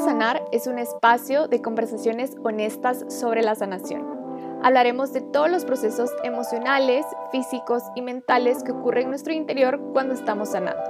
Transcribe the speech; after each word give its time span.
Sanar 0.00 0.44
es 0.52 0.66
un 0.66 0.78
espacio 0.78 1.48
de 1.48 1.62
conversaciones 1.62 2.36
honestas 2.44 3.04
sobre 3.08 3.42
la 3.42 3.54
sanación. 3.54 4.04
Hablaremos 4.62 5.12
de 5.12 5.22
todos 5.22 5.50
los 5.50 5.64
procesos 5.64 6.10
emocionales, 6.22 7.06
físicos 7.32 7.82
y 7.94 8.02
mentales 8.02 8.62
que 8.62 8.72
ocurren 8.72 9.04
en 9.04 9.10
nuestro 9.10 9.32
interior 9.32 9.80
cuando 9.92 10.14
estamos 10.14 10.50
sanando. 10.50 10.82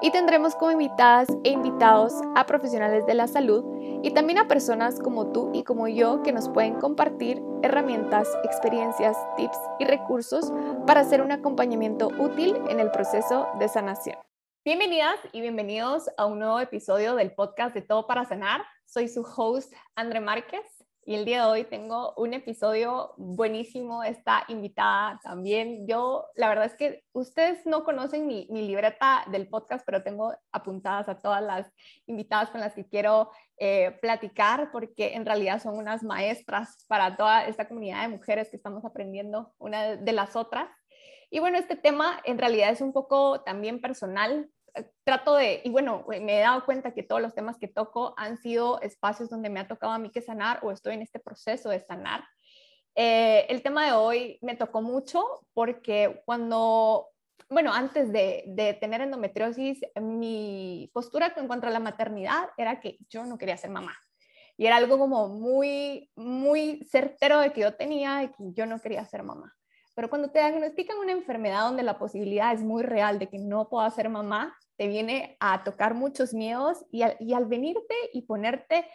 Y 0.00 0.10
tendremos 0.10 0.56
como 0.56 0.72
invitadas 0.72 1.28
e 1.44 1.50
invitados 1.50 2.14
a 2.34 2.46
profesionales 2.46 3.06
de 3.06 3.14
la 3.14 3.28
salud 3.28 3.64
y 4.02 4.10
también 4.12 4.38
a 4.38 4.48
personas 4.48 5.00
como 5.00 5.26
tú 5.32 5.50
y 5.52 5.62
como 5.62 5.86
yo 5.86 6.22
que 6.22 6.32
nos 6.32 6.48
pueden 6.48 6.74
compartir 6.74 7.42
herramientas, 7.62 8.28
experiencias, 8.42 9.16
tips 9.36 9.58
y 9.78 9.84
recursos 9.84 10.52
para 10.86 11.00
hacer 11.00 11.20
un 11.20 11.30
acompañamiento 11.30 12.08
útil 12.18 12.56
en 12.68 12.80
el 12.80 12.90
proceso 12.90 13.48
de 13.58 13.68
sanación. 13.68 14.16
Bienvenidas 14.66 15.20
y 15.30 15.42
bienvenidos 15.42 16.10
a 16.16 16.26
un 16.26 16.40
nuevo 16.40 16.58
episodio 16.58 17.14
del 17.14 17.30
podcast 17.30 17.72
de 17.72 17.82
Todo 17.82 18.08
para 18.08 18.24
Sanar. 18.24 18.64
Soy 18.84 19.06
su 19.06 19.22
host, 19.22 19.72
André 19.94 20.18
Márquez, 20.18 20.64
y 21.04 21.14
el 21.14 21.24
día 21.24 21.42
de 21.42 21.46
hoy 21.46 21.62
tengo 21.62 22.14
un 22.16 22.34
episodio 22.34 23.14
buenísimo. 23.16 24.02
Está 24.02 24.42
invitada 24.48 25.20
también. 25.22 25.86
Yo, 25.86 26.26
la 26.34 26.48
verdad 26.48 26.64
es 26.64 26.74
que 26.74 27.04
ustedes 27.12 27.64
no 27.64 27.84
conocen 27.84 28.26
mi, 28.26 28.48
mi 28.50 28.66
libreta 28.66 29.22
del 29.30 29.48
podcast, 29.48 29.86
pero 29.86 30.02
tengo 30.02 30.34
apuntadas 30.50 31.08
a 31.08 31.20
todas 31.22 31.44
las 31.44 31.72
invitadas 32.06 32.50
con 32.50 32.60
las 32.60 32.74
que 32.74 32.88
quiero 32.88 33.30
eh, 33.58 33.96
platicar, 34.02 34.72
porque 34.72 35.14
en 35.14 35.26
realidad 35.26 35.62
son 35.62 35.78
unas 35.78 36.02
maestras 36.02 36.84
para 36.88 37.16
toda 37.16 37.46
esta 37.46 37.68
comunidad 37.68 38.02
de 38.02 38.08
mujeres 38.08 38.50
que 38.50 38.56
estamos 38.56 38.84
aprendiendo 38.84 39.54
una 39.58 39.94
de 39.94 40.12
las 40.12 40.34
otras. 40.34 40.68
Y 41.30 41.38
bueno, 41.38 41.56
este 41.56 41.76
tema 41.76 42.20
en 42.24 42.38
realidad 42.38 42.70
es 42.70 42.80
un 42.80 42.92
poco 42.92 43.42
también 43.42 43.80
personal 43.80 44.50
trato 45.04 45.34
de, 45.36 45.60
y 45.64 45.70
bueno, 45.70 46.04
me 46.08 46.38
he 46.38 46.40
dado 46.40 46.64
cuenta 46.64 46.92
que 46.92 47.02
todos 47.02 47.22
los 47.22 47.34
temas 47.34 47.58
que 47.58 47.68
toco 47.68 48.14
han 48.16 48.36
sido 48.36 48.80
espacios 48.80 49.30
donde 49.30 49.50
me 49.50 49.60
ha 49.60 49.68
tocado 49.68 49.92
a 49.92 49.98
mí 49.98 50.10
que 50.10 50.22
sanar 50.22 50.60
o 50.62 50.70
estoy 50.70 50.94
en 50.94 51.02
este 51.02 51.18
proceso 51.18 51.68
de 51.70 51.80
sanar. 51.80 52.24
Eh, 52.94 53.46
el 53.48 53.62
tema 53.62 53.86
de 53.86 53.92
hoy 53.92 54.38
me 54.42 54.56
tocó 54.56 54.82
mucho 54.82 55.24
porque 55.52 56.22
cuando, 56.24 57.08
bueno, 57.48 57.72
antes 57.72 58.12
de, 58.12 58.44
de, 58.46 58.74
tener 58.74 59.00
endometriosis, 59.00 59.80
mi 60.00 60.90
postura 60.92 61.34
en 61.36 61.46
cuanto 61.46 61.66
a 61.66 61.70
la 61.70 61.80
maternidad 61.80 62.50
era 62.56 62.80
que 62.80 62.98
yo 63.08 63.24
no 63.24 63.38
quería 63.38 63.56
ser 63.56 63.70
mamá. 63.70 63.96
Y 64.56 64.66
era 64.66 64.76
algo 64.76 64.98
como 64.98 65.28
muy, 65.28 66.10
muy 66.16 66.82
certero 66.90 67.40
de 67.40 67.52
que 67.52 67.60
yo 67.60 67.74
tenía, 67.74 68.16
de 68.16 68.28
que 68.28 68.52
yo 68.52 68.66
no 68.66 68.80
quería 68.80 69.04
ser 69.04 69.22
mamá. 69.22 69.55
Pero 69.96 70.10
cuando 70.10 70.30
te 70.30 70.40
diagnostican 70.40 70.98
una 70.98 71.12
enfermedad 71.12 71.62
donde 71.62 71.82
la 71.82 71.98
posibilidad 71.98 72.52
es 72.52 72.62
muy 72.62 72.82
real 72.82 73.18
de 73.18 73.28
que 73.28 73.38
no 73.38 73.70
pueda 73.70 73.90
ser 73.90 74.10
mamá, 74.10 74.54
te 74.76 74.88
viene 74.88 75.38
a 75.40 75.64
tocar 75.64 75.94
muchos 75.94 76.34
miedos 76.34 76.84
y 76.92 77.02
al, 77.02 77.46
venirte 77.46 77.94
y 78.12 78.22
ponerte 78.22 78.86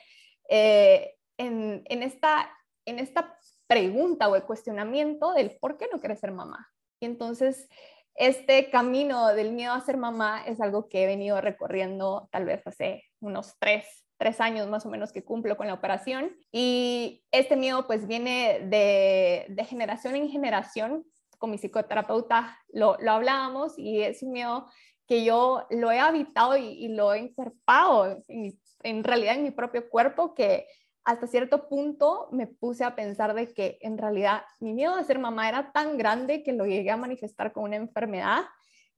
eh, 0.48 1.16
en, 1.38 1.84
esta, 1.90 2.56
en 2.86 3.00
esta 3.00 3.36
pregunta 3.66 4.30
o 4.30 4.36
el 4.36 4.44
cuestionamiento 4.44 5.34
del 5.34 5.58
por 5.58 5.80
qué 5.80 5.88
no 5.92 6.00
quieres 6.00 6.20
ser 6.20 6.34
mamá. 6.34 6.70
Y 7.00 7.08
entonces 7.08 7.68
este 8.14 8.70
camino 8.70 9.30
del 9.30 9.54
miedo 9.54 9.74
a 9.74 9.82
ser 9.82 9.98
mamá 9.98 10.44
es 10.46 10.62
algo 10.62 10.88
que 10.88 11.04
he 11.04 11.08
venido 11.08 11.42
recorriendo 11.42 12.30
tal 12.32 12.46
vez 12.46 12.62
hace 12.68 13.06
unos 13.22 13.56
tres, 13.60 13.86
tres 14.18 14.42
años 14.42 14.68
más 14.68 14.86
o 14.86 14.90
menos 14.90 15.12
que 15.12 15.24
cumplo 15.24 15.56
con 15.56 15.68
la 15.68 15.74
operación. 15.74 16.36
Y 16.52 17.24
este 17.32 17.56
miedo 17.56 17.88
pues 17.88 18.08
viene 18.08 18.60
de, 18.68 19.46
de 19.50 19.66
generación 19.66 20.16
en 20.16 20.30
generación. 20.30 21.06
Con 21.38 21.50
mi 21.50 21.58
psicoterapeuta 21.58 22.56
lo, 22.72 22.98
lo 23.00 23.12
hablábamos 23.14 23.74
y 23.78 24.02
es 24.02 24.22
un 24.22 24.32
miedo 24.32 24.68
que 25.12 25.26
yo 25.26 25.68
lo 25.70 25.92
he 25.92 26.00
habitado 26.00 26.56
y, 26.56 26.88
lo 26.88 27.14
he 27.14 27.20
inserpado 27.20 28.24
en, 28.30 29.04
realidad 29.04 29.36
en 29.36 29.44
mi 29.44 29.52
propio 29.52 29.90
cuerpo, 29.90 30.34
que 30.34 30.68
hasta 31.04 31.28
cierto 31.28 31.68
punto 31.68 32.30
me 32.32 32.48
puse 32.48 32.86
a 32.86 32.96
pensar 32.96 33.34
de 33.34 33.54
que 33.54 33.78
en 33.82 33.98
realidad 33.98 34.44
mi 34.62 34.74
miedo 34.74 34.96
de 34.96 35.04
ser 35.04 35.20
mamá 35.20 35.50
era 35.50 35.74
tan 35.74 35.98
grande 35.98 36.44
que 36.44 36.54
lo 36.54 36.66
llegué 36.66 36.92
a 36.92 36.96
manifestar 36.96 37.52
con 37.52 37.66
una 37.66 37.76
enfermedad 37.76 38.44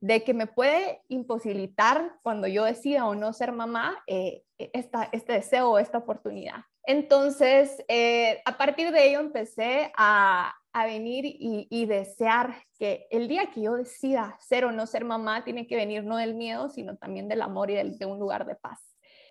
de 0.04 0.22
que 0.22 0.34
me 0.34 0.46
puede 0.46 1.00
imposibilitar 1.08 2.18
cuando 2.22 2.46
yo 2.46 2.64
decida 2.64 3.06
o 3.06 3.14
no 3.14 3.32
ser 3.32 3.52
mamá 3.52 3.96
eh, 4.06 4.42
esta, 4.58 5.08
este 5.12 5.32
deseo 5.32 5.70
o 5.70 5.78
esta 5.78 5.96
oportunidad. 5.96 6.56
Entonces, 6.82 7.82
eh, 7.88 8.42
a 8.44 8.58
partir 8.58 8.92
de 8.92 9.08
ello 9.08 9.20
empecé 9.20 9.90
a, 9.96 10.54
a 10.74 10.84
venir 10.84 11.24
y, 11.26 11.86
desear 11.86 12.54
que 12.78 13.06
el 13.10 13.28
día 13.28 13.50
que 13.50 13.62
yo 13.62 13.76
decida 13.76 14.36
ser 14.40 14.66
o 14.66 14.72
no 14.72 14.86
ser 14.86 15.06
mamá, 15.06 15.42
tiene 15.42 15.66
que 15.66 15.76
venir 15.76 16.04
no 16.04 16.18
del 16.18 16.34
miedo, 16.34 16.68
sino 16.68 16.98
también 16.98 17.26
del 17.26 17.40
amor 17.40 17.70
y 17.70 17.96
de 17.96 18.04
un 18.04 18.18
lugar 18.18 18.44
de 18.44 18.56
paz. 18.56 18.80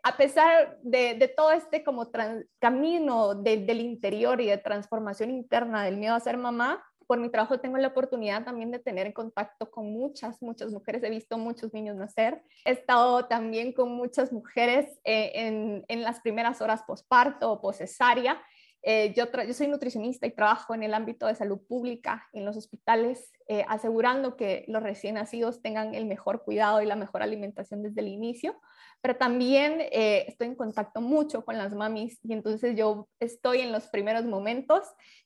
A 0.01 0.17
pesar 0.17 0.79
de, 0.81 1.31
todo 1.37 1.51
este 1.51 1.83
como 1.83 2.09
camino 2.59 3.35
del 3.35 3.79
interior 3.79 4.41
y 4.41 4.47
de 4.47 4.57
transformación 4.57 5.29
interna 5.29 5.83
del 5.83 5.97
miedo 5.97 6.15
a 6.15 6.19
ser 6.19 6.37
mamá, 6.37 6.83
por 7.07 7.19
mi 7.19 7.29
trabajo 7.29 7.59
tengo 7.59 7.77
la 7.77 7.89
oportunidad 7.89 8.43
también 8.43 8.71
de 8.71 8.79
tener 8.79 9.07
en 9.07 9.13
contacto 9.13 9.69
con 9.69 9.91
muchas, 9.91 10.41
muchas 10.41 10.71
mujeres. 10.71 11.03
He 11.03 11.09
visto 11.09 11.37
muchos 11.37 11.73
niños 11.73 11.95
nacer. 11.95 12.43
He 12.65 12.71
estado 12.71 13.25
también 13.25 13.73
con 13.73 13.91
muchas 13.91 14.31
mujeres 14.31 14.99
eh, 15.03 15.31
en, 15.35 15.85
en, 15.87 16.03
las 16.03 16.21
primeras 16.21 16.61
horas 16.61 16.83
posparto 16.83 17.51
o 17.51 17.61
poscesárea 17.61 18.41
eh, 18.85 19.13
yo, 19.15 19.31
yo, 19.31 19.53
soy 19.53 19.67
nutricionista 19.67 20.27
y 20.27 20.31
trabajo 20.31 20.75
en 20.75 20.83
el 20.83 20.93
ámbito 20.93 21.25
de 21.25 21.35
salud 21.35 21.61
pública 21.69 22.27
en 22.33 22.43
los 22.43 22.57
hospitales, 22.57 23.31
eh, 23.47 23.63
asegurando 23.69 24.35
que 24.35 24.65
los 24.67 24.83
recién 24.83 25.15
nacidos 25.15 25.61
tengan 25.61 25.95
el 25.95 26.05
mejor 26.05 26.43
cuidado 26.43 26.81
y 26.81 26.85
la 26.85 26.97
mejor 26.97 27.23
alimentación 27.23 27.81
desde 27.81 28.01
el 28.01 28.09
inicio, 28.09 28.59
pero 28.99 29.15
también 29.15 29.79
eh, 29.79 30.25
estoy 30.27 30.47
en 30.47 30.55
contacto 30.55 30.99
mucho 30.99 31.45
con 31.45 31.57
las 31.57 31.73
mamis 31.73 32.19
y 32.25 32.33
entonces 32.33 32.75
yo 32.75 33.07
estoy 33.21 33.61
en 33.61 33.71
los 33.71 33.87
primeros 33.87 34.25
momentos 34.25 34.81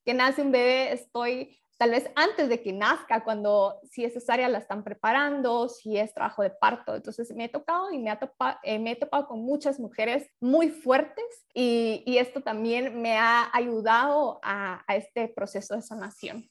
que 0.06 0.14
nace 0.14 0.44
un 0.44 0.52
bebé, 0.52 0.94
estoy 0.94 1.58
tal 1.78 1.92
vez 1.92 2.10
antes 2.16 2.50
de 2.50 2.62
que 2.62 2.74
nazca, 2.74 3.24
cuando 3.24 3.80
si 3.84 4.04
es 4.04 4.14
cesárea 4.14 4.50
la 4.50 4.58
están 4.58 4.84
preparando, 4.84 5.70
si 5.70 5.98
es 5.98 6.14
trabajo 6.14 6.42
de 6.42 6.50
parto. 6.50 6.96
Entonces 6.96 7.34
me 7.36 7.46
he 7.46 7.50
tocado 7.50 7.92
y 7.92 8.00
me, 8.00 8.10
ha 8.10 8.20
eh, 8.64 8.84
he 8.84 8.96
topado 8.96 9.28
con 9.28 9.42
muchas 9.42 9.80
mujeres 9.80 10.28
muy 10.40 10.70
fuertes 10.70 11.26
y, 11.54 12.18
esto 12.18 12.42
también 12.42 13.00
me 13.00 13.16
ha 13.16 13.48
ayudado 13.54 14.40
a, 14.42 14.84
a, 14.88 14.96
este 14.96 15.28
proceso 15.28 15.76
de 15.76 15.84
sanación. 15.84 16.50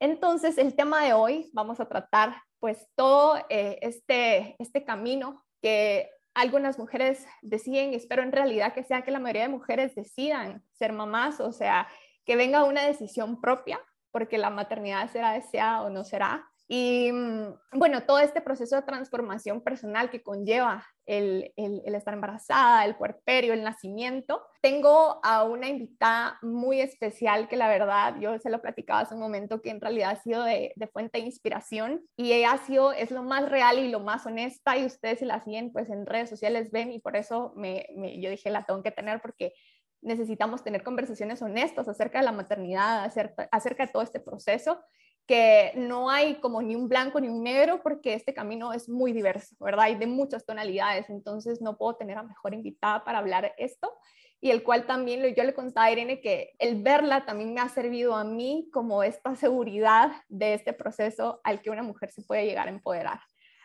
Entonces 0.00 0.58
el 0.58 0.74
tema 0.74 1.04
de 1.04 1.12
hoy 1.12 1.50
vamos 1.52 1.78
a 1.78 1.88
tratar 1.88 2.34
pues 2.58 2.88
todo 2.96 3.36
eh, 3.48 3.78
este, 3.80 4.56
este 4.58 4.84
camino 4.84 5.44
que 5.62 6.10
algunas 6.34 6.80
mujeres 6.80 7.24
deciden, 7.42 7.94
espero 7.94 8.24
en 8.24 8.32
realidad 8.32 8.74
que 8.74 8.82
sea 8.82 9.02
que 9.02 9.12
la 9.12 9.20
mayoría 9.20 9.42
de 9.42 9.50
mujeres 9.50 9.94
decidan 9.94 10.64
ser 10.72 10.92
mamás, 10.92 11.38
o 11.38 11.52
sea, 11.52 11.86
que 12.24 12.34
venga 12.34 12.64
una 12.64 12.84
decisión 12.84 13.40
propia 13.40 13.80
porque 14.14 14.38
la 14.38 14.48
maternidad 14.48 15.10
será 15.10 15.32
deseada 15.32 15.82
o 15.82 15.90
no 15.90 16.04
será. 16.04 16.48
Y 16.68 17.10
mm, 17.12 17.78
bueno, 17.78 18.04
todo 18.04 18.20
este 18.20 18.40
proceso 18.40 18.76
de 18.76 18.82
transformación 18.82 19.60
personal 19.60 20.08
que 20.08 20.22
conlleva 20.22 20.86
el, 21.04 21.52
el, 21.56 21.82
estar 21.94 22.14
embarazada, 22.14 22.84
el 22.84 22.94
puerperio, 22.94 23.52
el 23.52 23.64
nacimiento. 23.64 24.40
Tengo 24.62 25.20
a 25.24 25.42
una 25.42 25.68
invitada 25.68 26.38
muy 26.42 26.80
especial 26.80 27.48
que 27.48 27.56
la 27.56 27.68
verdad, 27.68 28.14
yo 28.20 28.38
se 28.38 28.50
lo 28.50 28.62
platicaba 28.62 29.00
hace 29.00 29.14
un 29.14 29.20
momento, 29.20 29.60
que 29.60 29.70
en 29.70 29.80
realidad 29.80 30.12
ha 30.12 30.22
sido 30.22 30.44
de, 30.44 30.72
de, 30.76 30.86
fuente 30.86 31.18
de 31.18 31.26
inspiración 31.26 32.00
y 32.16 32.32
ella 32.32 32.52
ha 32.52 32.58
sido, 32.58 32.92
es 32.92 33.10
lo 33.10 33.24
más 33.24 33.48
real 33.48 33.80
y 33.80 33.90
lo 33.90 33.98
más 33.98 34.24
honesta 34.24 34.78
y 34.78 34.86
ustedes 34.86 35.18
si 35.18 35.24
la 35.24 35.42
siguen 35.42 35.72
pues 35.72 35.90
en 35.90 36.06
redes 36.06 36.30
sociales 36.30 36.70
ven 36.70 36.92
y 36.92 37.00
por 37.00 37.16
eso 37.16 37.52
me, 37.56 37.86
me, 37.96 38.20
yo 38.20 38.30
dije 38.30 38.48
la 38.48 38.64
tengo 38.64 38.82
que 38.82 38.92
tener 38.92 39.20
porque 39.20 39.52
necesitamos 40.04 40.62
tener 40.62 40.84
conversaciones 40.84 41.42
honestas 41.42 41.88
acerca 41.88 42.18
de 42.18 42.24
la 42.24 42.32
maternidad, 42.32 43.04
acerca, 43.04 43.86
de 43.86 43.92
todo 43.92 44.02
este 44.02 44.20
proceso, 44.20 44.80
que 45.26 45.72
no 45.74 46.10
hay 46.10 46.36
como 46.36 46.60
ni 46.62 46.76
un 46.76 46.88
blanco 46.88 47.18
ni 47.18 47.28
un 47.28 47.42
negro 47.42 47.82
porque 47.82 48.14
este 48.14 48.34
camino 48.34 48.72
es 48.72 48.88
muy 48.88 49.12
diverso, 49.12 49.56
¿verdad? 49.58 49.86
Hay 49.86 49.94
de 49.96 50.06
muchas 50.06 50.44
tonalidades, 50.44 51.08
entonces 51.08 51.62
no 51.62 51.78
puedo 51.78 51.96
tener 51.96 52.18
a 52.18 52.22
mejor 52.22 52.52
invitada 52.52 53.04
para 53.04 53.18
hablar 53.18 53.54
esto 53.56 53.90
y 54.44 54.50
el 54.50 54.62
cual 54.62 54.84
también 54.84 55.34
yo 55.34 55.42
le 55.42 55.54
contaba 55.54 55.86
a 55.86 55.90
Irene 55.90 56.20
que 56.20 56.54
el 56.58 56.82
verla 56.82 57.24
también 57.24 57.54
me 57.54 57.62
ha 57.62 57.68
servido 57.70 58.14
a 58.14 58.24
mí 58.24 58.68
como 58.74 59.02
esta 59.02 59.34
seguridad 59.36 60.12
de 60.28 60.52
este 60.52 60.74
proceso 60.74 61.40
al 61.44 61.62
que 61.62 61.70
una 61.70 61.82
mujer 61.82 62.10
se 62.10 62.22
puede 62.22 62.44
llegar 62.44 62.68
a 62.68 62.70
empoderar. 62.70 63.20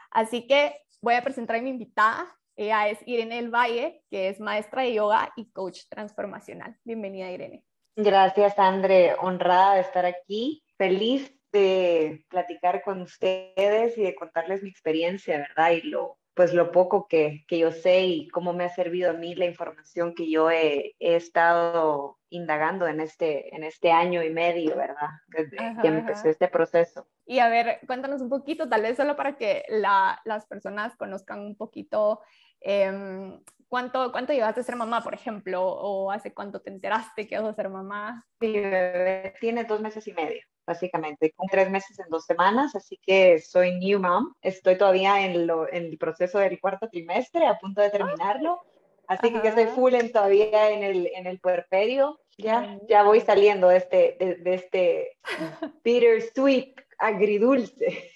Así 0.09 0.47
que 0.47 0.77
voy 1.01 1.15
a 1.15 1.21
presentar 1.21 1.57
a 1.57 1.61
mi 1.61 1.69
invitada, 1.69 2.33
ella 2.59 2.89
es 2.89 2.99
Irene 3.05 3.39
El 3.39 3.49
Valle, 3.49 4.03
que 4.09 4.27
es 4.27 4.41
maestra 4.41 4.81
de 4.81 4.93
yoga 4.93 5.31
y 5.37 5.49
coach 5.51 5.83
transformacional. 5.89 6.75
Bienvenida, 6.83 7.31
Irene. 7.31 7.63
Gracias, 7.95 8.59
André. 8.59 9.15
Honrada 9.21 9.75
de 9.75 9.81
estar 9.81 10.05
aquí. 10.05 10.61
Feliz 10.77 11.33
de 11.53 12.25
platicar 12.27 12.81
con 12.81 13.01
ustedes 13.01 13.97
y 13.97 14.03
de 14.03 14.13
contarles 14.13 14.61
mi 14.61 14.69
experiencia, 14.69 15.37
¿verdad? 15.37 15.71
Y 15.71 15.83
lo, 15.83 16.17
pues 16.33 16.53
lo 16.53 16.71
poco 16.73 17.07
que, 17.07 17.45
que 17.47 17.59
yo 17.59 17.71
sé 17.71 18.01
y 18.01 18.27
cómo 18.27 18.51
me 18.51 18.65
ha 18.65 18.69
servido 18.69 19.11
a 19.11 19.13
mí 19.13 19.35
la 19.35 19.45
información 19.45 20.13
que 20.13 20.29
yo 20.29 20.51
he, 20.51 20.95
he 20.99 21.15
estado 21.15 22.19
indagando 22.29 22.87
en 22.87 22.99
este, 22.99 23.55
en 23.55 23.63
este 23.63 23.91
año 23.91 24.23
y 24.23 24.29
medio, 24.29 24.75
¿verdad? 24.75 25.09
Desde 25.27 25.57
que 25.81 25.87
empecé 25.87 26.29
este 26.29 26.47
proceso. 26.47 27.07
Y 27.25 27.39
a 27.39 27.49
ver, 27.49 27.79
cuéntanos 27.87 28.21
un 28.21 28.29
poquito, 28.29 28.69
tal 28.69 28.83
vez 28.83 28.97
solo 28.97 29.15
para 29.15 29.35
que 29.35 29.63
la, 29.69 30.21
las 30.25 30.45
personas 30.45 30.95
conozcan 30.95 31.39
un 31.39 31.55
poquito 31.55 32.21
Em, 32.61 33.39
¿cuánto, 33.67 34.11
¿cuánto 34.11 34.33
llevaste 34.33 34.61
a 34.61 34.63
ser 34.63 34.75
mamá, 34.75 35.01
por 35.01 35.13
ejemplo? 35.13 35.63
¿O 35.63 36.11
hace 36.11 36.33
cuánto 36.33 36.61
te 36.61 36.69
enteraste 36.69 37.27
que 37.27 37.35
ibas 37.35 37.47
a 37.47 37.53
ser 37.53 37.69
mamá? 37.69 38.25
Mi 38.39 38.53
bebé 38.53 39.33
tiene 39.39 39.63
dos 39.63 39.79
meses 39.79 40.07
y 40.07 40.13
medio, 40.13 40.41
básicamente, 40.65 41.31
con 41.31 41.47
tres 41.47 41.69
meses 41.69 41.97
en 41.99 42.09
dos 42.09 42.25
semanas, 42.25 42.75
así 42.75 42.99
que 43.01 43.39
soy 43.39 43.77
new 43.77 43.99
mom. 43.99 44.33
Estoy 44.41 44.77
todavía 44.77 45.25
en, 45.25 45.47
lo, 45.47 45.71
en 45.71 45.85
el 45.85 45.97
proceso 45.97 46.39
del 46.39 46.59
cuarto 46.59 46.89
trimestre, 46.89 47.45
a 47.45 47.57
punto 47.57 47.81
de 47.81 47.89
terminarlo. 47.89 48.61
Así 49.07 49.33
que 49.33 49.47
estoy 49.47 49.65
full 49.65 49.95
en, 49.95 50.11
todavía 50.11 50.69
en 50.69 50.83
el, 50.83 51.07
en 51.15 51.25
el 51.25 51.39
puerperio. 51.39 52.19
Ya, 52.37 52.77
ya 52.87 53.03
voy 53.03 53.21
saliendo 53.21 53.67
de 53.67 53.77
este, 53.77 54.17
de, 54.19 54.35
de 54.35 54.53
este 54.53 55.17
bittersweet, 55.83 56.75
agridulce. 56.99 58.11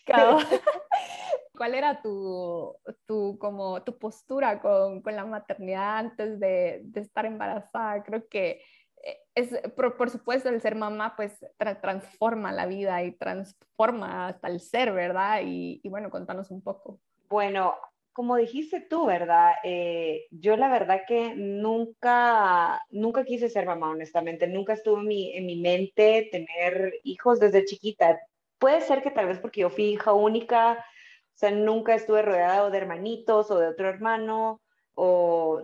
¿Cuál 1.63 1.75
era 1.75 2.01
tu, 2.01 2.75
tu, 3.05 3.37
como, 3.39 3.81
tu 3.83 3.97
postura 3.97 4.59
con, 4.59 5.01
con 5.01 5.15
la 5.15 5.23
maternidad 5.23 5.97
antes 5.97 6.37
de, 6.37 6.83
estar 6.93 7.25
embarazada? 7.25 8.03
Creo 8.03 8.27
que 8.27 8.61
eh, 9.01 9.17
es, 9.33 9.57
por, 9.73 9.95
por 9.95 10.09
supuesto, 10.09 10.49
el 10.49 10.59
ser 10.59 10.75
mamá 10.75 11.15
pues 11.15 11.39
transforma 11.79 12.51
la 12.51 12.65
vida 12.65 13.01
y 13.05 13.13
transforma 13.13 14.27
hasta 14.27 14.49
el 14.49 14.59
ser, 14.59 14.91
¿verdad? 14.91 15.39
Y, 15.45 15.79
y 15.81 15.87
bueno, 15.87 16.09
contanos 16.09 16.51
un 16.51 16.61
poco. 16.61 16.99
Bueno, 17.29 17.75
como 18.11 18.35
dijiste 18.35 18.81
tú, 18.81 19.05
¿verdad? 19.05 19.53
Eh, 19.63 20.25
yo 20.31 20.57
la 20.57 20.67
verdad 20.67 21.03
que 21.07 21.33
nunca, 21.33 22.83
nunca 22.89 23.23
quise 23.23 23.47
ser 23.47 23.65
mamá, 23.65 23.91
honestamente. 23.91 24.47
Nunca 24.47 24.73
estuvo 24.73 24.99
en 24.99 25.07
mi, 25.07 25.33
en 25.37 25.45
mi 25.45 25.61
mente 25.61 26.27
tener 26.29 26.95
hijos 27.05 27.39
desde 27.39 27.63
chiquita. 27.63 28.19
Puede 28.59 28.81
ser 28.81 29.01
que 29.01 29.11
tal 29.11 29.27
vez 29.27 29.39
porque 29.39 29.61
yo 29.61 29.69
fui 29.69 29.93
hija 29.93 30.11
única, 30.11 30.85
o 31.33 31.37
sea, 31.37 31.51
nunca 31.51 31.95
estuve 31.95 32.21
rodeada 32.21 32.69
de 32.69 32.77
hermanitos 32.77 33.49
o 33.49 33.57
de 33.59 33.67
otro 33.67 33.89
hermano, 33.89 34.61
o 34.93 35.61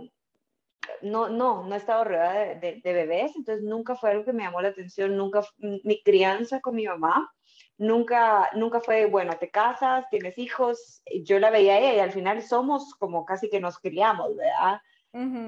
no, 1.01 1.29
no, 1.29 1.63
no 1.63 1.75
he 1.75 1.77
estado 1.77 2.03
rodeada 2.03 2.55
de, 2.55 2.81
bebés, 2.83 3.35
entonces 3.35 3.63
nunca 3.63 3.95
fue 3.95 4.11
algo 4.11 4.25
que 4.25 4.33
me 4.33 4.43
llamó 4.43 4.61
la 4.61 4.69
atención, 4.69 5.15
nunca, 5.15 5.43
mi 5.57 6.01
crianza 6.03 6.59
con 6.61 6.75
mi 6.75 6.85
mamá, 6.85 7.31
nunca, 7.77 8.49
nunca 8.55 8.81
fue, 8.81 9.05
bueno, 9.05 9.37
te 9.37 9.49
casas, 9.49 10.05
tienes 10.09 10.37
hijos, 10.37 11.01
yo 11.23 11.39
la 11.39 11.49
veía 11.49 11.75
a 11.75 11.79
ella 11.79 11.93
y 11.95 11.99
al 11.99 12.11
final 12.11 12.41
somos 12.41 12.93
como 12.95 13.25
casi 13.25 13.49
que 13.49 13.59
nos 13.59 13.77
criamos, 13.79 14.35
¿verdad? 14.35 14.81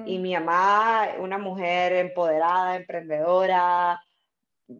Y 0.06 0.18
mi 0.18 0.34
mamá, 0.34 1.10
una 1.20 1.38
mujer 1.38 1.92
empoderada, 1.92 2.74
emprendedora, 2.74 4.02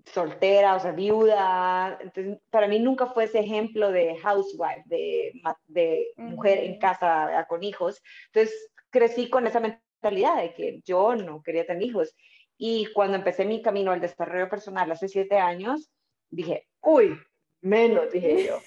soltera, 0.06 0.76
o 0.76 0.81
sea, 0.81 0.93
viuda. 0.93 1.99
Entonces, 2.00 2.38
para 2.50 2.69
mí 2.69 2.79
nunca 2.79 3.06
fue 3.06 3.25
ese 3.25 3.40
ejemplo 3.40 3.90
de 3.90 4.17
housewife, 4.19 4.82
de, 4.87 5.32
de 5.67 6.06
mujer 6.17 6.58
en 6.58 6.79
casa 6.79 7.46
con 7.49 7.62
hijos. 7.62 8.02
Entonces, 8.26 8.70
crecí 8.90 9.29
con 9.29 9.46
esa 9.46 9.61
mentalidad 9.61 10.40
de 10.43 10.55
que 10.55 10.81
yo 10.84 11.17
no 11.17 11.43
quería 11.43 11.67
tener 11.67 11.82
hijos. 11.82 12.14
Y 12.56 12.87
cuando 12.93 13.17
empecé 13.17 13.44
mi 13.44 13.62
camino 13.62 13.90
al 13.90 14.00
desarrollo 14.00 14.49
personal 14.49 14.90
hace 14.93 15.08
siete 15.08 15.38
años, 15.38 15.90
dije, 16.31 16.69
uy, 16.81 17.19
menos, 17.61 18.12
dije 18.12 18.46
yo. 18.46 18.58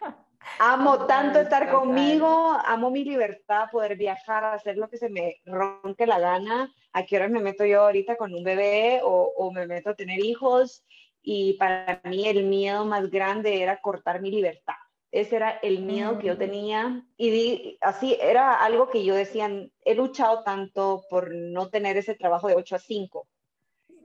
Amo 0.58 1.06
tanto 1.06 1.40
estar 1.40 1.70
conmigo, 1.70 2.52
amo 2.64 2.90
mi 2.90 3.02
libertad, 3.02 3.68
poder 3.72 3.96
viajar, 3.96 4.44
hacer 4.44 4.76
lo 4.76 4.88
que 4.90 4.98
se 4.98 5.08
me 5.08 5.36
ronque 5.46 6.06
la 6.06 6.18
gana. 6.18 6.70
¿A 6.94 7.04
qué 7.04 7.16
hora 7.16 7.28
me 7.28 7.40
meto 7.40 7.66
yo 7.66 7.82
ahorita 7.82 8.16
con 8.16 8.32
un 8.32 8.42
bebé 8.42 9.00
o, 9.02 9.32
o 9.36 9.52
me 9.52 9.66
meto 9.66 9.90
a 9.90 9.94
tener 9.94 10.20
hijos? 10.20 10.84
Y 11.20 11.54
para 11.54 12.00
mí 12.04 12.26
el 12.26 12.44
miedo 12.44 12.86
más 12.86 13.10
grande 13.10 13.62
era 13.62 13.80
cortar 13.80 14.22
mi 14.22 14.30
libertad. 14.30 14.74
Ese 15.10 15.36
era 15.36 15.50
el 15.62 15.82
miedo 15.82 16.18
que 16.18 16.28
yo 16.28 16.34
mm. 16.34 16.38
tenía. 16.38 17.06
Y 17.16 17.78
así 17.80 18.16
era 18.20 18.64
algo 18.64 18.90
que 18.90 19.04
yo 19.04 19.14
decía, 19.14 19.50
he 19.84 19.94
luchado 19.94 20.42
tanto 20.42 21.04
por 21.10 21.32
no 21.34 21.68
tener 21.68 21.96
ese 21.96 22.14
trabajo 22.14 22.48
de 22.48 22.54
8 22.54 22.76
a 22.76 22.78
5. 22.78 23.28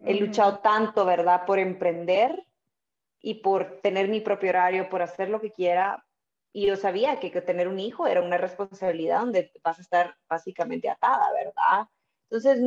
He 0.05 0.15
luchado 0.15 0.59
tanto, 0.59 1.05
¿verdad? 1.05 1.45
Por 1.45 1.59
emprender 1.59 2.45
y 3.21 3.35
por 3.35 3.81
tener 3.81 4.07
mi 4.07 4.21
propio 4.21 4.49
horario, 4.49 4.89
por 4.89 5.01
hacer 5.01 5.29
lo 5.29 5.41
que 5.41 5.51
quiera, 5.51 6.05
y 6.51 6.67
yo 6.67 6.75
sabía 6.75 7.19
que, 7.19 7.31
que, 7.31 7.41
tener 7.41 7.67
un 7.67 7.79
hijo 7.79 8.07
era 8.07 8.21
una 8.21 8.37
responsabilidad 8.37 9.19
donde 9.19 9.51
vas 9.63 9.77
a 9.77 9.81
estar 9.81 10.15
básicamente 10.27 10.89
atada, 10.89 11.31
¿verdad? 11.33 11.87
Entonces, 12.29 12.61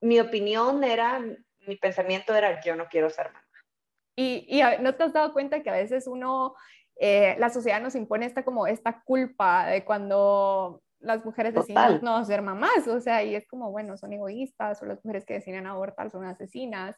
mi 0.00 0.20
opinión 0.20 0.82
era, 0.84 1.20
mi 1.66 1.76
pensamiento 1.76 2.34
era, 2.34 2.60
yo 2.62 2.74
no 2.76 2.86
quiero 2.88 3.10
ser 3.10 3.26
mamá. 3.26 3.44
Y, 4.16 4.46
y 4.48 4.62
¿no 4.80 4.94
te 4.94 5.04
has 5.04 5.12
dado 5.12 5.32
cuenta 5.32 5.62
que 5.62 5.70
a 5.70 5.74
veces 5.74 6.06
uno, 6.06 6.54
eh, 6.96 7.36
la 7.38 7.50
sociedad 7.50 7.80
nos 7.80 7.94
impone 7.94 8.26
esta 8.26 8.44
como 8.44 8.66
esta 8.66 9.02
culpa 9.02 9.66
de 9.66 9.84
cuando 9.84 10.82
las 11.00 11.24
mujeres 11.24 11.54
deciden 11.54 12.00
no 12.02 12.22
ser 12.24 12.42
mamás, 12.42 12.86
o 12.86 13.00
sea, 13.00 13.22
y 13.22 13.34
es 13.34 13.46
como, 13.46 13.70
bueno, 13.70 13.96
son 13.96 14.12
egoístas, 14.12 14.82
o 14.82 14.86
las 14.86 15.02
mujeres 15.04 15.24
que 15.24 15.34
deciden 15.34 15.66
abortar 15.66 16.10
son 16.10 16.24
asesinas. 16.24 16.96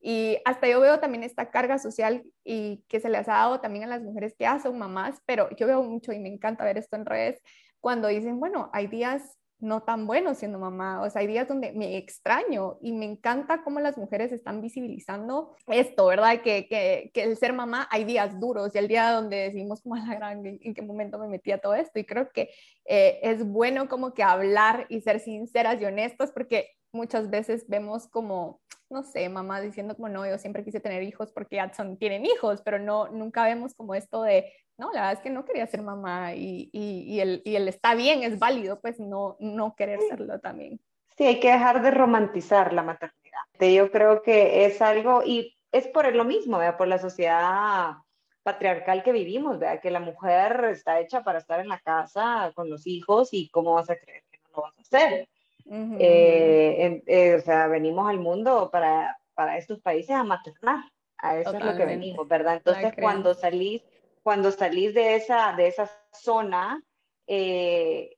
Y 0.00 0.38
hasta 0.44 0.66
yo 0.66 0.80
veo 0.80 0.98
también 0.98 1.22
esta 1.22 1.50
carga 1.50 1.78
social 1.78 2.24
y 2.44 2.84
que 2.88 2.98
se 2.98 3.08
les 3.08 3.28
ha 3.28 3.34
dado 3.34 3.60
también 3.60 3.84
a 3.84 3.88
las 3.88 4.02
mujeres 4.02 4.34
que 4.36 4.44
ya 4.44 4.58
son 4.58 4.78
mamás, 4.78 5.20
pero 5.26 5.48
yo 5.56 5.66
veo 5.66 5.82
mucho 5.82 6.12
y 6.12 6.18
me 6.18 6.28
encanta 6.28 6.64
ver 6.64 6.76
esto 6.76 6.96
en 6.96 7.06
redes 7.06 7.40
cuando 7.78 8.08
dicen, 8.08 8.40
bueno, 8.40 8.68
hay 8.72 8.88
días 8.88 9.38
no 9.62 9.82
tan 9.82 10.06
buenos 10.06 10.38
siendo 10.38 10.58
mamá, 10.58 11.00
o 11.02 11.08
sea, 11.08 11.20
hay 11.20 11.28
días 11.28 11.46
donde 11.46 11.72
me 11.72 11.96
extraño 11.96 12.78
y 12.82 12.92
me 12.92 13.04
encanta 13.04 13.62
cómo 13.62 13.78
las 13.78 13.96
mujeres 13.96 14.32
están 14.32 14.60
visibilizando 14.60 15.56
esto, 15.68 16.06
¿verdad? 16.06 16.42
Que, 16.42 16.66
que, 16.66 17.12
que 17.14 17.22
el 17.22 17.36
ser 17.36 17.52
mamá 17.52 17.86
hay 17.90 18.04
días 18.04 18.40
duros 18.40 18.74
y 18.74 18.78
el 18.78 18.88
día 18.88 19.12
donde 19.12 19.36
decimos 19.36 19.80
como 19.80 19.94
a 19.94 20.00
la 20.00 20.14
gran, 20.16 20.44
¿en, 20.44 20.74
qué 20.74 20.82
momento 20.82 21.16
me 21.18 21.28
metí 21.28 21.52
a 21.52 21.58
todo 21.58 21.74
esto? 21.74 21.98
Y 22.00 22.04
creo 22.04 22.30
que 22.32 22.50
eh, 22.86 23.20
es 23.22 23.46
bueno 23.46 23.88
como 23.88 24.14
que 24.14 24.24
hablar 24.24 24.86
y 24.88 25.00
ser 25.00 25.20
sinceras 25.20 25.80
y 25.80 25.84
honestas 25.84 26.32
porque 26.32 26.70
muchas 26.92 27.30
veces 27.30 27.64
vemos 27.68 28.06
como, 28.08 28.60
no 28.90 29.02
sé, 29.02 29.28
mamá 29.28 29.60
diciendo 29.60 29.96
como, 29.96 30.08
no, 30.08 30.26
yo 30.26 30.38
siempre 30.38 30.64
quise 30.64 30.80
tener 30.80 31.02
hijos 31.02 31.32
porque 31.32 31.56
ya 31.56 31.72
son, 31.72 31.96
tienen 31.96 32.26
hijos, 32.26 32.62
pero 32.62 32.78
no, 32.78 33.08
nunca 33.08 33.44
vemos 33.44 33.74
como 33.74 33.94
esto 33.94 34.22
de, 34.22 34.52
no, 34.78 34.92
la 34.92 35.00
verdad 35.00 35.12
es 35.14 35.20
que 35.20 35.30
no 35.30 35.44
quería 35.44 35.66
ser 35.66 35.82
mamá 35.82 36.34
y, 36.34 36.70
y, 36.72 37.04
y, 37.06 37.20
el, 37.20 37.42
y 37.44 37.56
el 37.56 37.68
está 37.68 37.94
bien, 37.94 38.22
es 38.22 38.38
válido, 38.38 38.80
pues 38.80 39.00
no, 39.00 39.36
no 39.40 39.74
querer 39.74 40.00
serlo 40.08 40.38
también. 40.40 40.80
Sí, 41.16 41.24
hay 41.24 41.40
que 41.40 41.52
dejar 41.52 41.82
de 41.82 41.90
romantizar 41.90 42.72
la 42.72 42.82
maternidad. 42.82 43.22
Yo 43.60 43.90
creo 43.90 44.22
que 44.22 44.66
es 44.66 44.82
algo, 44.82 45.22
y 45.24 45.56
es 45.70 45.86
por 45.88 46.12
lo 46.14 46.24
mismo, 46.24 46.58
¿verdad? 46.58 46.76
por 46.76 46.88
la 46.88 46.98
sociedad 46.98 47.94
patriarcal 48.42 49.02
que 49.02 49.12
vivimos, 49.12 49.58
¿verdad? 49.58 49.80
que 49.80 49.90
la 49.90 50.00
mujer 50.00 50.64
está 50.70 51.00
hecha 51.00 51.22
para 51.22 51.38
estar 51.38 51.60
en 51.60 51.68
la 51.68 51.78
casa 51.78 52.50
con 52.54 52.68
los 52.68 52.86
hijos 52.86 53.28
y 53.32 53.48
cómo 53.50 53.74
vas 53.74 53.88
a 53.88 53.96
creer 53.96 54.24
que 54.30 54.38
no 54.38 54.56
lo 54.56 54.62
vas 54.62 54.76
a 54.76 54.80
hacer. 54.80 55.28
Eh, 55.70 57.02
eh, 57.06 57.34
o 57.34 57.40
sea, 57.40 57.66
venimos 57.68 58.08
al 58.08 58.18
mundo 58.18 58.70
para, 58.70 59.18
para 59.34 59.56
estos 59.56 59.80
países 59.80 60.10
a 60.10 60.24
maternar, 60.24 60.84
a 61.18 61.38
eso 61.38 61.56
es 61.56 61.64
lo 61.64 61.76
que 61.76 61.84
venimos, 61.84 62.26
¿verdad? 62.28 62.56
Entonces, 62.56 62.92
cuando 63.00 63.34
salís, 63.34 63.82
cuando 64.22 64.50
salís 64.50 64.94
de 64.94 65.16
esa, 65.16 65.54
de 65.54 65.68
esa 65.68 65.90
zona, 66.12 66.82
eh, 67.26 68.16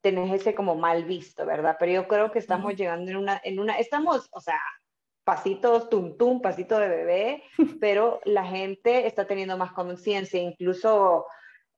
tenés 0.00 0.40
ese 0.40 0.54
como 0.54 0.74
mal 0.74 1.04
visto, 1.04 1.46
¿verdad? 1.46 1.76
Pero 1.78 1.92
yo 1.92 2.08
creo 2.08 2.30
que 2.30 2.38
estamos 2.38 2.76
llegando 2.76 3.10
en 3.10 3.16
una, 3.16 3.40
en 3.42 3.58
una, 3.58 3.78
estamos, 3.78 4.28
o 4.30 4.40
sea, 4.40 4.60
pasitos 5.24 5.88
tum 5.88 6.16
tum, 6.16 6.40
pasito 6.40 6.78
de 6.78 6.88
bebé, 6.88 7.42
pero 7.80 8.20
la 8.24 8.44
gente 8.44 9.06
está 9.06 9.26
teniendo 9.26 9.56
más 9.56 9.72
conciencia, 9.72 10.40
incluso 10.40 11.26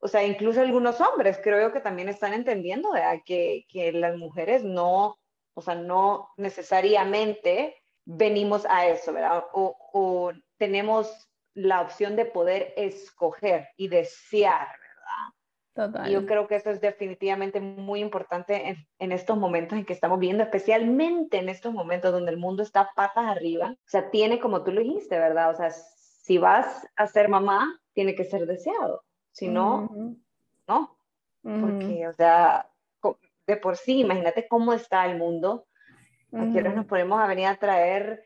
o 0.00 0.08
sea, 0.08 0.24
incluso 0.24 0.60
algunos 0.60 1.00
hombres 1.00 1.40
creo 1.42 1.72
que 1.72 1.80
también 1.80 2.08
están 2.08 2.32
entendiendo 2.32 2.90
que, 3.24 3.66
que, 3.68 3.92
las 3.92 4.16
mujeres 4.16 4.62
no, 4.62 5.18
o 5.54 5.62
sea, 5.62 5.74
no 5.74 6.30
necesariamente 6.36 7.76
venimos 8.04 8.64
a 8.66 8.86
eso, 8.86 9.12
¿verdad? 9.12 9.44
O, 9.52 9.76
o, 9.92 10.32
tenemos 10.56 11.28
la 11.54 11.80
opción 11.80 12.14
de 12.16 12.24
poder 12.24 12.72
escoger 12.76 13.68
y 13.76 13.88
desear, 13.88 14.68
¿verdad? 14.68 15.90
Total. 15.92 16.10
yo 16.10 16.26
creo 16.26 16.48
que 16.48 16.56
eso 16.56 16.70
es 16.70 16.80
definitivamente 16.80 17.60
muy 17.60 18.00
importante 18.00 18.68
en, 18.68 18.88
en, 18.98 19.12
estos 19.12 19.36
momentos 19.36 19.78
en 19.78 19.84
que 19.84 19.92
estamos 19.92 20.18
viendo, 20.18 20.42
especialmente 20.42 21.38
en 21.38 21.48
estos 21.48 21.72
momentos 21.72 22.12
donde 22.12 22.32
el 22.32 22.38
mundo 22.38 22.64
está 22.64 22.90
patas 22.96 23.26
arriba. 23.26 23.70
O 23.72 23.88
sea, 23.88 24.10
tiene, 24.10 24.40
como 24.40 24.64
tú 24.64 24.72
lo 24.72 24.80
dijiste, 24.80 25.18
¿verdad? 25.18 25.50
O 25.50 25.54
sea, 25.54 25.70
si 25.70 26.38
vas 26.38 26.86
a 26.96 27.06
ser 27.06 27.28
mamá, 27.28 27.80
tiene 27.92 28.16
que 28.16 28.24
ser 28.24 28.46
deseado. 28.46 29.02
Si 29.38 29.46
no, 29.46 29.88
no. 30.66 30.98
Porque, 31.42 32.08
o 32.08 32.12
sea, 32.12 32.68
de 33.46 33.56
por 33.56 33.76
sí, 33.76 34.00
imagínate 34.00 34.48
cómo 34.48 34.72
está 34.72 35.06
el 35.06 35.16
mundo. 35.16 35.68
Aquí 36.32 36.60
nos 36.60 36.86
ponemos 36.86 37.20
a 37.20 37.28
venir 37.28 37.46
a 37.46 37.54
traer 37.54 38.24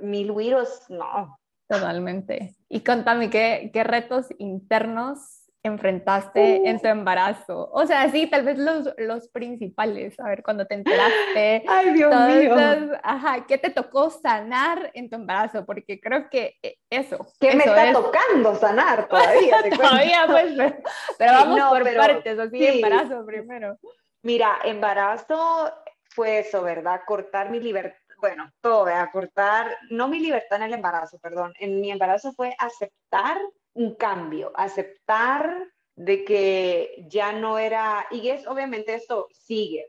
mil 0.00 0.32
virus, 0.32 0.86
no. 0.88 1.38
Totalmente. 1.68 2.56
Y 2.70 2.80
contame, 2.80 3.28
¿qué, 3.28 3.70
qué 3.70 3.84
retos 3.84 4.28
internos 4.38 5.39
enfrentaste 5.62 6.68
en 6.68 6.80
tu 6.80 6.88
embarazo? 6.88 7.70
O 7.72 7.86
sea, 7.86 8.10
sí, 8.10 8.26
tal 8.26 8.44
vez 8.44 8.58
los, 8.58 8.90
los 8.98 9.28
principales, 9.28 10.18
a 10.20 10.28
ver, 10.28 10.42
cuando 10.42 10.66
te 10.66 10.74
enteraste. 10.74 11.64
Ay, 11.68 11.92
Dios 11.92 12.14
mío. 12.26 12.54
ajá, 13.02 13.46
¿qué 13.46 13.58
te 13.58 13.70
tocó 13.70 14.10
sanar 14.10 14.90
en 14.94 15.10
tu 15.10 15.16
embarazo? 15.16 15.64
Porque 15.66 16.00
creo 16.00 16.28
que 16.30 16.56
eh, 16.62 16.76
eso. 16.88 17.26
¿Qué 17.38 17.54
me 17.54 17.64
está 17.64 17.92
tocando 17.92 18.54
sanar 18.56 19.08
todavía? 19.08 19.56
todavía, 19.76 20.26
pues, 20.26 20.74
pero, 21.18 21.32
vamos 21.32 21.60
por 21.70 21.94
partes, 21.96 22.38
así, 22.38 22.66
embarazo 22.66 23.24
primero. 23.26 23.78
Mira, 24.22 24.58
embarazo 24.64 25.72
fue 26.10 26.40
eso, 26.40 26.62
¿verdad? 26.62 27.02
Cortar 27.06 27.50
mi 27.50 27.60
libertad, 27.60 27.96
bueno, 28.18 28.50
todo, 28.60 28.84
¿verdad? 28.84 29.08
Cortar, 29.12 29.76
no 29.90 30.08
mi 30.08 30.20
libertad 30.20 30.58
en 30.58 30.64
el 30.64 30.74
embarazo, 30.74 31.18
perdón, 31.18 31.54
en 31.58 31.80
mi 31.80 31.90
embarazo 31.90 32.32
fue 32.32 32.54
aceptar 32.58 33.38
un 33.74 33.94
cambio, 33.94 34.52
aceptar 34.54 35.68
de 35.96 36.24
que 36.24 37.04
ya 37.08 37.32
no 37.32 37.58
era, 37.58 38.06
y 38.10 38.28
es 38.28 38.46
obviamente 38.46 38.94
esto 38.94 39.28
sigue, 39.32 39.86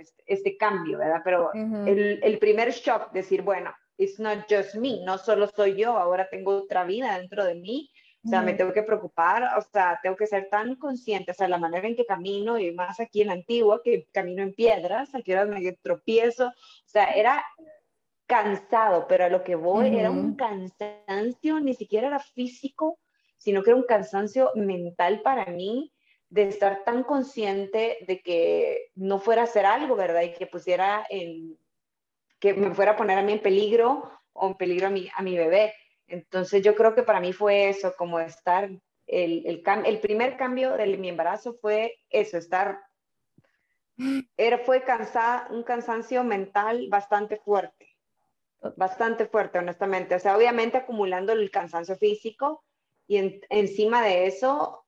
este, 0.00 0.22
este, 0.26 0.56
cambio, 0.56 0.98
¿verdad? 0.98 1.20
Pero 1.24 1.52
el, 1.52 2.20
el, 2.22 2.38
primer 2.38 2.72
shock, 2.72 3.12
decir, 3.12 3.42
bueno, 3.42 3.72
it's 3.96 4.18
not 4.18 4.40
just 4.50 4.74
me, 4.74 5.04
no 5.04 5.18
solo 5.18 5.46
soy 5.48 5.76
yo, 5.76 5.96
ahora 5.96 6.28
tengo 6.30 6.56
otra 6.56 6.84
vida 6.84 7.18
dentro 7.18 7.44
de 7.44 7.54
mí, 7.54 7.90
o 8.24 8.28
sea, 8.28 8.40
me 8.40 8.54
tengo 8.54 8.72
que 8.72 8.84
preocupar, 8.84 9.58
o 9.58 9.62
sea, 9.62 9.98
tengo 10.00 10.14
que 10.14 10.28
ser 10.28 10.48
tan 10.48 10.76
consciente, 10.76 11.32
o 11.32 11.34
sea, 11.34 11.48
la 11.48 11.58
manera 11.58 11.88
en 11.88 11.96
que 11.96 12.06
camino, 12.06 12.56
y 12.56 12.72
más 12.72 13.00
aquí 13.00 13.22
en 13.22 13.28
la 13.28 13.32
antigua, 13.32 13.80
que 13.82 14.06
camino 14.12 14.42
en 14.42 14.54
piedras, 14.54 15.12
aquí 15.14 15.32
ahora 15.32 15.46
me 15.46 15.72
tropiezo, 15.82 16.46
o 16.46 16.52
sea, 16.88 17.06
era 17.06 17.44
cansado, 18.26 19.06
pero 19.08 19.24
a 19.24 19.28
lo 19.28 19.42
que 19.42 19.56
voy 19.56 19.96
era 19.96 20.10
un 20.10 20.36
cansancio, 20.36 21.58
ni 21.58 21.74
siquiera 21.74 22.06
era 22.06 22.20
físico, 22.20 23.00
sino 23.42 23.64
que 23.64 23.70
era 23.70 23.76
un 23.76 23.86
cansancio 23.86 24.52
mental 24.54 25.20
para 25.22 25.46
mí 25.46 25.92
de 26.30 26.44
estar 26.44 26.84
tan 26.84 27.02
consciente 27.02 27.98
de 28.06 28.22
que 28.22 28.92
no 28.94 29.18
fuera 29.18 29.42
a 29.42 29.44
hacer 29.44 29.66
algo, 29.66 29.96
¿verdad? 29.96 30.22
Y 30.22 30.32
que 30.32 30.46
pusiera 30.46 31.04
en, 31.10 31.58
que 32.38 32.54
me 32.54 32.72
fuera 32.72 32.92
a 32.92 32.96
poner 32.96 33.18
a 33.18 33.22
mí 33.22 33.32
en 33.32 33.42
peligro 33.42 34.12
o 34.32 34.46
en 34.46 34.54
peligro 34.54 34.86
a 34.86 34.90
mi, 35.22 35.36
bebé. 35.36 35.74
Entonces 36.06 36.62
yo 36.62 36.76
creo 36.76 36.94
que 36.94 37.02
para 37.02 37.18
mí 37.18 37.32
fue 37.32 37.68
eso, 37.68 37.94
como 37.98 38.20
estar, 38.20 38.70
el, 39.08 39.42
el, 39.44 39.62
el 39.86 39.98
primer 39.98 40.36
cambio 40.36 40.76
de 40.76 40.96
mi 40.96 41.08
embarazo 41.08 41.54
fue 41.60 41.96
eso, 42.10 42.38
estar, 42.38 42.78
era, 44.36 44.58
fue 44.58 44.84
cansada, 44.84 45.48
un 45.50 45.64
cansancio 45.64 46.22
mental 46.22 46.86
bastante 46.90 47.38
fuerte, 47.38 47.88
bastante 48.76 49.26
fuerte, 49.26 49.58
honestamente. 49.58 50.14
O 50.14 50.20
sea, 50.20 50.36
obviamente 50.36 50.76
acumulando 50.76 51.32
el 51.32 51.50
cansancio 51.50 51.96
físico 51.96 52.62
y 53.06 53.40
encima 53.50 54.02
de 54.02 54.26
eso, 54.26 54.84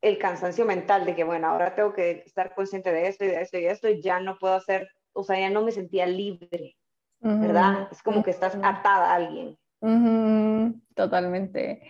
el 0.00 0.18
cansancio 0.18 0.64
mental 0.64 1.04
de 1.04 1.14
que, 1.14 1.24
bueno, 1.24 1.48
ahora 1.48 1.74
tengo 1.74 1.92
que 1.92 2.22
estar 2.24 2.54
consciente 2.54 2.92
de 2.92 3.08
esto 3.08 3.24
y 3.24 3.28
de 3.28 3.42
esto 3.42 3.58
y 3.58 3.62
de 3.62 3.70
esto 3.70 3.88
y 3.88 4.02
ya 4.02 4.20
no 4.20 4.38
puedo 4.38 4.54
hacer, 4.54 4.88
o 5.12 5.22
sea, 5.24 5.38
ya 5.38 5.50
no 5.50 5.62
me 5.62 5.72
sentía 5.72 6.06
libre, 6.06 6.76
¿verdad? 7.20 7.88
Es 7.90 8.02
como 8.02 8.22
que 8.22 8.30
estás 8.30 8.54
atada 8.62 9.10
a 9.10 9.14
alguien 9.14 9.58
totalmente. 10.94 11.82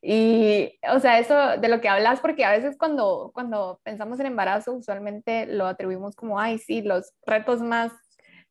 Y, 0.00 0.78
o 0.90 0.98
sea, 0.98 1.18
eso 1.18 1.60
de 1.60 1.68
lo 1.68 1.80
que 1.80 1.88
hablas, 1.88 2.20
porque 2.20 2.44
a 2.44 2.50
veces 2.50 2.76
cuando, 2.76 3.30
cuando 3.34 3.80
pensamos 3.84 4.18
en 4.20 4.26
embarazo, 4.26 4.72
usualmente 4.72 5.46
lo 5.46 5.66
atribuimos 5.66 6.16
como, 6.16 6.40
ay, 6.40 6.58
sí, 6.58 6.82
los 6.82 7.12
retos 7.26 7.60
más 7.60 7.92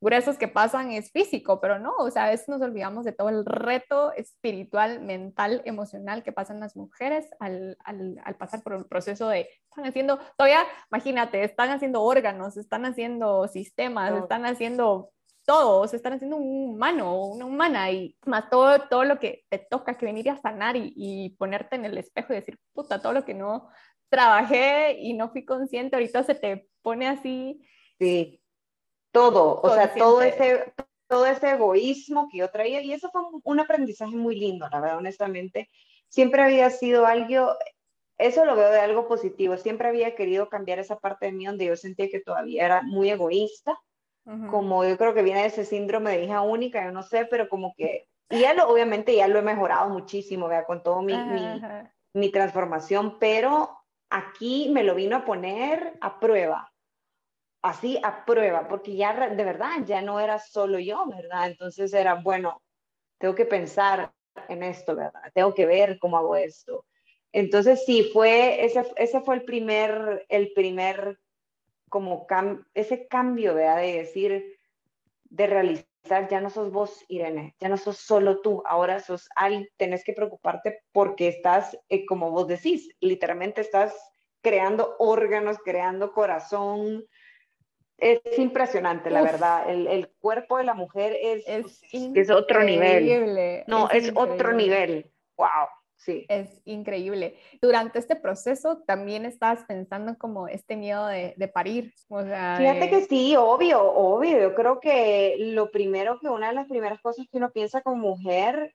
gruesos 0.02 0.38
que 0.38 0.48
pasan 0.48 0.92
es 0.92 1.12
físico, 1.12 1.62
pero 1.62 1.80
no, 1.80 1.96
o 1.98 2.10
sea, 2.10 2.26
a 2.26 2.30
veces 2.32 2.50
nos 2.50 2.62
olvidamos 2.62 3.06
de 3.06 3.14
todo 3.14 3.30
el 3.30 3.46
reto 3.46 4.12
espiritual, 4.14 5.00
mental, 5.02 5.62
emocional 5.66 6.24
que 6.24 6.32
pasan 6.32 6.60
las 6.60 6.76
mujeres 6.76 7.30
al, 7.40 7.78
al, 7.86 8.20
al 8.26 8.36
pasar 8.36 8.64
por 8.64 8.74
un 8.74 8.84
proceso 8.86 9.30
de, 9.30 9.48
están 9.70 9.86
haciendo, 9.86 10.20
todavía, 10.38 10.64
imagínate, 10.92 11.44
están 11.44 11.70
haciendo 11.70 12.02
órganos, 12.02 12.58
están 12.58 12.86
haciendo 12.86 13.48
sistemas, 13.48 14.12
están 14.14 14.46
haciendo 14.46 15.12
todos 15.46 15.94
están 15.94 16.14
haciendo 16.14 16.38
un 16.38 16.72
humano, 16.76 17.26
una 17.26 17.46
humana, 17.46 17.92
y 17.92 18.16
más 18.26 18.50
todo, 18.50 18.88
todo 18.90 19.04
lo 19.04 19.20
que 19.20 19.44
te 19.50 19.60
toca 19.60 19.98
que 19.98 20.06
venir 20.06 20.30
a 20.30 20.38
sanar 20.38 20.76
y, 20.78 21.36
ponerte 21.38 21.76
en 21.76 21.86
el 21.86 21.98
espejo 21.98 22.34
y 22.34 22.38
decir, 22.38 22.60
puta, 22.74 23.02
todo 23.02 23.14
lo 23.14 23.26
que 23.26 23.34
no 23.34 23.70
trabajé 24.10 24.98
y 25.00 25.14
no 25.14 25.30
fui 25.30 25.46
consciente, 25.46 25.96
ahorita 25.96 26.24
se 26.24 26.36
te 26.36 26.68
pone 26.82 27.08
así. 27.08 27.62
Sí, 28.00 28.41
todo, 29.12 29.60
o 29.62 29.74
sea, 29.74 29.94
todo 29.94 30.22
ese, 30.22 30.74
todo 31.08 31.26
ese 31.26 31.52
egoísmo 31.52 32.30
que 32.32 32.40
yo 32.40 32.50
traía, 32.50 32.82
y 32.82 32.94
eso 32.94 33.10
fue 33.12 33.22
un 33.44 33.60
aprendizaje 33.60 34.16
muy 34.16 34.36
lindo, 34.40 34.68
la 34.72 34.80
verdad, 34.80 34.98
honestamente. 34.98 35.70
Siempre 36.08 36.42
había 36.42 36.70
sido 36.70 37.06
algo, 37.06 37.56
eso 38.18 38.46
lo 38.46 38.56
veo 38.56 38.70
de 38.70 38.80
algo 38.80 39.08
positivo, 39.08 39.58
siempre 39.58 39.88
había 39.88 40.16
querido 40.16 40.50
cambiar 40.50 40.80
esa 40.80 41.00
parte 41.00 41.28
de 41.28 41.32
mí 41.32 41.46
donde 41.46 41.66
yo 41.66 41.76
sentía 41.76 42.10
que 42.10 42.20
todavía 42.20 42.66
era 42.66 42.82
muy 42.82 43.10
egoísta 43.10 43.80
como 44.50 44.86
yo 44.86 44.98
creo 44.98 45.14
que 45.14 45.24
viene 45.24 45.42
de 45.42 45.48
ese 45.48 45.66
síndrome 45.66 46.12
de 46.12 46.26
hija 46.26 46.42
única, 46.42 46.84
yo 46.84 46.92
no 46.92 47.04
sé, 47.04 47.26
pero 47.26 47.50
como 47.50 47.74
que, 47.76 48.08
y 48.30 48.40
ya 48.42 48.54
lo, 48.54 48.68
obviamente 48.70 49.16
ya 49.16 49.28
lo 49.28 49.40
he 49.40 49.44
mejorado 49.44 49.90
muchísimo, 49.90 50.48
vea, 50.48 50.66
con 50.66 50.84
todo 50.84 51.02
mi, 51.02 51.16
mi, 51.16 51.62
mi, 52.14 52.32
transformación, 52.32 53.18
pero 53.20 53.78
aquí 54.10 54.70
me 54.72 54.84
lo 54.84 54.96
vino 54.96 55.18
a 55.18 55.26
poner 55.26 55.98
a 56.02 56.20
prueba, 56.20 56.71
así 57.62 58.00
a 58.04 58.26
prueba, 58.26 58.68
porque 58.68 58.96
ya 58.96 59.30
de 59.30 59.44
verdad 59.44 59.84
ya 59.86 60.02
no 60.02 60.20
era 60.20 60.40
solo 60.40 60.80
yo, 60.80 61.06
¿verdad? 61.08 61.48
Entonces 61.48 61.94
era, 61.94 62.16
bueno, 62.16 62.62
tengo 63.18 63.36
que 63.36 63.46
pensar 63.46 64.12
en 64.50 64.64
esto, 64.64 64.96
¿verdad? 64.96 65.22
Tengo 65.34 65.54
que 65.54 65.66
ver 65.66 66.00
cómo 66.00 66.18
hago 66.18 66.36
esto. 66.36 66.86
Entonces 67.32 67.86
sí, 67.86 68.10
fue, 68.12 68.66
ese, 68.66 68.84
ese 68.98 69.22
fue 69.22 69.36
el 69.36 69.44
primer, 69.44 70.26
el 70.30 70.52
primer 70.54 71.20
como 71.90 72.26
ese 72.74 73.08
cambio, 73.08 73.54
¿verdad? 73.54 73.78
De 73.78 73.98
decir, 73.98 74.58
de 75.26 75.48
realizar, 75.48 76.28
ya 76.30 76.42
no 76.42 76.50
sos 76.50 76.72
vos, 76.72 77.06
Irene, 77.08 77.56
ya 77.60 77.70
no 77.70 77.78
sos 77.78 77.98
solo 77.98 78.42
tú, 78.42 78.64
ahora 78.66 79.00
sos 79.00 79.30
alguien, 79.36 79.68
tenés 79.78 80.04
que 80.04 80.14
preocuparte 80.14 80.80
porque 80.92 81.28
estás, 81.28 81.78
eh, 81.90 82.06
como 82.06 82.32
vos 82.32 82.48
decís, 82.48 82.90
literalmente 83.00 83.62
estás 83.62 83.94
creando 84.42 84.96
órganos, 85.00 85.58
creando 85.64 86.12
corazón. 86.12 87.06
Es 88.02 88.40
impresionante, 88.40 89.12
la 89.12 89.22
verdad. 89.22 89.70
El, 89.70 89.86
el, 89.86 90.10
cuerpo 90.10 90.58
de 90.58 90.64
la 90.64 90.74
mujer 90.74 91.16
es, 91.22 91.44
es, 91.48 91.82
es 91.94 92.30
otro 92.32 92.64
nivel. 92.64 93.64
No, 93.68 93.90
es 93.92 94.12
otro 94.16 94.54
nivel. 94.54 95.12
Wow. 95.38 95.48
Sí. 95.98 96.26
Es 96.30 96.64
increíble. 96.66 97.36
Durante 97.62 98.00
este 98.00 98.16
proceso 98.16 98.82
también 98.88 99.24
estás 99.26 99.64
pensando 99.66 100.18
como 100.18 100.48
este 100.48 100.76
miedo 100.76 101.06
de, 101.06 101.36
de 101.38 101.48
parir. 101.48 101.94
O 102.10 102.24
sea, 102.24 102.56
Fíjate 102.58 102.90
que 102.90 103.02
sí, 103.02 103.36
obvio, 103.36 103.84
obvio. 103.84 104.40
Yo 104.40 104.56
creo 104.56 104.80
que 104.80 105.36
lo 105.38 105.70
primero 105.70 106.20
que 106.20 106.28
una 106.28 106.48
de 106.48 106.56
las 106.56 106.68
primeras 106.68 107.00
cosas 107.02 107.28
que 107.32 107.38
uno 107.38 107.52
piensa 107.52 107.82
como 107.82 107.98
mujer 107.98 108.74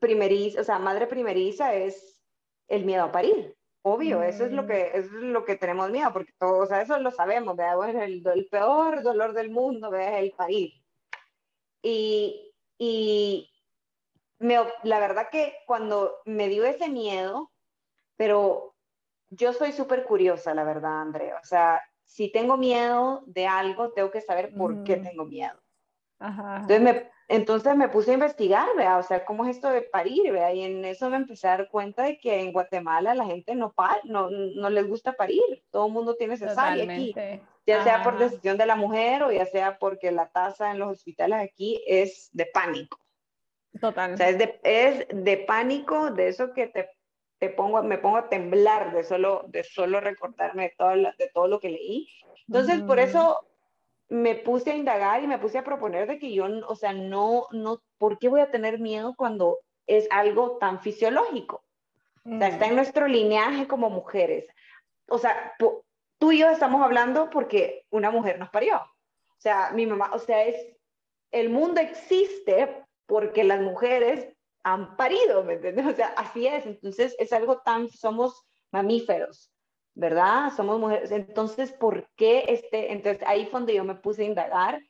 primeriza, 0.00 0.60
o 0.60 0.64
sea, 0.64 0.80
madre 0.80 1.06
primeriza 1.06 1.74
es 1.74 2.20
el 2.66 2.84
miedo 2.84 3.04
a 3.04 3.12
parir. 3.12 3.54
Obvio, 3.86 4.22
eso 4.22 4.46
es 4.46 4.52
lo 4.52 4.62
mm. 4.62 4.66
que 4.66 4.90
es 4.94 5.10
lo 5.10 5.44
que 5.44 5.56
tenemos 5.56 5.90
miedo, 5.90 6.10
porque 6.10 6.32
todos, 6.38 6.64
o 6.64 6.66
sea, 6.66 6.80
eso 6.80 6.98
lo 6.98 7.10
sabemos, 7.10 7.54
¿verdad? 7.54 7.76
Bueno, 7.76 8.02
el, 8.02 8.26
el 8.26 8.46
peor 8.46 9.02
dolor 9.02 9.34
del 9.34 9.50
mundo, 9.50 9.90
¿verdad? 9.90 10.20
El 10.20 10.32
parir. 10.32 10.72
Y, 11.82 12.50
y, 12.78 13.50
la 14.40 14.98
verdad 14.98 15.28
que 15.30 15.54
cuando 15.66 16.14
me 16.24 16.48
dio 16.48 16.64
ese 16.64 16.88
miedo, 16.88 17.52
pero 18.16 18.74
yo 19.28 19.52
soy 19.52 19.72
súper 19.72 20.04
curiosa, 20.04 20.54
la 20.54 20.64
verdad, 20.64 21.02
Andrea. 21.02 21.38
O 21.42 21.44
sea, 21.44 21.82
si 22.06 22.32
tengo 22.32 22.56
miedo 22.56 23.22
de 23.26 23.46
algo, 23.46 23.92
tengo 23.92 24.10
que 24.10 24.22
saber 24.22 24.54
por 24.56 24.82
qué 24.84 24.96
tengo 24.96 25.26
miedo. 25.26 25.60
Entonces, 26.20 26.80
me, 26.80 27.10
entonces 27.28 27.74
me 27.76 27.88
puse 27.88 28.10
a 28.10 28.14
investigar, 28.14 28.68
¿vea? 28.76 28.98
o 28.98 29.02
sea, 29.02 29.24
cómo 29.24 29.44
es 29.44 29.56
esto 29.56 29.70
de 29.70 29.82
parir, 29.82 30.30
¿vea? 30.30 30.52
y 30.52 30.62
en 30.62 30.84
eso 30.84 31.08
me 31.08 31.16
empecé 31.16 31.48
a 31.48 31.56
dar 31.56 31.68
cuenta 31.68 32.02
de 32.02 32.18
que 32.18 32.40
en 32.40 32.52
Guatemala 32.52 33.14
la 33.14 33.24
gente 33.24 33.54
no, 33.54 33.74
no, 34.04 34.30
no 34.30 34.70
les 34.70 34.86
gusta 34.86 35.14
parir, 35.14 35.42
todo 35.70 35.86
el 35.86 35.92
mundo 35.92 36.16
tiene 36.16 36.36
cesárea 36.36 36.84
aquí, 36.84 37.14
ya 37.66 37.82
sea 37.82 38.02
por 38.02 38.18
decisión 38.18 38.58
de 38.58 38.66
la 38.66 38.76
mujer 38.76 39.22
o 39.22 39.32
ya 39.32 39.46
sea 39.46 39.78
porque 39.78 40.12
la 40.12 40.28
tasa 40.28 40.70
en 40.70 40.78
los 40.78 40.90
hospitales 40.90 41.38
aquí 41.40 41.82
es 41.86 42.28
de 42.32 42.46
pánico. 42.46 42.98
Total. 43.80 44.14
O 44.14 44.16
sea, 44.16 44.28
es 44.28 44.38
de, 44.38 44.60
es 44.62 45.06
de 45.10 45.36
pánico, 45.38 46.10
de 46.10 46.28
eso 46.28 46.52
que 46.52 46.68
te, 46.68 46.90
te, 47.38 47.48
pongo, 47.48 47.82
me 47.82 47.98
pongo 47.98 48.18
a 48.18 48.28
temblar 48.28 48.92
de 48.92 49.02
solo, 49.02 49.46
de 49.48 49.64
solo 49.64 50.00
recordarme 50.00 50.64
de 50.64 50.74
todo, 50.76 50.90
de 50.94 51.30
todo 51.32 51.48
lo 51.48 51.58
que 51.58 51.70
leí. 51.70 52.08
Entonces, 52.46 52.82
por 52.82 53.00
eso 53.00 53.40
me 54.08 54.34
puse 54.34 54.70
a 54.70 54.76
indagar 54.76 55.22
y 55.22 55.26
me 55.26 55.38
puse 55.38 55.58
a 55.58 55.64
proponer 55.64 56.06
de 56.06 56.18
que 56.18 56.32
yo, 56.32 56.46
o 56.66 56.76
sea, 56.76 56.92
no, 56.92 57.46
no, 57.52 57.82
¿por 57.98 58.18
qué 58.18 58.28
voy 58.28 58.40
a 58.40 58.50
tener 58.50 58.78
miedo 58.78 59.14
cuando 59.16 59.58
es 59.86 60.06
algo 60.10 60.58
tan 60.58 60.80
fisiológico? 60.80 61.64
O 62.24 62.38
sea, 62.38 62.48
está 62.48 62.66
en 62.66 62.76
nuestro 62.76 63.06
lineaje 63.06 63.66
como 63.66 63.90
mujeres. 63.90 64.48
O 65.08 65.18
sea, 65.18 65.54
tú 65.58 66.32
y 66.32 66.38
yo 66.38 66.48
estamos 66.48 66.82
hablando 66.82 67.28
porque 67.28 67.84
una 67.90 68.10
mujer 68.10 68.38
nos 68.38 68.48
parió. 68.48 68.76
O 68.76 69.40
sea, 69.40 69.72
mi 69.74 69.84
mamá, 69.84 70.10
o 70.14 70.18
sea, 70.18 70.42
es, 70.44 70.56
el 71.30 71.50
mundo 71.50 71.80
existe 71.80 72.82
porque 73.06 73.44
las 73.44 73.60
mujeres 73.60 74.28
han 74.62 74.96
parido, 74.96 75.44
¿me 75.44 75.54
entiendes? 75.54 75.86
O 75.86 75.92
sea, 75.92 76.14
así 76.16 76.46
es. 76.46 76.64
Entonces, 76.64 77.14
es 77.18 77.32
algo 77.32 77.58
tan, 77.58 77.90
somos 77.90 78.42
mamíferos, 78.72 79.52
¿verdad? 79.94 80.52
Somos 80.56 80.80
mujeres. 80.80 81.10
Entonces, 81.10 81.72
¿por 81.72 82.08
qué 82.16 82.44
este? 82.48 82.92
Entonces, 82.92 83.22
ahí 83.26 83.46
fue 83.46 83.60
donde 83.60 83.74
yo 83.74 83.84
me 83.84 83.94
puse 83.94 84.22
a 84.22 84.26
indagar 84.26 84.80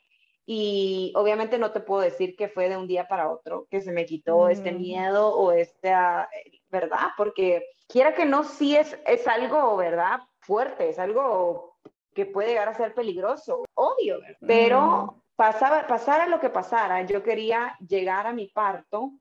y 0.47 1.13
obviamente 1.17 1.59
no 1.59 1.73
te 1.73 1.81
puedo 1.81 2.03
decir 2.03 2.37
que 2.37 2.49
fue 2.49 2.69
de 2.69 2.77
un 2.77 2.87
día 2.87 3.09
para 3.09 3.31
otro 3.31 3.67
que 3.71 3.81
se 3.81 3.93
me 3.93 4.05
quitó 4.05 4.49
este 4.49 4.73
mm. 4.73 4.77
miedo 4.77 5.35
o 5.35 5.53
esta, 5.53 6.29
¿verdad? 6.71 7.09
Porque 7.17 7.65
quiera 7.89 8.15
que 8.15 8.27
no, 8.27 8.45
sí 8.45 8.77
es, 8.77 8.99
es 9.07 9.27
algo, 9.27 9.77
¿verdad? 9.77 10.21
Fuerte, 10.41 10.91
es 10.91 10.99
algo 10.99 11.79
que 12.15 12.27
puede 12.27 12.49
llegar 12.49 12.69
a 12.69 12.75
ser 12.75 12.95
peligroso, 12.95 13.65
obvio, 13.75 14.21
pero 14.47 15.25
pasaba, 15.35 15.87
pasara 15.87 16.27
lo 16.29 16.39
que 16.39 16.51
pasara, 16.51 17.03
yo 17.03 17.23
quería 17.23 17.77
llegar 17.87 18.27
a 18.27 18.33
mi 18.33 18.47
parto 18.47 19.13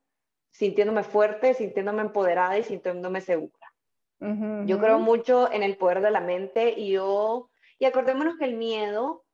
sintiéndome 0.51 1.03
fuerte, 1.03 1.55
sintiéndome 1.55 2.01
empoderada 2.01 2.57
y 2.57 2.63
sintiéndome 2.63 3.21
segura. 3.21 3.62
Yo 4.19 4.79
creo 4.79 4.99
mucho 4.99 5.51
en 5.51 5.63
el 5.63 5.75
poder 5.75 6.01
de 6.01 6.11
la 6.11 6.21
mente 6.21 6.79
y 6.79 6.91
yo, 6.91 7.49
y 7.77 7.85
acordémonos 7.85 8.37
que 8.37 8.45
el 8.45 8.55
miedo, 8.55 9.25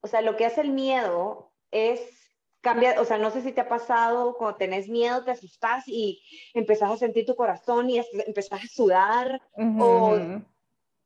o 0.00 0.06
sea, 0.08 0.20
lo 0.20 0.36
que 0.36 0.44
hace 0.44 0.60
el 0.60 0.70
miedo 0.70 1.52
es 1.70 2.00
cambiar, 2.60 2.98
o 2.98 3.04
sea, 3.04 3.16
no 3.16 3.30
sé 3.30 3.40
si 3.40 3.52
te 3.52 3.62
ha 3.62 3.68
pasado 3.68 4.36
cuando 4.36 4.58
tenés 4.58 4.88
miedo, 4.88 5.24
te 5.24 5.30
asustas 5.30 5.84
y 5.86 6.22
empezás 6.52 6.90
a 6.90 6.96
sentir 6.96 7.24
tu 7.24 7.34
corazón 7.34 7.88
y 7.88 7.98
empezás 8.26 8.64
a 8.64 8.66
sudar, 8.66 9.40
o, 9.78 10.18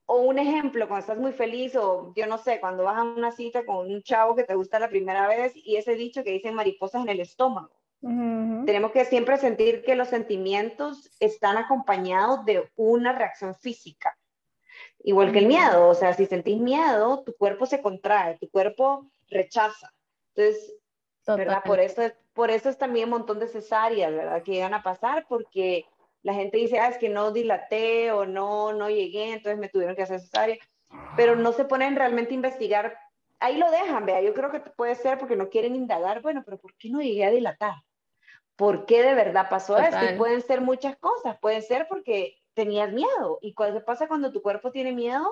o 0.07 0.17
un 0.23 0.39
ejemplo, 0.39 0.89
cuando 0.89 1.03
estás 1.03 1.19
muy 1.19 1.33
feliz 1.33 1.77
o 1.77 2.12
yo 2.17 2.27
no 2.27 2.39
sé, 2.39 2.59
cuando 2.59 2.85
vas 2.85 2.99
a 2.99 3.05
una 3.05 3.31
cita 3.31 3.65
con 3.65 3.93
un 3.93 4.03
chavo 4.03 4.35
que 4.35 4.45
te 4.45 4.57
gusta 4.57 4.81
la 4.81 4.89
primera 4.89 5.29
vez 5.29 5.53
y 5.55 5.77
ese 5.77 5.95
dicho 5.95 6.25
que 6.25 6.33
dicen 6.33 6.55
mariposas 6.55 7.03
en 7.03 7.11
el 7.11 7.21
estómago. 7.21 7.79
Tenemos 8.02 8.92
que 8.92 9.04
siempre 9.04 9.37
sentir 9.37 9.83
que 9.83 9.95
los 9.95 10.09
sentimientos 10.09 11.11
están 11.21 11.59
acompañados 11.59 12.45
de 12.47 12.71
una 12.76 13.12
reacción 13.12 13.54
física. 13.54 14.16
Igual 15.02 15.33
que 15.33 15.40
el 15.40 15.47
miedo, 15.47 15.88
o 15.88 15.95
sea, 15.95 16.14
si 16.14 16.26
sentís 16.26 16.59
miedo, 16.59 17.23
tu 17.25 17.35
cuerpo 17.37 17.66
se 17.66 17.83
contrae, 17.83 18.38
tu 18.38 18.49
cuerpo 18.50 19.11
rechaza. 19.28 19.92
Entonces, 20.35 20.75
¿verdad? 21.26 21.62
Por 21.64 21.80
eso, 21.80 22.02
por 22.33 22.50
eso 22.50 22.69
es 22.69 22.78
también 22.78 23.04
un 23.04 23.19
montón 23.19 23.38
de 23.38 23.49
cesáreas, 23.49 24.12
¿verdad? 24.12 24.42
Que 24.42 24.52
llegan 24.52 24.75
a 24.75 24.83
pasar 24.83 25.26
porque 25.28 25.85
la 26.23 26.35
gente 26.35 26.57
dice, 26.57 26.78
ah, 26.78 26.88
es 26.88 26.99
que 26.99 27.09
no 27.09 27.33
dilaté 27.33 28.12
o 28.12 28.25
no, 28.25 28.73
no 28.73 28.88
llegué, 28.88 29.33
entonces 29.33 29.59
me 29.59 29.69
tuvieron 29.69 29.97
que 29.97 30.02
hacer 30.02 30.21
cesárea. 30.21 30.57
Pero 31.16 31.37
no 31.37 31.52
se 31.52 31.64
ponen 31.64 31.97
realmente 31.97 32.33
a 32.33 32.37
investigar. 32.37 32.99
Ahí 33.38 33.57
lo 33.57 33.71
dejan, 33.71 34.07
vea, 34.07 34.21
yo 34.21 34.35
creo 34.35 34.50
que 34.50 34.61
puede 34.61 34.95
ser 34.95 35.19
porque 35.19 35.37
no 35.37 35.49
quieren 35.49 35.75
indagar, 35.75 36.21
bueno, 36.21 36.42
pero 36.45 36.59
¿por 36.59 36.75
qué 36.76 36.90
no 36.90 37.00
llegué 37.00 37.25
a 37.25 37.30
dilatar? 37.30 37.75
Por 38.61 38.85
qué 38.85 39.02
de 39.02 39.14
verdad 39.14 39.47
pasó 39.49 39.79
esto. 39.79 40.05
Y 40.05 40.19
pueden 40.19 40.43
ser 40.43 40.61
muchas 40.61 40.95
cosas, 40.99 41.38
pueden 41.40 41.62
ser 41.62 41.88
porque 41.88 42.37
tenías 42.52 42.93
miedo. 42.93 43.38
¿Y 43.40 43.55
qué 43.55 43.81
pasa 43.81 44.07
cuando 44.07 44.31
tu 44.33 44.43
cuerpo 44.43 44.71
tiene 44.71 44.93
miedo? 44.93 45.26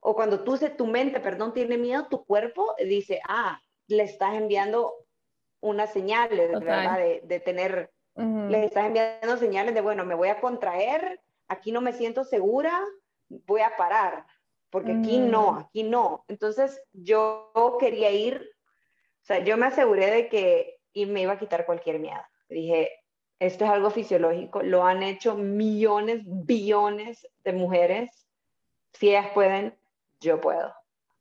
O 0.00 0.14
cuando 0.14 0.44
tú, 0.44 0.58
tu 0.74 0.86
mente, 0.86 1.20
perdón, 1.20 1.52
tiene 1.52 1.76
miedo, 1.76 2.06
tu 2.08 2.24
cuerpo 2.24 2.74
dice, 2.78 3.20
ah, 3.28 3.60
le 3.86 4.04
estás 4.04 4.32
enviando 4.32 4.94
unas 5.60 5.92
señales, 5.92 6.50
¿verdad? 6.50 6.96
De, 6.96 7.20
de 7.22 7.40
tener, 7.40 7.90
le 8.14 8.64
estás 8.64 8.86
enviando 8.86 9.36
señales 9.36 9.74
de, 9.74 9.82
bueno, 9.82 10.06
me 10.06 10.14
voy 10.14 10.28
a 10.28 10.40
contraer, 10.40 11.20
aquí 11.48 11.70
no 11.70 11.82
me 11.82 11.92
siento 11.92 12.24
segura, 12.24 12.82
voy 13.28 13.60
a 13.60 13.76
parar, 13.76 14.24
porque 14.70 14.92
aquí 14.92 15.18
no, 15.18 15.52
mm. 15.52 15.58
aquí 15.58 15.82
no. 15.82 16.24
Entonces 16.28 16.80
yo 16.94 17.52
quería 17.78 18.10
ir, 18.10 18.40
o 19.22 19.26
sea, 19.26 19.40
yo 19.40 19.58
me 19.58 19.66
aseguré 19.66 20.06
de 20.06 20.28
que 20.30 20.80
y 20.94 21.04
me 21.04 21.20
iba 21.20 21.34
a 21.34 21.38
quitar 21.38 21.66
cualquier 21.66 21.98
miedo. 21.98 22.22
Dije, 22.48 22.90
esto 23.38 23.64
es 23.64 23.70
algo 23.70 23.90
fisiológico, 23.90 24.62
lo 24.62 24.84
han 24.84 25.02
hecho 25.02 25.36
millones, 25.36 26.22
billones 26.24 27.28
de 27.44 27.52
mujeres. 27.52 28.26
Si 28.92 29.10
ellas 29.10 29.28
pueden, 29.32 29.76
yo 30.20 30.40
puedo. 30.40 30.72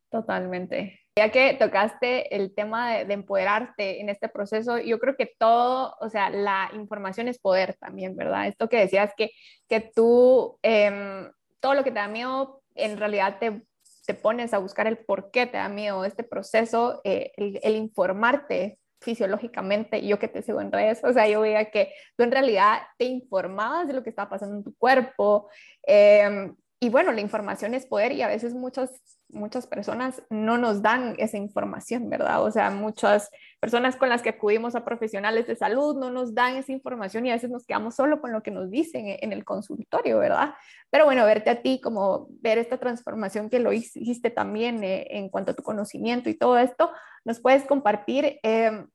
Totalmente. 0.09 0.99
Ya 1.15 1.31
que 1.31 1.53
tocaste 1.55 2.35
el 2.35 2.53
tema 2.53 2.97
de, 2.97 3.13
empoderarte 3.13 4.01
en 4.01 4.09
este 4.09 4.29
proceso, 4.29 4.77
yo 4.79 4.99
creo 4.99 5.15
que 5.15 5.31
todo, 5.37 5.95
o 5.99 6.09
sea, 6.09 6.29
la 6.29 6.69
información 6.73 7.27
es 7.27 7.39
poder 7.39 7.75
también, 7.79 8.15
¿verdad? 8.15 8.47
Esto 8.47 8.69
que 8.69 8.77
decías 8.77 9.13
que, 9.17 9.31
que 9.67 9.81
tú, 9.81 10.59
em, 10.61 11.31
todo 11.59 11.73
lo 11.73 11.83
que 11.83 11.91
te 11.91 11.99
da 11.99 12.07
miedo, 12.07 12.61
en 12.75 12.97
realidad 12.97 13.37
te, 13.39 13.63
te, 14.05 14.13
pones 14.13 14.53
a 14.53 14.59
buscar 14.59 14.87
el 14.87 14.97
por 14.97 15.31
qué 15.31 15.47
te 15.47 15.57
da 15.57 15.69
miedo 15.69 16.05
este 16.05 16.23
proceso, 16.23 17.01
eh, 17.03 17.31
el, 17.35 17.59
el 17.63 17.75
informarte 17.75 18.77
fisiológicamente, 18.99 20.05
yo 20.05 20.19
que 20.19 20.27
te 20.27 20.41
sigo 20.41 20.61
en 20.61 20.71
redes, 20.71 21.03
o 21.03 21.13
sea, 21.13 21.27
yo 21.27 21.41
veía 21.41 21.69
que 21.69 21.93
tú 22.15 22.23
en 22.23 22.31
realidad 22.31 22.79
te 22.97 23.05
informabas 23.05 23.87
de 23.87 23.93
lo 23.93 24.03
que 24.03 24.09
estaba 24.09 24.29
pasando 24.29 24.57
en 24.57 24.63
tu 24.63 24.75
cuerpo. 24.75 25.49
Em, 25.83 26.55
y 26.79 26.89
bueno, 26.89 27.11
la 27.11 27.21
información 27.21 27.73
es 27.73 27.87
poder 27.87 28.11
y 28.11 28.21
a 28.21 28.27
veces 28.27 28.53
muchas, 28.53 29.01
muchas 29.29 29.65
personas 29.65 30.21
no 30.29 30.59
nos 30.59 30.83
dan 30.83 31.15
esa 31.17 31.37
información, 31.37 32.07
¿verdad? 32.07 32.43
O 32.43 32.51
sea, 32.51 32.69
muchas 32.69 33.31
personas 33.59 33.95
con 33.95 34.09
las 34.09 34.21
que 34.21 34.29
acudimos 34.29 34.75
a 34.75 34.85
profesionales 34.85 35.47
de 35.47 35.55
salud 35.55 35.97
no 35.97 36.11
nos 36.11 36.35
dan 36.35 36.55
esa 36.55 36.71
información 36.71 37.25
y 37.25 37.31
a 37.31 37.33
veces 37.33 37.49
nos 37.49 37.65
quedamos 37.65 37.95
solo 37.95 38.21
con 38.21 38.31
lo 38.31 38.43
que 38.43 38.51
nos 38.51 38.69
dicen 38.69 39.05
en 39.07 39.33
el 39.33 39.43
consultorio, 39.43 40.19
¿verdad? 40.19 40.53
Pero 40.91 41.05
bueno, 41.05 41.25
verte 41.25 41.49
a 41.49 41.63
ti, 41.63 41.81
como 41.81 42.27
ver 42.41 42.59
esta 42.59 42.77
transformación 42.77 43.49
que 43.49 43.59
lo 43.59 43.73
hiciste 43.73 44.29
también 44.29 44.83
eh, 44.83 45.07
en 45.09 45.29
cuanto 45.29 45.53
a 45.53 45.55
tu 45.55 45.63
conocimiento 45.63 46.29
y 46.29 46.35
todo 46.35 46.59
esto, 46.59 46.91
nos 47.25 47.39
puedes 47.39 47.65
compartir 47.65 48.39
em, 48.43 48.87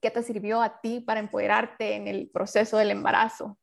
qué 0.00 0.12
te 0.12 0.22
sirvió 0.22 0.62
a 0.62 0.80
ti 0.80 1.00
para 1.00 1.18
empoderarte 1.18 1.96
en 1.96 2.06
el 2.06 2.30
proceso 2.30 2.78
del 2.78 2.92
embarazo. 2.92 3.58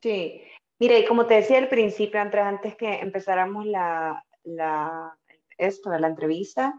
Sí, 0.00 0.40
mire, 0.82 0.98
y 0.98 1.04
como 1.04 1.26
te 1.26 1.34
decía 1.34 1.58
al 1.58 1.68
principio, 1.68 2.20
Andrés, 2.20 2.44
antes 2.44 2.74
que 2.74 2.94
empezáramos 2.94 3.66
la, 3.66 4.24
la, 4.42 5.16
esto, 5.56 5.96
la 5.96 6.08
entrevista, 6.08 6.74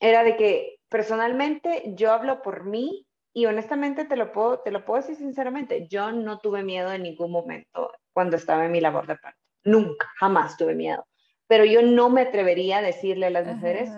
era 0.00 0.24
de 0.24 0.36
que 0.36 0.80
personalmente 0.88 1.92
yo 1.94 2.10
hablo 2.10 2.42
por 2.42 2.64
mí 2.64 3.06
y 3.32 3.46
honestamente 3.46 4.04
te 4.04 4.16
lo 4.16 4.32
puedo, 4.32 4.58
te 4.62 4.72
lo 4.72 4.84
puedo 4.84 5.00
decir 5.00 5.14
sinceramente, 5.14 5.86
yo 5.86 6.10
no 6.10 6.40
tuve 6.40 6.64
miedo 6.64 6.92
en 6.92 7.04
ningún 7.04 7.30
momento 7.30 7.92
cuando 8.12 8.34
estaba 8.36 8.64
en 8.64 8.72
mi 8.72 8.80
labor 8.80 9.06
de 9.06 9.14
parto. 9.14 9.38
Nunca, 9.62 10.10
jamás 10.18 10.56
tuve 10.56 10.74
miedo. 10.74 11.06
Pero 11.46 11.64
yo 11.64 11.82
no 11.82 12.10
me 12.10 12.22
atrevería 12.22 12.78
a 12.78 12.82
decirle 12.82 13.26
a 13.26 13.30
las 13.30 13.46
mujeres, 13.46 13.90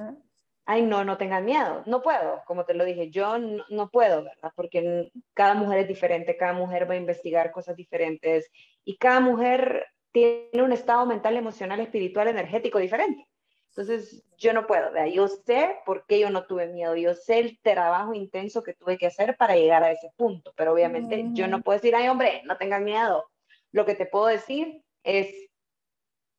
ay, 0.69 0.83
no, 0.83 1.03
no 1.03 1.17
tengan 1.17 1.47
miedo. 1.47 1.83
No 1.87 2.03
puedo, 2.03 2.43
como 2.45 2.67
te 2.67 2.75
lo 2.75 2.85
dije, 2.85 3.11
yo 3.11 3.39
no, 3.39 3.89
puedo, 3.91 4.23
¿verdad? 4.25 4.53
Porque 4.55 5.11
cada 5.33 5.55
mujer 5.55 5.79
es 5.79 5.89
diferente, 5.89 6.37
cada 6.37 6.53
mujer 6.53 6.89
va 6.89 6.93
a 6.93 6.99
investigar 6.99 7.51
cosas 7.53 7.75
diferentes 7.75 8.51
y 8.89 8.97
cada 8.97 9.21
mujer 9.21 9.85
tiene 10.13 10.63
un 10.63 10.73
estado 10.73 11.05
mental, 11.05 11.37
emocional, 11.37 11.79
espiritual, 11.79 12.27
energético 12.27 12.79
diferente. 12.79 13.29
Entonces, 13.69 14.25
yo 14.39 14.55
no 14.55 14.67
puedo, 14.67 14.91
¿verdad? 14.91 15.13
Yo 15.13 15.29
sé 15.29 15.77
por 15.85 16.07
qué 16.07 16.19
yo 16.19 16.31
no 16.31 16.47
tuve 16.47 16.69
miedo, 16.69 16.97
yo 16.97 17.13
sé 17.13 17.39
el 17.39 17.61
trabajo 17.61 18.15
intenso 18.15 18.63
que 18.63 18.73
tuve 18.73 18.97
que 18.97 19.09
hacer 19.09 19.37
para 19.37 19.57
llegar 19.57 19.85
a 19.85 19.91
ese 19.93 20.11
punto, 20.17 20.55
pero 20.57 20.73
obviamente 20.73 21.23
yo 21.35 21.49
no 21.49 21.61
puedo 21.61 21.77
decir, 21.79 21.95
ay, 21.95 22.09
hombre, 22.09 22.41
no 22.47 22.57
tengan 22.57 22.83
miedo. 22.83 23.29
Lo 23.73 23.85
que 23.85 23.95
te 23.95 24.07
puedo 24.07 24.25
decir 24.25 24.83
es 25.03 25.51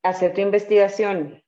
hacer 0.02 0.34
tu 0.34 0.42
investigación, 0.42 1.44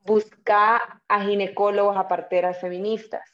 busca 0.00 1.02
a 1.06 1.24
ginecólogos, 1.24 1.96
a 1.96 2.08
parteras 2.08 2.60
feministas. 2.60 3.30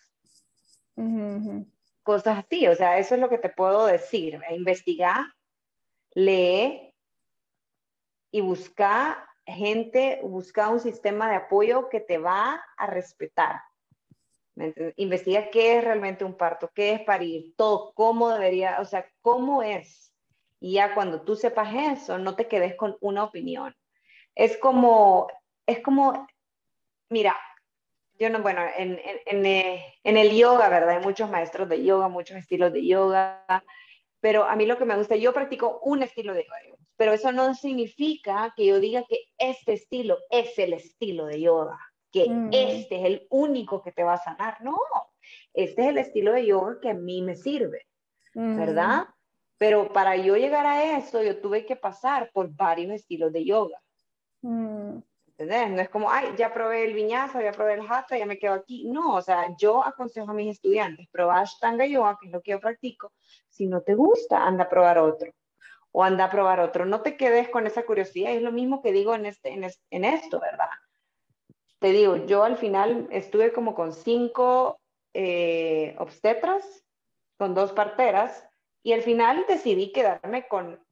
Cosas 2.03 2.45
así, 2.45 2.69
o 2.69 2.75
sea, 2.75 2.99
eso 2.99 3.15
es 3.15 3.21
lo 3.23 3.31
que 3.31 3.39
te 3.39 3.49
puedo 3.49 3.87
decir. 3.87 4.39
Investiga, 4.51 5.33
lee 6.17 6.93
y 8.33 8.41
busca 8.41 9.29
gente, 9.45 10.21
busca 10.23 10.71
un 10.71 10.81
sistema 10.81 11.29
de 11.31 11.37
apoyo 11.37 11.89
que 11.89 12.01
te 12.01 12.19
va 12.19 12.65
a 12.77 12.87
respetar. 12.87 13.61
Investiga 14.97 15.51
qué 15.51 15.79
es 15.79 15.85
realmente 15.85 16.25
un 16.25 16.37
parto, 16.37 16.71
qué 16.75 16.95
es 16.95 17.03
parir, 17.03 17.55
todo, 17.57 17.93
cómo 17.93 18.31
debería, 18.31 18.81
o 18.81 18.87
sea, 18.87 19.07
cómo 19.21 19.63
es. 19.63 20.13
Y 20.59 20.73
ya 20.73 20.95
cuando 20.95 21.21
tú 21.21 21.37
sepas 21.37 21.75
eso, 21.75 22.19
no 22.19 22.35
te 22.35 22.49
quedes 22.49 22.75
con 22.75 22.97
una 23.01 23.23
opinión. 23.23 23.77
Es 24.35 24.57
como, 24.57 25.29
es 25.67 25.81
como 25.83 26.27
Mira, 27.09 27.37
yo 28.19 28.31
no, 28.31 28.41
bueno, 28.41 28.63
en, 28.77 28.99
en, 29.27 29.47
eh, 29.47 29.95
en, 30.03 30.17
el 30.17 30.37
yoga, 30.37 30.69
¿verdad? 30.69 30.97
Hay 30.97 31.05
muchos 31.05 31.31
maestros 31.31 31.69
de 31.69 31.85
yoga, 31.85 32.09
muchos 32.09 32.37
estilos 32.37 32.73
de 32.73 32.85
yoga, 32.85 33.45
pero 34.27 34.43
a 34.43 34.57
mí 34.57 34.67
lo 34.67 34.77
que 34.77 34.85
me 34.85 34.97
gusta, 34.97 35.15
yo 35.15 35.33
practico 35.33 35.79
un 35.85 36.03
estilo 36.03 36.35
de 36.35 36.43
yoga, 36.43 36.77
pero 36.97 37.13
eso 37.13 37.31
no 37.31 37.55
significa 37.55 38.53
que 38.57 38.67
yo 38.67 38.81
diga 38.81 39.05
que 39.09 39.21
este 39.39 39.75
estilo 39.75 40.19
es 40.31 40.59
el 40.59 40.73
estilo 40.73 41.27
de 41.27 41.41
yoga, 41.41 41.79
que 42.11 42.29
mm. 42.29 42.49
este 42.53 42.97
es 42.97 43.05
el 43.05 43.27
único 43.31 43.85
que 43.85 43.93
te 43.93 44.03
va 44.03 44.15
a 44.15 44.25
sanar, 44.25 44.61
no, 44.65 44.77
este 45.55 45.83
es 45.83 45.89
el 45.91 45.99
estilo 45.99 46.33
de 46.33 46.45
yoga 46.45 46.81
que 46.83 46.91
a 46.91 46.95
mí 46.95 47.23
me 47.23 47.37
sirve, 47.37 47.87
mm. 48.35 48.57
¿verdad? 48.57 49.07
Pero 49.59 49.93
para 49.93 50.17
yo 50.17 50.37
llegar 50.37 50.67
a 50.67 50.99
eso, 50.99 51.23
yo 51.23 51.41
tuve 51.41 51.65
que 51.65 51.77
pasar 51.77 52.33
por 52.33 52.53
varios 52.53 52.91
estilos 52.91 53.33
de 53.33 53.45
yoga. 53.45 53.81
Mm. 54.43 54.99
¿Entendés? 55.39 55.71
No 55.71 55.83
es 55.83 55.91
como, 55.91 56.11
ay, 56.11 56.29
ya 56.39 56.53
probé 56.53 56.85
el 56.85 56.95
viñazo, 56.95 57.41
ya 57.41 57.53
probé 57.53 57.75
el 57.75 57.87
hatha, 57.87 58.17
ya 58.17 58.25
me 58.25 58.39
quedo 58.39 58.55
aquí. 58.55 58.87
No, 58.87 59.17
o 59.17 59.23
sea, 59.23 59.55
yo 59.59 59.85
aconsejo 59.85 60.31
a 60.31 60.35
mis 60.35 60.55
estudiantes, 60.55 61.09
probar 61.11 61.43
Ashtanga 61.43 61.85
Yoga, 61.85 62.17
que 62.19 62.29
es 62.29 62.33
lo 62.33 62.41
que 62.41 62.53
yo 62.53 62.61
practico. 62.61 63.13
Si 63.49 63.67
no 63.67 63.83
te 63.83 63.95
gusta, 63.95 64.47
anda 64.47 64.65
a 64.65 64.69
probar 64.69 64.99
otro. 64.99 65.33
O 65.93 66.03
anda 66.03 66.25
a 66.25 66.31
probar 66.31 66.61
otro. 66.61 66.87
No 66.87 67.03
te 67.03 67.17
quedes 67.17 67.51
con 67.51 67.67
esa 67.67 67.85
curiosidad. 67.85 68.33
Es 68.33 68.43
lo 68.43 68.53
mismo 68.53 68.83
que 68.83 68.93
digo 68.93 69.15
en, 69.15 69.27
este, 69.27 69.53
en, 69.53 70.05
esto, 70.05 70.41
¿verdad? 70.41 70.69
Te 71.79 71.91
digo, 71.91 72.17
yo 72.27 72.43
al 72.43 72.57
final 72.57 73.07
estuve 73.11 73.53
como 73.53 73.75
con 73.75 73.93
cinco 73.93 74.79
eh, 75.13 75.95
obstetras, 75.99 76.85
con 77.39 77.55
dos 77.55 77.73
parteras, 77.73 78.47
y 78.83 78.93
al 78.93 79.03
final 79.03 79.45
decidí 79.49 79.93
quedarme 79.93 80.49
con 80.49 80.83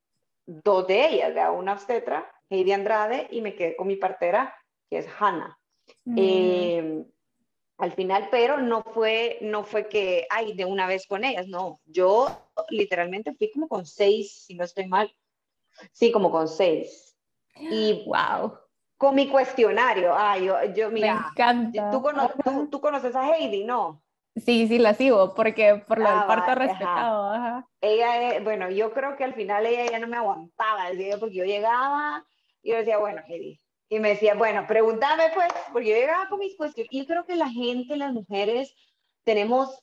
dos 0.46 0.86
de 0.86 1.06
ellas, 1.06 1.34
de 1.34 1.48
una 1.48 1.72
obstetra 1.72 2.30
Heidi 2.50 2.72
Andrade 2.72 3.28
y 3.30 3.40
me 3.40 3.54
quedé 3.54 3.76
con 3.76 3.86
mi 3.86 3.96
partera, 3.96 4.54
que 4.90 4.98
es 4.98 5.08
Hannah. 5.18 5.58
Eh, 6.16 7.04
al 7.78 7.92
final, 7.92 8.28
pero 8.30 8.60
no 8.60 8.82
fue, 8.82 9.38
no 9.40 9.64
fue 9.64 9.88
que, 9.88 10.26
ay, 10.30 10.54
de 10.54 10.64
una 10.64 10.86
vez 10.86 11.06
con 11.06 11.24
ellas, 11.24 11.48
no. 11.48 11.80
Yo 11.86 12.28
literalmente 12.70 13.34
fui 13.34 13.50
como 13.50 13.68
con 13.68 13.84
seis, 13.84 14.44
si 14.46 14.54
no 14.54 14.64
estoy 14.64 14.86
mal. 14.86 15.12
Sí, 15.92 16.12
como 16.12 16.30
con 16.30 16.46
seis. 16.46 17.16
Y 17.56 18.04
wow. 18.06 18.58
Con 18.96 19.16
mi 19.16 19.28
cuestionario, 19.28 20.14
ay, 20.16 20.46
yo, 20.46 20.56
yo 20.72 20.90
mira, 20.90 21.14
Me 21.14 21.20
encanta. 21.28 21.90
¿tú, 21.90 22.68
tú, 22.70 22.80
conoces 22.80 23.14
a 23.16 23.36
Heidi, 23.36 23.64
¿no? 23.64 24.02
Sí, 24.36 24.66
sí, 24.68 24.78
la 24.78 24.94
sigo, 24.94 25.34
porque 25.34 25.82
por 25.86 25.98
lo 25.98 26.08
del 26.08 26.18
ah, 26.18 26.26
parto 26.26 26.54
respetado. 26.54 27.30
Ajá. 27.30 27.68
Ella, 27.80 28.40
bueno, 28.42 28.70
yo 28.70 28.92
creo 28.92 29.16
que 29.16 29.24
al 29.24 29.34
final 29.34 29.66
ella 29.66 29.90
ya 29.90 29.98
no 29.98 30.06
me 30.06 30.16
aguantaba, 30.16 30.86
porque 31.18 31.34
yo 31.34 31.44
llegaba 31.44 32.24
y 32.64 32.70
yo 32.70 32.78
decía, 32.78 32.98
bueno, 32.98 33.22
Heidi, 33.28 33.60
y 33.90 34.00
me 34.00 34.08
decía, 34.08 34.34
bueno, 34.34 34.66
pregúntame 34.66 35.24
pues, 35.34 35.52
porque 35.72 35.90
yo 35.90 35.96
llegaba 35.96 36.28
con 36.28 36.38
mis 36.38 36.56
cuestiones. 36.56 36.90
Yo 36.90 37.06
creo 37.06 37.26
que 37.26 37.36
la 37.36 37.50
gente, 37.50 37.96
las 37.96 38.12
mujeres, 38.12 38.74
tenemos 39.22 39.78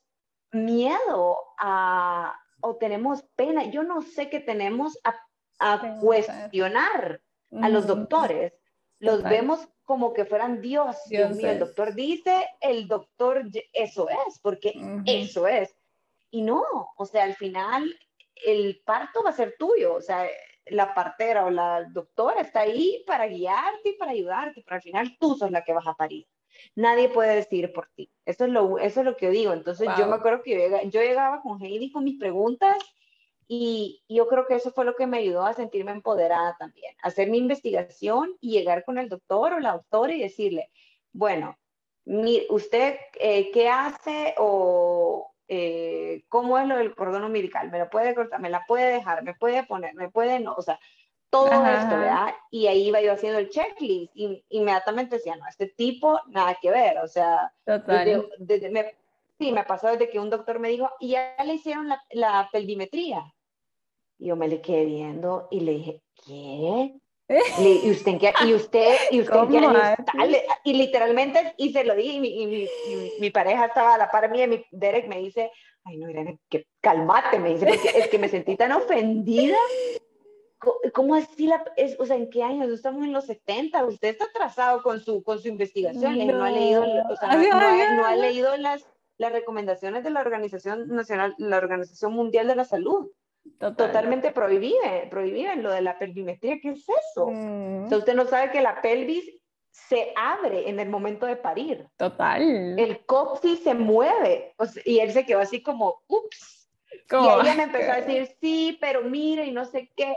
miedo 0.52 1.38
a, 1.60 2.36
o 2.60 2.76
tenemos 2.76 3.24
pena, 3.36 3.66
yo 3.66 3.84
no 3.84 4.02
sé 4.02 4.30
qué 4.30 4.40
tenemos 4.40 5.00
a, 5.04 5.16
a 5.60 6.00
cuestionar 6.00 7.22
a 7.62 7.70
los 7.70 7.86
doctores. 7.88 8.54
Los 8.98 9.24
vemos 9.24 9.68
como 9.84 10.14
que 10.14 10.26
fueran 10.26 10.62
Dios. 10.62 10.98
Dios, 11.08 11.36
mío, 11.36 11.52
el 11.52 11.60
doctor 11.60 11.94
dice, 11.94 12.48
el 12.60 12.88
doctor, 12.88 13.44
eso 13.74 14.10
es, 14.10 14.40
porque 14.40 14.74
eso 15.06 15.48
es. 15.48 15.76
Y 16.32 16.42
no, 16.42 16.64
o 16.98 17.06
sea, 17.06 17.24
al 17.26 17.36
final 17.36 17.96
el 18.46 18.82
parto 18.86 19.24
va 19.24 19.30
a 19.30 19.34
ser 19.34 19.56
tuyo, 19.58 19.96
o 19.96 20.02
sea, 20.02 20.28
la 20.66 20.94
partera 20.94 21.46
o 21.46 21.50
la 21.50 21.84
doctora 21.90 22.42
está 22.42 22.62
ahí 22.62 23.04
para 23.06 23.28
guiarte 23.28 23.90
y 23.90 23.98
para 23.98 24.12
ayudarte, 24.12 24.62
pero 24.64 24.76
al 24.76 24.82
final 24.82 25.18
tú 25.20 25.36
sos 25.36 25.52
la 25.52 25.64
que 25.64 25.74
vas 25.74 25.88
a 25.88 25.96
parir. 25.96 26.28
Nadie 26.76 27.10
puede 27.10 27.36
decir 27.36 27.72
por 27.74 27.90
ti. 27.96 28.12
Eso 28.26 28.46
es 28.46 28.52
lo, 28.52 28.78
eso 28.78 29.00
es 29.00 29.06
lo 29.06 29.16
que 29.16 29.28
yo 29.28 29.32
digo. 29.32 29.54
Entonces 29.54 29.88
yo 29.98 30.08
me 30.08 30.16
acuerdo 30.16 30.44
que 30.44 30.90
yo, 30.92 31.02
llegaba, 31.02 31.42
con 31.42 31.62
Heidi 31.62 31.92
con 31.92 32.04
mis 32.04 32.20
preguntas 32.20 32.78
y 33.48 34.04
yo 34.08 34.28
creo 34.28 34.46
que 34.48 34.56
eso 34.56 34.72
fue 34.72 34.86
lo 34.86 34.96
que 34.96 35.08
me 35.08 35.18
ayudó 35.18 35.46
a 35.46 35.54
sentirme 35.54 35.92
empoderada 35.92 36.56
también, 36.58 36.96
hacer 37.04 37.30
mi 37.30 37.38
investigación 37.38 38.38
y 38.40 38.52
llegar 38.52 38.86
con 38.86 38.98
el 38.98 39.10
doctor 39.10 39.54
o 39.54 39.60
la 39.60 39.74
doctora 39.74 40.14
y 40.14 40.22
decirle, 40.22 40.70
bueno, 41.12 41.58
usted 42.50 42.98
eh, 43.20 43.52
qué 43.52 43.68
hace 43.68 44.36
o, 44.38 45.31
eh, 45.54 46.24
cómo 46.30 46.58
es 46.58 46.66
lo 46.66 46.78
del 46.78 46.96
cordón 46.96 47.26
umbilical, 47.26 47.70
me 47.70 47.78
lo 47.78 47.90
puede 47.90 48.16
cortar, 48.16 48.40
me 48.40 48.50
la 48.50 48.66
puede 48.66 48.94
dejar, 48.94 49.22
me 49.22 49.34
puede 49.34 49.66
poner, 49.66 49.94
me 49.96 50.10
puede 50.10 50.40
no, 50.40 50.54
o 50.54 50.62
sea, 50.62 50.80
todo 51.30 51.66
esto, 51.66 51.98
¿verdad? 51.98 52.34
Y 52.52 52.68
ahí 52.68 52.88
iba 52.88 53.02
yo 53.02 53.12
haciendo 53.12 53.38
el 53.38 53.50
checklist 53.50 54.16
y 54.16 54.46
inmediatamente 54.48 55.18
decía, 55.18 55.36
no, 55.36 55.46
este 55.50 55.68
tipo, 55.68 56.22
nada 56.28 56.58
que 56.62 56.72
ver, 56.72 57.00
o 57.00 57.08
sea, 57.10 57.52
Total. 57.66 58.30
me, 58.72 58.96
sí, 59.38 59.52
me 59.52 59.66
pasó 59.66 59.88
desde 59.88 60.10
que 60.10 60.22
un 60.22 60.30
doctor 60.30 60.58
me 60.60 60.70
dijo, 60.70 60.90
y 61.02 61.10
ya 61.10 61.36
le 61.46 61.56
hicieron 61.56 61.90
la, 61.90 62.02
la 62.12 62.48
pelvimetría. 62.50 63.22
Y 64.20 64.28
yo 64.28 64.38
me 64.38 64.48
le 64.48 64.62
quedé 64.62 64.86
viendo 64.86 65.50
y 65.52 65.60
le 65.60 65.74
dije, 65.74 66.02
¿qué? 66.26 66.96
¿Y 67.60 67.92
usted? 67.92 68.20
¿Y 68.46 68.54
usted, 68.54 68.96
y 69.12 69.22
usted 69.22 69.36
qué 69.50 70.46
Y 70.64 70.74
literalmente, 70.74 71.54
y 71.58 71.72
se 71.72 71.84
lo 71.84 71.96
dije, 71.96 72.14
y 72.14 72.20
mi, 72.20 72.68
mi, 73.20 73.30
pareja 73.30 73.66
estaba 73.66 73.96
a 73.96 73.98
la 73.98 74.12
par 74.12 74.30
mía, 74.30 74.46
y 74.46 74.50
mi 74.50 74.66
Derek 74.72 75.08
me 75.08 75.20
dice, 75.20 75.52
ay 75.86 75.98
no, 75.98 76.10
Irene, 76.10 76.40
que 76.50 76.68
calmate, 76.82 77.40
me 77.40 77.54
dice, 77.54 77.66
porque 77.66 77.90
es 77.96 78.08
que 78.08 78.20
me 78.20 78.30
sentí 78.30 78.56
tan 78.56 78.72
ofendida. 78.72 79.58
¿Cómo 80.94 81.16
así 81.16 81.48
la, 81.48 81.64
es, 81.76 82.00
o 82.00 82.06
sea, 82.06 82.18
en 82.18 82.30
qué 82.30 82.44
años? 82.44 82.70
Estamos 82.70 83.04
en 83.04 83.14
los 83.14 83.26
70, 83.26 83.84
usted 83.86 84.10
está 84.10 84.26
atrasado 84.26 84.84
con 84.84 85.00
su, 85.00 85.24
con 85.24 85.40
su 85.40 85.48
investigación, 85.48 86.18
no, 86.20 86.34
no 86.34 86.44
ha 86.44 86.52
leído, 86.52 86.84
o 86.84 87.16
sea, 87.16 87.36
no, 87.36 87.58
ha, 87.58 87.96
no, 87.96 88.06
ha, 88.06 88.16
leído 88.16 88.56
las, 88.58 88.86
las 89.18 89.32
recomendaciones 89.32 90.04
de 90.04 90.12
la 90.12 90.22
Organización 90.22 90.88
Nacional, 90.90 91.34
la 91.40 91.58
Organización 91.58 92.14
Mundial 92.14 92.48
de 92.48 92.56
la 92.56 92.66
Salud. 92.66 93.10
Totalmente 93.60 94.32
prohibido, 94.32 94.80
prohibido 95.10 95.56
lo 95.56 95.72
de 95.72 95.82
la 95.82 95.98
pelvimetría. 96.00 96.60
¿Qué 96.62 96.70
es 96.70 96.86
eso? 96.88 97.28
Mm. 97.28 97.94
usted 97.94 98.16
no 98.16 98.26
sabe 98.26 98.52
que 98.52 98.62
la 98.62 98.82
pelvis 98.82 99.42
se 99.72 100.14
abre 100.16 100.70
en 100.70 100.80
el 100.80 100.90
momento 100.90 101.26
de 101.26 101.36
parir. 101.36 101.88
Total. 101.98 102.80
El 102.80 103.06
coxis 103.06 103.64
se 103.64 103.74
mueve. 103.74 104.56
y 104.86 105.00
él 105.00 105.12
se 105.12 105.26
quedó 105.26 105.40
así 105.40 105.62
como, 105.62 106.02
ups. 106.08 106.70
Y 107.12 107.16
ella 107.16 107.56
me 107.56 107.64
empezó 107.64 107.92
a 107.92 108.02
decir, 108.02 108.36
sí, 108.40 108.78
pero 108.80 109.02
mire, 109.02 109.46
y 109.46 109.52
no 109.52 109.66
sé 109.66 109.92
qué. 109.96 110.16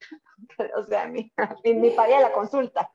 o 0.76 0.84
sea, 0.84 1.06
ni, 1.06 1.32
ni 1.64 1.90
pagué 1.90 2.20
la 2.20 2.32
consulta. 2.32 2.90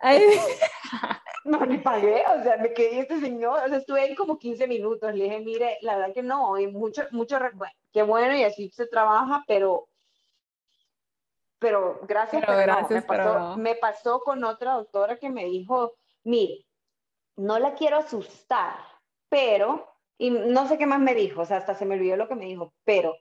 no, 1.44 1.64
ni 1.66 1.78
pagué, 1.78 2.24
o 2.26 2.42
sea, 2.42 2.56
me 2.56 2.72
quedé 2.72 3.00
este 3.00 3.20
señor, 3.20 3.60
o 3.64 3.68
sea, 3.68 3.76
estuve 3.76 4.00
ahí 4.00 4.14
como 4.14 4.38
15 4.38 4.66
minutos, 4.66 5.14
le 5.14 5.24
dije, 5.24 5.40
mire, 5.40 5.78
la 5.82 5.96
verdad 5.96 6.14
que 6.14 6.22
no, 6.22 6.58
y 6.58 6.66
mucho, 6.66 7.04
mucho, 7.10 7.38
bueno, 7.54 7.74
qué 7.92 8.02
bueno, 8.02 8.34
y 8.34 8.44
así 8.44 8.70
se 8.70 8.86
trabaja, 8.86 9.44
pero, 9.46 9.88
pero 11.58 12.00
gracias, 12.08 12.42
pero, 12.46 12.58
gracias, 12.58 12.90
me, 12.90 13.02
pasó, 13.02 13.56
me 13.56 13.74
pasó 13.74 14.20
con 14.20 14.42
otra 14.44 14.72
doctora 14.72 15.18
que 15.18 15.28
me 15.28 15.44
dijo, 15.44 15.94
mire, 16.24 16.66
no 17.36 17.58
la 17.58 17.74
quiero 17.74 17.98
asustar, 17.98 18.78
pero, 19.28 19.94
y 20.16 20.30
no 20.30 20.66
sé 20.66 20.78
qué 20.78 20.86
más 20.86 21.00
me 21.00 21.14
dijo, 21.14 21.42
o 21.42 21.44
sea, 21.44 21.58
hasta 21.58 21.74
se 21.74 21.84
me 21.84 21.96
olvidó 21.96 22.16
lo 22.16 22.28
que 22.28 22.36
me 22.36 22.46
dijo, 22.46 22.72
pero, 22.84 23.16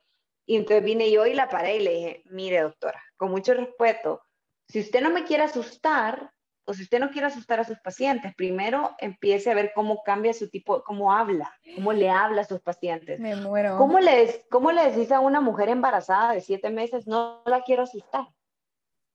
y 0.45 0.55
entonces 0.55 0.83
vine 0.83 1.11
yo 1.11 1.25
y 1.25 1.33
la 1.33 1.49
paré 1.49 1.77
y 1.77 1.83
le 1.83 1.91
dije, 1.91 2.23
mire 2.25 2.61
doctora, 2.61 3.01
con 3.17 3.31
mucho 3.31 3.53
respeto, 3.53 4.21
si 4.67 4.79
usted 4.79 5.01
no 5.01 5.09
me 5.09 5.25
quiere 5.25 5.43
asustar, 5.43 6.32
o 6.65 6.73
si 6.73 6.83
usted 6.83 6.99
no 6.99 7.09
quiere 7.09 7.27
asustar 7.27 7.59
a 7.59 7.65
sus 7.65 7.79
pacientes, 7.79 8.33
primero 8.35 8.95
empiece 8.99 9.51
a 9.51 9.53
ver 9.53 9.71
cómo 9.75 10.01
cambia 10.03 10.33
su 10.33 10.49
tipo, 10.49 10.83
cómo 10.83 11.11
habla, 11.11 11.53
cómo 11.75 11.91
le 11.91 12.09
habla 12.09 12.41
a 12.41 12.45
sus 12.45 12.61
pacientes. 12.61 13.19
Me 13.19 13.35
muero. 13.35 13.77
¿Cómo 13.77 13.99
le, 13.99 14.45
cómo 14.49 14.71
le 14.71 14.91
decís 14.91 15.11
a 15.11 15.19
una 15.19 15.41
mujer 15.41 15.69
embarazada 15.69 16.33
de 16.33 16.41
siete 16.41 16.69
meses, 16.69 17.07
no 17.07 17.41
la 17.45 17.61
quiero 17.63 17.83
asustar? 17.83 18.27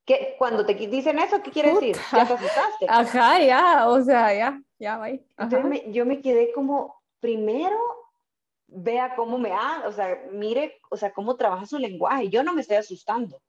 ¿Qué, 0.04 0.36
cuando 0.38 0.64
te 0.64 0.74
dicen 0.74 1.18
eso, 1.18 1.42
¿qué 1.42 1.50
quiere 1.50 1.74
decir? 1.74 1.96
Ya 2.12 2.26
te 2.26 2.34
asustaste. 2.34 2.86
Ajá, 2.88 3.42
ya, 3.42 3.88
o 3.88 4.00
sea, 4.02 4.34
ya, 4.34 4.62
ya, 4.78 4.98
va. 4.98 5.08
Entonces 5.08 5.82
yo 5.88 6.06
me 6.06 6.20
quedé 6.20 6.52
como, 6.52 7.02
primero, 7.20 7.76
vea 8.66 9.14
cómo 9.16 9.38
me 9.38 9.52
ha, 9.52 9.84
o 9.86 9.92
sea, 9.92 10.18
mire, 10.32 10.80
o 10.90 10.96
sea, 10.96 11.12
cómo 11.12 11.36
trabaja 11.36 11.66
su 11.66 11.78
lenguaje. 11.78 12.28
Yo 12.28 12.42
no 12.42 12.52
me 12.52 12.60
estoy 12.60 12.76
asustando 12.76 13.40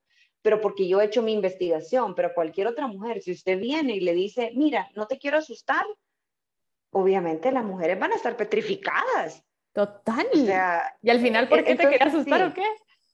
pero 0.42 0.62
porque 0.62 0.88
yo 0.88 1.02
he 1.02 1.06
hecho 1.06 1.22
mi 1.22 1.34
investigación, 1.34 2.16
pero 2.16 2.34
cualquier 2.34 2.68
otra 2.68 2.88
mujer, 2.88 3.22
si 3.22 3.32
usted 3.32 3.60
viene 3.60 3.96
y 3.96 4.00
le 4.00 4.14
dice, 4.14 4.52
mira, 4.56 4.90
no 4.96 5.08
te 5.08 5.18
quiero 5.18 5.38
asustar, 5.38 5.86
obviamente 6.92 7.52
las 7.52 7.66
mujeres 7.66 8.00
van 8.00 8.14
a 8.14 8.16
estar 8.16 8.38
petrificadas. 8.38 9.44
Total. 9.74 10.28
O 10.34 10.38
sea, 10.38 10.96
y 11.02 11.10
al 11.10 11.20
final, 11.20 11.48
¿por 11.48 11.64
qué 11.64 11.76
te 11.76 11.90
quería 11.90 12.08
asustar 12.08 12.44
o 12.44 12.54
qué? 12.54 12.66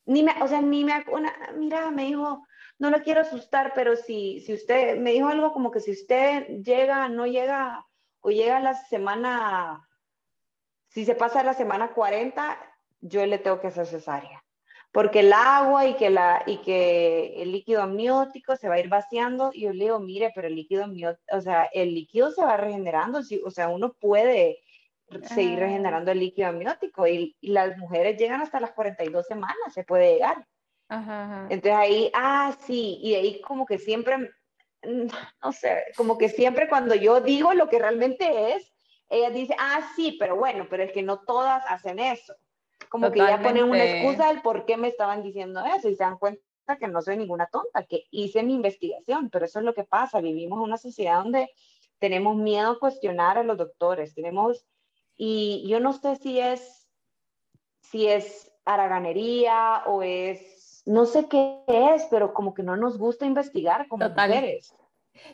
Ni 0.05 0.21
me, 0.21 0.33
o 0.41 0.47
sea, 0.47 0.61
ni 0.61 0.83
me, 0.83 1.03
una, 1.11 1.33
mira, 1.55 1.89
me 1.89 2.05
dijo, 2.05 2.45
no 2.77 2.89
lo 2.91 3.01
quiero 3.01 3.21
asustar, 3.21 3.73
pero 3.73 3.95
si, 3.95 4.39
si 4.41 4.53
usted, 4.53 4.97
me 4.97 5.11
dijo 5.11 5.27
algo 5.27 5.51
como 5.51 5.71
que 5.71 5.79
si 5.79 5.91
usted 5.91 6.47
llega, 6.61 7.09
no 7.09 7.25
llega, 7.25 7.85
o 8.19 8.29
llega 8.29 8.59
la 8.59 8.75
semana, 8.75 9.87
si 10.89 11.05
se 11.05 11.15
pasa 11.15 11.43
la 11.43 11.55
semana 11.55 11.91
40, 11.93 12.57
yo 13.01 13.25
le 13.25 13.39
tengo 13.39 13.59
que 13.59 13.67
hacer 13.67 13.87
cesárea 13.87 14.44
porque 14.95 15.19
el 15.19 15.33
agua 15.33 15.85
y 15.87 15.95
que, 15.95 16.09
la, 16.09 16.41
y 16.45 16.59
que 16.59 17.41
el 17.41 17.51
líquido 17.51 17.81
amniótico 17.81 18.55
se 18.55 18.69
va 18.69 18.75
a 18.75 18.79
ir 18.79 18.87
vaciando, 18.87 19.51
y 19.53 19.63
yo 19.63 19.73
le 19.73 19.83
digo, 19.83 19.99
mire, 19.99 20.31
pero 20.33 20.47
el 20.47 20.55
líquido 20.55 20.85
amniótico, 20.85 21.35
o 21.35 21.41
sea, 21.41 21.65
el 21.73 21.93
líquido 21.93 22.31
se 22.31 22.45
va 22.45 22.55
regenerando, 22.55 23.19
o 23.43 23.51
sea, 23.51 23.67
uno 23.67 23.91
puede 23.91 24.61
seguir 25.23 25.57
ah. 25.57 25.65
regenerando 25.65 26.11
el 26.11 26.19
líquido 26.19 26.47
amniótico, 26.47 27.05
y, 27.09 27.35
las 27.41 27.77
mujeres 27.77 28.17
llegan 28.17 28.39
hasta 28.39 28.61
las 28.61 28.71
42 28.71 29.27
semanas, 29.27 29.73
se 29.73 29.83
puede 29.83 30.13
llegar. 30.13 30.47
Entonces 30.87 31.73
ahí, 31.73 32.09
ah, 32.13 32.55
sí, 32.65 32.97
y 33.01 33.15
ahí 33.15 33.41
como 33.41 33.65
que 33.65 33.77
siempre, 33.77 34.31
no 34.81 35.51
sé, 35.51 35.87
como 35.97 36.17
que 36.17 36.29
siempre 36.29 36.69
cuando 36.69 36.95
yo 36.95 37.19
digo 37.19 37.53
lo 37.53 37.67
que 37.67 37.79
realmente 37.79 38.55
es, 38.55 38.73
ella 39.09 39.29
dice, 39.29 39.57
ah, 39.59 39.91
sí, 39.93 40.15
pero 40.17 40.37
bueno, 40.37 40.67
pero 40.69 40.83
es 40.83 40.93
que 40.93 41.03
no 41.03 41.19
todas 41.19 41.65
hacen 41.67 41.99
eso 41.99 42.33
como 42.89 43.11
que 43.11 43.19
ya 43.19 43.41
ponen 43.41 43.65
una 43.65 43.83
excusa 43.83 44.27
del 44.27 44.41
por 44.41 44.65
qué 44.65 44.77
me 44.77 44.87
estaban 44.87 45.23
diciendo 45.23 45.63
eso 45.65 45.89
y 45.89 45.95
se 45.95 46.03
dan 46.03 46.17
cuenta 46.17 46.41
que 46.79 46.87
no 46.87 47.01
soy 47.01 47.17
ninguna 47.17 47.47
tonta, 47.47 47.83
que 47.83 48.05
hice 48.11 48.43
mi 48.43 48.53
investigación, 48.53 49.29
pero 49.29 49.45
eso 49.45 49.59
es 49.59 49.65
lo 49.65 49.73
que 49.73 49.83
pasa, 49.83 50.21
vivimos 50.21 50.57
en 50.57 50.63
una 50.63 50.77
sociedad 50.77 51.21
donde 51.21 51.51
tenemos 51.99 52.35
miedo 52.35 52.71
a 52.71 52.79
cuestionar 52.79 53.37
a 53.37 53.43
los 53.43 53.57
doctores, 53.57 54.15
tenemos, 54.15 54.65
y 55.15 55.65
yo 55.67 55.79
no 55.79 55.93
sé 55.93 56.15
si 56.15 56.39
es, 56.39 56.89
si 57.81 58.07
es 58.07 58.51
haraganería 58.65 59.83
o 59.85 60.01
es, 60.01 60.83
no 60.85 61.05
sé 61.05 61.27
qué 61.27 61.61
es, 61.67 62.05
pero 62.09 62.33
como 62.33 62.53
que 62.53 62.63
no 62.63 62.75
nos 62.75 62.97
gusta 62.97 63.25
investigar 63.25 63.87
como 63.87 64.09
mujeres. 64.09 64.73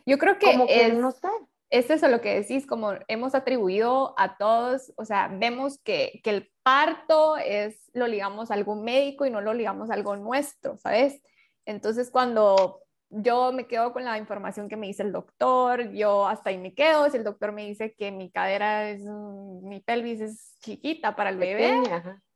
Yo 0.06 0.18
creo 0.18 0.38
que, 0.38 0.52
es, 0.68 0.94
no 0.94 1.12
sé 1.12 1.28
es 1.72 1.90
eso 1.90 2.08
lo 2.10 2.22
que 2.22 2.36
decís, 2.42 2.68
como 2.68 2.94
hemos 3.08 3.34
atribuido 3.34 4.14
a 4.18 4.38
todos, 4.38 4.94
o 4.98 5.06
sea, 5.06 5.30
vemos 5.30 5.80
que, 5.80 6.20
que, 6.24 6.30
el 6.30 6.52
parto 6.64 7.38
es, 7.38 7.90
lo 7.94 8.08
ligamos 8.08 8.52
a 8.52 8.56
algún 8.56 8.84
médico 8.84 9.26
y 9.26 9.32
no 9.32 9.40
lo 9.40 9.54
ligamos 9.54 9.90
a 9.90 9.94
algo 9.94 10.18
nuestro, 10.18 10.78
¿sabes? 10.78 11.22
Entonces, 11.66 12.12
cuando 12.12 12.82
yo 13.10 13.54
me 13.54 13.68
quedo 13.68 13.94
con 13.94 14.04
la 14.04 14.18
información 14.18 14.68
que 14.68 14.76
me 14.76 14.88
dice 14.88 15.04
el 15.04 15.14
doctor, 15.14 15.92
yo 15.92 16.28
hasta 16.28 16.50
ahí 16.50 16.58
me 16.58 16.74
quedo, 16.74 17.10
si 17.10 17.18
el 17.18 17.24
doctor 17.24 17.54
me 17.54 17.66
dice 17.66 17.94
que 17.94 18.12
mi 18.12 18.30
cadera 18.32 18.90
es, 18.90 19.04
mi 19.04 19.80
pelvis 19.80 20.20
es 20.20 20.58
chiquita 20.60 21.16
para 21.16 21.30
el 21.30 21.38
bebé, 21.38 21.82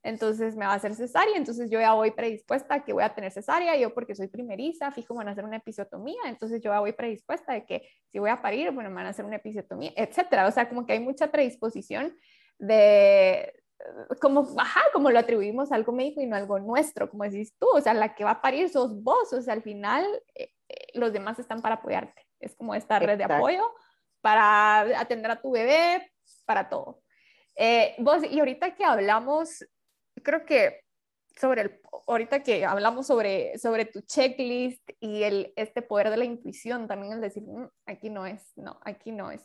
entonces 0.05 0.55
me 0.55 0.65
va 0.65 0.73
a 0.73 0.75
hacer 0.75 0.93
cesárea, 0.93 1.35
entonces 1.35 1.69
yo 1.71 1.79
ya 1.79 1.93
voy 1.93 2.11
predispuesta 2.11 2.75
a 2.75 2.83
que 2.85 2.93
voy 2.93 3.03
a 3.03 3.15
tener 3.15 3.31
cesárea, 3.31 3.75
yo 3.75 3.91
porque 3.93 4.13
soy 4.13 4.27
primeriza, 4.27 4.91
fijo, 4.91 5.15
van 5.15 5.27
a 5.27 5.31
hacer 5.31 5.43
una 5.43 5.57
episiotomía, 5.57 6.21
entonces 6.27 6.61
yo 6.61 6.71
ya 6.71 6.79
voy 6.79 6.93
predispuesta 6.93 7.53
de 7.53 7.65
que 7.65 7.89
si 8.11 8.19
voy 8.19 8.29
a 8.29 8.39
parir, 8.39 8.71
bueno, 8.71 8.91
me 8.91 8.97
van 8.97 9.07
a 9.07 9.09
hacer 9.09 9.25
una 9.25 9.37
episiotomía, 9.37 9.91
etcétera, 9.95 10.47
o 10.47 10.51
sea, 10.51 10.69
como 10.69 10.85
que 10.85 10.93
hay 10.93 10.99
mucha 10.99 11.31
predisposición 11.31 12.15
de, 12.59 13.51
como, 14.21 14.47
ajá, 14.59 14.81
como 14.93 15.09
lo 15.09 15.17
atribuimos 15.17 15.71
a 15.71 15.75
algo 15.75 15.91
médico 15.91 16.21
y 16.21 16.27
no 16.27 16.35
algo 16.35 16.59
nuestro, 16.59 17.09
como 17.09 17.23
decís 17.23 17.55
tú, 17.57 17.67
o 17.73 17.81
sea, 17.81 17.95
la 17.95 18.13
que 18.13 18.23
va 18.23 18.31
a 18.31 18.41
parir 18.41 18.69
sos 18.69 19.01
vos, 19.01 19.33
o 19.33 19.41
sea, 19.41 19.55
al 19.55 19.63
final 19.63 20.05
eh, 20.35 20.51
los 20.93 21.11
demás 21.13 21.39
están 21.39 21.63
para 21.63 21.75
apoyarte. 21.75 22.21
Es 22.39 22.55
como 22.55 22.75
esta 22.75 22.99
red 22.99 23.17
de 23.17 23.23
apoyo 23.23 23.63
para 24.21 24.81
atender 24.99 25.31
a 25.31 25.41
tu 25.41 25.51
bebé, 25.51 26.11
para 26.45 26.69
todo. 26.69 27.01
Eh, 27.55 27.95
vos, 27.99 28.23
y 28.23 28.39
ahorita 28.39 28.75
que 28.75 28.83
hablamos, 28.83 29.65
creo 30.25 30.45
que 30.45 30.81
sobre 31.39 31.61
el, 31.61 31.81
ahorita 32.07 32.43
que 32.43 32.65
hablamos 32.65 33.07
sobre, 33.07 33.57
sobre 33.57 33.85
tu 33.85 34.01
checklist 34.01 34.89
y 34.99 35.23
el, 35.23 35.53
este 35.55 35.81
poder 35.81 36.09
de 36.09 36.17
la 36.17 36.25
intuición, 36.25 36.87
también 36.87 37.13
el 37.13 37.21
decir, 37.21 37.43
mm, 37.43 37.69
aquí 37.85 38.09
no 38.09 38.25
es, 38.25 38.51
no, 38.57 38.79
aquí 38.83 39.11
no 39.11 39.31
es. 39.31 39.41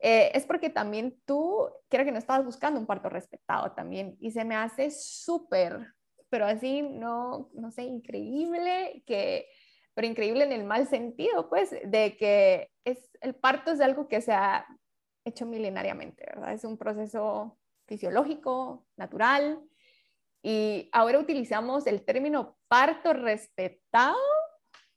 Eh, 0.00 0.30
es 0.34 0.44
porque 0.44 0.70
también 0.70 1.20
tú, 1.24 1.68
creo 1.88 2.04
que 2.04 2.12
no 2.12 2.18
estabas 2.18 2.44
buscando 2.44 2.80
un 2.80 2.86
parto 2.86 3.08
respetado 3.08 3.72
también, 3.72 4.16
y 4.20 4.32
se 4.32 4.44
me 4.44 4.56
hace 4.56 4.90
súper, 4.90 5.94
pero 6.28 6.46
así, 6.46 6.82
no, 6.82 7.50
no 7.54 7.70
sé, 7.70 7.84
increíble 7.84 9.04
que 9.06 9.46
pero 9.96 10.08
increíble 10.08 10.44
en 10.44 10.52
el 10.52 10.64
mal 10.64 10.86
sentido, 10.86 11.48
pues, 11.48 11.70
de 11.70 12.18
que 12.18 12.70
es, 12.84 13.10
el 13.22 13.34
parto 13.34 13.70
es 13.70 13.80
algo 13.80 14.08
que 14.08 14.20
se 14.20 14.32
ha 14.32 14.66
hecho 15.24 15.46
milenariamente, 15.46 16.22
¿verdad? 16.26 16.52
Es 16.52 16.64
un 16.64 16.76
proceso 16.76 17.58
fisiológico, 17.86 18.86
natural, 18.98 19.58
y 20.48 20.88
ahora 20.92 21.18
utilizamos 21.18 21.88
el 21.88 22.04
término 22.04 22.56
parto 22.68 23.12
respetado 23.12 24.14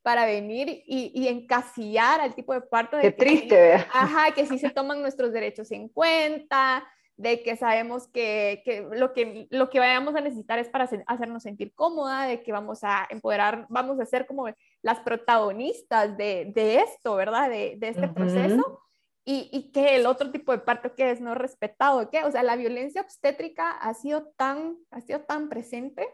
para 0.04 0.28
venir 0.28 0.84
y, 0.86 1.12
y 1.16 1.28
encasillar 1.28 2.22
al 2.22 2.36
tipo 2.36 2.54
de 2.54 2.62
parto. 2.62 2.98
De 2.98 3.02
Qué 3.02 3.12
triste, 3.14 3.74
Ajá, 3.92 4.32
que 4.36 4.46
sí 4.46 4.60
se 4.60 4.70
toman 4.70 5.02
nuestros 5.02 5.34
derechos 5.34 5.72
en 5.72 5.90
cuenta, 5.90 6.88
de 7.18 7.42
que 7.42 7.56
sabemos 7.56 8.08
que, 8.10 8.62
que, 8.64 8.88
lo 8.92 9.12
que 9.12 9.48
lo 9.50 9.72
que 9.72 9.80
vayamos 9.80 10.14
a 10.14 10.22
necesitar 10.22 10.60
es 10.60 10.70
para 10.70 10.88
hacernos 11.08 11.42
sentir 11.42 11.74
cómoda, 11.74 12.28
de 12.28 12.44
que 12.44 12.52
vamos 12.52 12.84
a 12.84 13.08
empoderar, 13.10 13.66
vamos 13.70 14.00
a 14.00 14.06
ser 14.06 14.28
como 14.28 14.46
las 14.84 15.00
protagonistas 15.00 16.16
de, 16.16 16.52
de 16.54 16.76
esto, 16.76 17.16
¿verdad? 17.16 17.50
De, 17.50 17.74
de 17.76 17.88
este 17.88 18.08
proceso. 18.08 18.84
Y, 19.32 19.48
y, 19.52 19.72
que 19.72 19.96
el 19.96 20.08
otro 20.08 20.32
tipo 20.32 20.52
de 20.52 20.58
parto 20.58 20.96
que 20.96 21.12
es 21.12 21.22
no 21.22 21.36
respetado. 21.36 22.10
O 22.26 22.32
sea, 22.32 22.42
la 22.42 22.56
violencia 22.56 23.02
obstétrica 23.02 23.70
ha 23.70 23.94
sido 23.94 24.32
tan, 24.38 24.78
ha 24.90 25.02
sido 25.02 25.22
tan 25.22 25.50
presente 25.50 26.08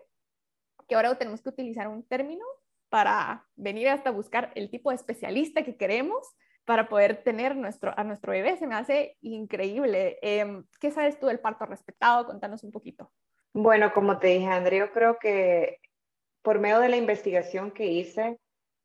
que 0.85 0.95
ahora 0.95 1.17
tenemos 1.17 1.41
que 1.41 1.47
utilizar 1.47 1.87
un 1.87 2.03
término 2.03 2.43
para 2.89 3.47
venir 3.55 3.87
hasta 3.87 4.11
buscar 4.11 4.51
el 4.55 4.69
tipo 4.69 4.89
de 4.89 4.97
especialista 4.97 5.63
que 5.63 5.77
queremos 5.77 6.27
para 6.65 6.89
poder 6.89 7.23
tener 7.23 7.55
nuestro, 7.55 7.93
a 7.97 8.03
nuestro 8.03 8.33
bebé. 8.33 8.57
Se 8.57 8.67
me 8.67 8.75
hace 8.75 9.17
increíble. 9.21 10.17
Em, 10.21 10.65
¿Qué 10.81 10.91
sabes 10.91 11.17
tú 11.17 11.27
del 11.27 11.39
parto 11.39 11.65
respetado? 11.65 12.25
Contanos 12.25 12.63
un 12.63 12.71
poquito. 12.71 13.11
Bueno, 13.53 13.93
como 13.93 14.19
te 14.19 14.27
dije, 14.27 14.47
André, 14.47 14.79
yo 14.79 14.91
creo 14.91 15.19
que 15.19 15.79
por 16.41 16.59
medio 16.59 16.79
de 16.79 16.89
la 16.89 16.97
investigación 16.97 17.71
que 17.71 17.85
hice, 17.85 18.39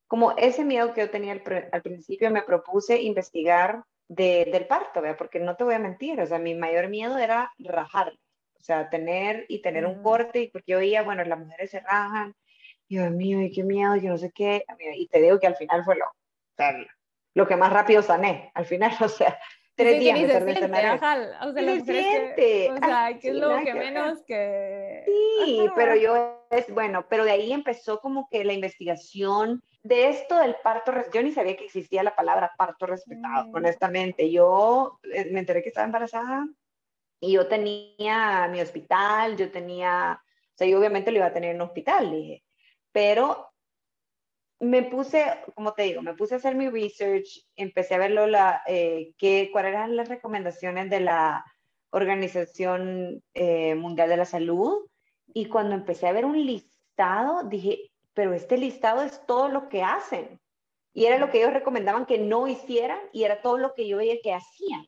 como 0.07 0.33
ese 0.37 0.65
miedo 0.65 0.93
que 0.93 1.01
yo 1.01 1.11
tenía 1.11 1.33
al, 1.33 1.83
principio, 1.83 2.31
me 2.31 2.43
propuse 2.43 3.01
investigar 3.03 3.85
del 4.11 4.67
parto, 4.67 5.01
¿vea? 5.01 5.17
porque 5.17 5.39
no 5.39 5.57
te 5.57 5.63
voy 5.63 5.75
a 5.75 5.79
mentir, 5.79 6.21
o 6.21 6.27
sea, 6.27 6.41
mi 6.41 6.57
mayor 6.57 6.89
miedo 6.89 7.17
era 7.17 7.53
rajar, 7.61 8.13
o 8.59 8.61
sea, 8.61 8.91
tener 8.91 9.47
y 9.49 9.63
tener 9.63 9.87
un 9.87 10.01
mm. 10.01 10.03
corte, 10.03 10.51
porque 10.53 10.73
yo 10.73 10.79
veía, 10.79 11.05
bueno, 11.05 11.23
las 11.25 11.39
mujeres 11.39 11.71
se 11.71 11.79
rajan, 11.79 12.35
y 12.89 12.97
Dios 12.97 13.13
mío, 13.13 13.41
y 13.41 13.53
qué 13.53 13.63
miedo, 13.63 13.95
yo 13.95 14.11
no 14.11 14.19
sé 14.19 14.33
qué, 14.33 14.65
y 14.97 15.07
te 15.07 15.21
digo 15.23 15.39
que 15.39 15.47
al 15.47 15.55
final 15.55 15.85
fue 15.85 15.95
lo, 15.95 16.07
lo 17.35 17.47
que 17.47 17.55
más 17.55 17.73
rápido 17.73 18.03
sané, 18.03 18.51
al 18.55 18.67
final, 18.67 18.91
o 19.01 19.09
sea, 19.09 19.39
tres 19.85 20.01
días 20.01 20.21
me 20.21 20.29
tardé 20.29 20.53
en 20.53 20.61
sanar. 20.61 20.97
o 21.43 21.53
sea, 21.53 21.65
se 21.65 21.81
siente. 21.81 22.71
o 22.71 22.79
sea, 22.79 23.19
que 23.19 23.29
es 23.29 23.35
lo 23.35 23.59
que 23.59 23.75
menos 23.75 24.23
que... 24.27 25.05
Sí, 25.07 25.69
pero 25.75 25.97
yo, 25.97 26.47
es 26.51 26.73
bueno, 26.73 27.07
pero 27.09 27.25
de 27.25 27.33
ahí 27.33 27.53
empezó 27.53 28.01
como 28.01 28.29
que 28.31 28.45
la 28.45 28.53
investigación 28.53 29.63
de 29.83 30.09
esto 30.09 30.39
del 30.39 30.57
parto, 30.63 30.93
yo 31.13 31.23
ni 31.23 31.33
sabía 31.33 31.57
que 31.57 31.65
existía 31.65 32.03
la 32.03 32.15
palabra 32.15 32.53
parto 32.57 32.87
respetado, 32.87 33.47
mm. 33.47 33.55
honestamente. 33.55 34.31
Yo 34.31 34.99
eh, 35.13 35.29
me 35.31 35.41
enteré 35.41 35.63
que 35.63 35.69
estaba 35.69 35.87
embarazada 35.87 36.47
y 37.21 37.33
yo 37.33 37.47
tenía 37.47 38.49
mi 38.51 38.61
hospital, 38.61 39.37
yo 39.37 39.51
tenía, 39.51 40.21
o 40.23 40.57
sea, 40.57 40.67
yo 40.67 40.79
obviamente 40.79 41.11
lo 41.11 41.19
iba 41.19 41.27
a 41.27 41.33
tener 41.33 41.51
en 41.51 41.57
un 41.57 41.69
hospital, 41.69 42.11
dije, 42.11 42.45
pero 42.93 43.50
me 44.61 44.83
puse, 44.83 45.25
como 45.55 45.73
te 45.73 45.85
digo, 45.85 46.03
me 46.03 46.15
puse 46.15 46.35
a 46.35 46.37
hacer 46.37 46.55
mi 46.55 46.69
research, 46.69 47.47
empecé 47.57 47.95
a 47.95 47.99
verlo, 47.99 48.27
la, 48.27 48.63
eh, 48.67 49.15
cuáles 49.51 49.71
eran 49.71 49.97
las 49.97 50.09
recomendaciones 50.09 50.91
de 50.91 51.01
la 51.01 51.45
Organización 51.91 53.23
eh, 53.35 53.75
Mundial 53.75 54.11
de 54.11 54.19
la 54.19 54.27
Salud 54.27 54.87
y 55.33 55.47
cuando 55.47 55.75
empecé 55.75 56.07
a 56.07 56.13
ver 56.13 56.27
un 56.27 56.45
listado, 56.45 57.45
dije, 57.45 57.91
pero 58.13 58.35
este 58.35 58.59
listado 58.59 59.03
es 59.03 59.25
todo 59.27 59.49
lo 59.49 59.69
que 59.69 59.83
hacen. 59.83 60.39
Y 60.93 61.07
era 61.07 61.19
lo 61.19 61.31
que 61.31 61.39
ellos 61.39 61.55
recomendaban 61.55 62.05
que 62.05 62.19
no 62.19 62.47
hicieran 62.47 62.99
y 63.13 63.23
era 63.23 63.41
todo 63.41 63.57
lo 63.57 63.75
que 63.75 63.89
yo 63.89 63.97
veía 63.97 64.21
que 64.23 64.35
hacían. 64.35 64.87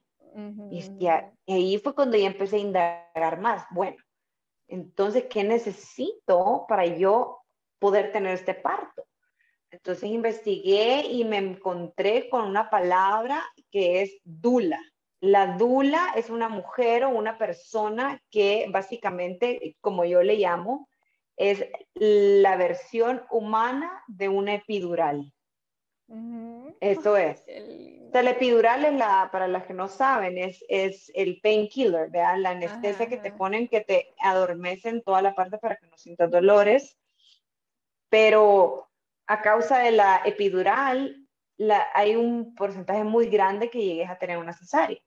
y, 0.70 0.82
y 0.98 1.52
ahí 1.52 1.78
fue 1.78 1.94
cuando 1.94 2.16
ya 2.18 2.26
empecé 2.26 2.56
a 2.56 2.60
indagar 2.60 3.40
más. 3.40 3.64
Bueno, 3.70 3.96
entonces, 4.68 5.26
¿qué 5.30 5.44
necesito 5.44 6.66
para 6.68 6.84
yo 6.86 7.40
poder 7.78 8.12
tener 8.12 8.34
este 8.34 8.54
parto? 8.54 9.04
Entonces 9.72 10.04
investigué 10.10 11.06
y 11.06 11.24
me 11.24 11.38
encontré 11.38 12.28
con 12.28 12.46
una 12.46 12.68
palabra 12.68 13.42
que 13.70 14.02
es 14.02 14.20
dula. 14.22 14.78
La 15.20 15.56
dula 15.56 16.12
es 16.14 16.28
una 16.28 16.48
mujer 16.48 17.04
o 17.04 17.10
una 17.10 17.38
persona 17.38 18.22
que 18.30 18.66
básicamente, 18.70 19.76
como 19.80 20.04
yo 20.04 20.22
le 20.22 20.36
llamo, 20.36 20.88
es 21.36 21.64
la 21.94 22.56
versión 22.56 23.22
humana 23.30 24.04
de 24.08 24.28
una 24.28 24.54
epidural. 24.54 25.32
Eso 26.80 27.16
es. 27.16 27.42
la 28.12 28.30
epidural 28.30 28.84
es 28.84 28.92
la, 28.92 29.30
para 29.32 29.48
las 29.48 29.64
que 29.64 29.72
no 29.72 29.88
saben, 29.88 30.36
es, 30.36 30.62
es 30.68 31.10
el 31.14 31.40
painkiller, 31.40 32.10
la 32.12 32.50
anestesia 32.50 33.08
que 33.08 33.16
te 33.16 33.32
ponen 33.32 33.68
que 33.68 33.80
te 33.80 34.12
adormece 34.22 34.90
en 34.90 35.02
toda 35.02 35.22
la 35.22 35.34
parte 35.34 35.56
para 35.56 35.76
que 35.76 35.86
no 35.86 35.96
sientas 35.96 36.30
dolores. 36.30 36.98
Pero 38.10 38.91
a 39.32 39.40
causa 39.40 39.78
de 39.78 39.92
la 39.92 40.20
epidural, 40.26 41.16
hay 41.94 42.16
un 42.16 42.54
porcentaje 42.54 43.02
muy 43.02 43.28
grande 43.28 43.70
que 43.70 43.82
llegues 43.82 44.10
a 44.10 44.18
tener 44.18 44.36
una 44.36 44.52
cesárea. 44.52 44.98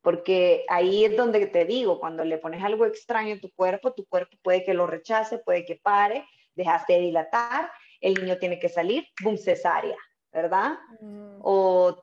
Porque 0.00 0.64
ahí 0.68 1.04
es 1.04 1.14
donde 1.14 1.46
te 1.46 1.66
digo, 1.66 2.00
cuando 2.00 2.24
le 2.24 2.38
pones 2.38 2.64
algo 2.64 2.86
extraño 2.86 3.34
a 3.34 3.40
tu 3.40 3.50
cuerpo, 3.52 3.92
tu 3.92 4.06
cuerpo 4.06 4.38
puede 4.42 4.64
que 4.64 4.72
lo 4.72 4.86
rechace, 4.86 5.38
puede 5.38 5.66
que 5.66 5.76
pare, 5.76 6.24
dejaste 6.54 6.94
de 6.94 7.00
dilatar, 7.00 7.70
el 8.00 8.14
niño 8.14 8.38
tiene 8.38 8.58
que 8.58 8.70
salir, 8.70 9.06
boom, 9.22 9.36
cesárea, 9.36 9.96
¿verdad? 10.32 10.78
Mm. 11.02 11.40
O 11.42 12.00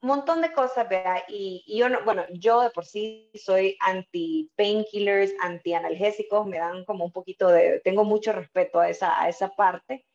un 0.00 0.08
montón 0.08 0.40
de 0.40 0.52
cosas, 0.54 0.88
¿verdad? 0.88 1.18
Y, 1.28 1.64
yo, 1.76 1.90
no, 1.90 2.02
bueno, 2.04 2.24
yo 2.32 2.62
de 2.62 2.70
por 2.70 2.86
sí 2.86 3.30
soy 3.34 3.76
anti-painkillers, 3.80 5.34
anti-analgésicos, 5.42 6.46
me 6.46 6.58
dan 6.58 6.86
como 6.86 7.04
un 7.04 7.12
poquito 7.12 7.48
de, 7.48 7.80
tengo 7.84 8.04
mucho 8.04 8.32
respeto 8.32 8.80
a 8.80 8.88
esa, 8.88 9.20
a 9.20 9.28
esa 9.28 9.50
parte, 9.50 10.06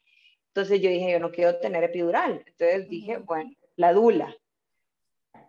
entonces 0.54 0.82
yo 0.82 0.90
dije, 0.92 1.14
yo 1.14 1.20
no 1.20 1.32
quiero 1.32 1.58
tener 1.58 1.84
epidural. 1.84 2.44
Entonces 2.46 2.88
dije, 2.88 3.18
bueno, 3.18 3.52
la 3.76 3.92
dula. 3.92 4.36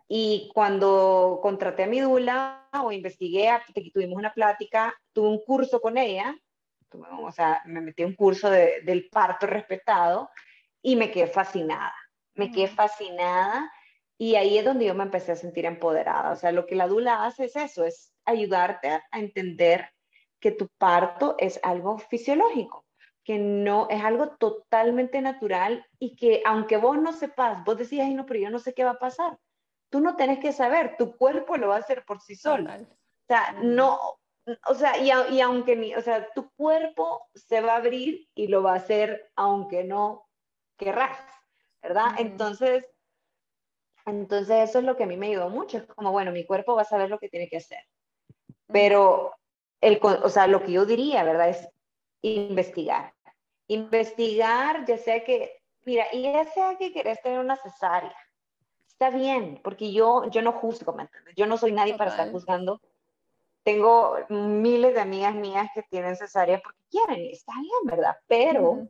Y 0.07 0.49
cuando 0.51 1.37
contraté 1.43 1.83
a 1.83 1.87
mi 1.87 1.99
dula 1.99 2.67
o 2.83 2.91
investigué, 2.91 3.51
tuvimos 3.93 4.17
una 4.17 4.33
plática, 4.33 4.95
tuve 5.13 5.27
un 5.27 5.43
curso 5.45 5.79
con 5.79 5.99
ella, 5.99 6.35
o 7.21 7.31
sea, 7.31 7.61
me 7.65 7.81
metí 7.81 8.03
un 8.03 8.15
curso 8.15 8.49
del 8.49 9.07
parto 9.11 9.45
respetado 9.45 10.31
y 10.81 10.95
me 10.95 11.11
quedé 11.11 11.27
fascinada. 11.27 11.93
Me 12.33 12.51
quedé 12.51 12.67
fascinada 12.67 13.71
y 14.17 14.35
ahí 14.35 14.57
es 14.57 14.65
donde 14.65 14.85
yo 14.85 14.95
me 14.95 15.03
empecé 15.03 15.33
a 15.33 15.35
sentir 15.35 15.65
empoderada. 15.65 16.31
O 16.31 16.35
sea, 16.35 16.51
lo 16.51 16.65
que 16.65 16.73
la 16.73 16.87
dula 16.87 17.25
hace 17.25 17.45
es 17.45 17.55
eso, 17.55 17.85
es 17.85 18.11
ayudarte 18.25 18.89
a 18.89 19.03
entender 19.11 19.87
que 20.39 20.49
tu 20.51 20.67
parto 20.79 21.35
es 21.37 21.59
algo 21.61 21.99
fisiológico 21.99 22.84
que 23.25 23.37
no 23.37 23.87
es 23.89 24.01
algo 24.03 24.29
totalmente 24.37 25.19
natural 25.21 25.85
y 25.99 26.15
que 26.15 26.41
aunque 26.45 26.77
vos 26.77 26.97
no 26.97 27.11
sepas, 27.11 27.65
vos 27.65 27.77
decías, 27.77 28.07
ay 28.07 28.13
no, 28.13 28.25
pero 28.25 28.39
yo 28.39 28.49
no 28.49 28.59
sé 28.59 28.73
qué 28.73 28.85
va 28.85 28.91
a 28.91 28.99
pasar. 28.99 29.37
Tú 29.89 29.99
no 29.99 30.15
tenés 30.15 30.39
que 30.39 30.53
saber, 30.53 30.95
tu 30.97 31.17
cuerpo 31.17 31.57
lo 31.57 31.67
va 31.67 31.75
a 31.75 31.79
hacer 31.79 32.05
por 32.05 32.21
sí 32.21 32.35
solo. 32.35 32.71
O 32.71 33.27
sea, 33.27 33.57
no, 33.61 33.99
o 34.67 34.73
sea, 34.73 34.97
y, 34.97 35.11
y 35.33 35.41
aunque, 35.41 35.95
o 35.97 36.01
sea, 36.01 36.29
tu 36.33 36.49
cuerpo 36.51 37.27
se 37.33 37.59
va 37.59 37.73
a 37.73 37.77
abrir 37.77 38.29
y 38.35 38.47
lo 38.47 38.63
va 38.63 38.73
a 38.73 38.77
hacer 38.77 39.31
aunque 39.35 39.83
no 39.83 40.27
querrás. 40.77 41.17
¿verdad? 41.85 42.15
Entonces, 42.17 42.89
entonces 44.07 44.69
eso 44.69 44.79
es 44.79 44.85
lo 44.85 44.95
que 44.97 45.03
a 45.03 45.07
mí 45.07 45.17
me 45.17 45.27
ayudó 45.27 45.49
mucho, 45.49 45.77
es 45.77 45.85
como, 45.85 46.11
bueno, 46.11 46.31
mi 46.31 46.45
cuerpo 46.45 46.75
va 46.75 46.81
a 46.81 46.85
saber 46.85 47.09
lo 47.09 47.19
que 47.19 47.29
tiene 47.29 47.47
que 47.47 47.57
hacer. 47.57 47.79
Pero, 48.67 49.35
el, 49.81 49.99
o 50.01 50.29
sea, 50.29 50.47
lo 50.47 50.63
que 50.63 50.71
yo 50.71 50.85
diría, 50.85 51.23
¿verdad? 51.23 51.49
Es 51.49 51.69
investigar. 52.23 53.13
Investigar, 53.67 54.85
ya 54.85 54.97
sea 54.97 55.23
que, 55.23 55.61
mira, 55.85 56.05
y 56.13 56.23
ya 56.23 56.45
sea 56.45 56.77
que 56.77 56.91
querés 56.91 57.21
tener 57.21 57.39
una 57.39 57.55
cesárea, 57.55 58.15
está 58.87 59.09
bien, 59.09 59.59
porque 59.63 59.91
yo, 59.91 60.29
yo 60.29 60.41
no 60.41 60.53
juzgo, 60.53 60.93
¿me 60.93 61.03
entiendes? 61.03 61.35
Yo 61.35 61.45
no 61.47 61.57
soy 61.57 61.71
nadie 61.71 61.95
para 61.95 62.11
estar 62.11 62.31
juzgando. 62.31 62.81
Tengo 63.63 64.17
miles 64.29 64.93
de 64.93 65.01
amigas 65.01 65.35
mías 65.35 65.69
que 65.73 65.83
tienen 65.83 66.15
cesárea 66.15 66.61
porque 66.63 66.79
quieren, 66.89 67.25
está 67.31 67.53
bien, 67.59 67.85
¿verdad? 67.85 68.15
Pero, 68.27 68.87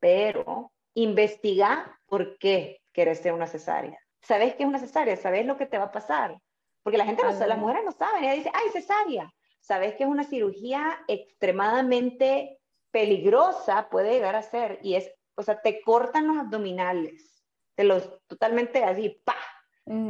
pero, 0.00 0.72
investiga 0.94 1.98
por 2.06 2.36
qué 2.38 2.82
quieres 2.92 3.22
tener 3.22 3.34
una 3.34 3.46
cesárea. 3.46 3.98
¿Sabes 4.20 4.54
qué 4.54 4.64
es 4.64 4.68
una 4.68 4.78
cesárea? 4.78 5.16
¿Sabes 5.16 5.46
lo 5.46 5.56
que 5.56 5.66
te 5.66 5.78
va 5.78 5.84
a 5.84 5.92
pasar? 5.92 6.36
Porque 6.82 6.98
la 6.98 7.04
gente, 7.04 7.22
no, 7.22 7.46
las 7.46 7.58
mujeres 7.58 7.84
no 7.84 7.92
saben, 7.92 8.24
ella 8.24 8.34
dice, 8.34 8.50
ay, 8.52 8.70
cesárea. 8.72 9.32
¿Sabes 9.60 9.94
que 9.94 10.04
es 10.04 10.08
una 10.08 10.24
cirugía 10.24 10.98
extremadamente 11.08 12.55
peligrosa? 12.96 13.90
Puede 13.90 14.14
llegar 14.14 14.36
a 14.36 14.42
ser, 14.42 14.78
y 14.82 14.94
es, 14.94 15.12
o 15.34 15.42
sea, 15.42 15.60
te 15.60 15.82
cortan 15.82 16.28
los 16.28 16.38
abdominales, 16.38 17.44
te 17.74 17.84
los 17.84 18.10
totalmente 18.26 18.82
así, 18.84 19.20
pa. 19.22 19.36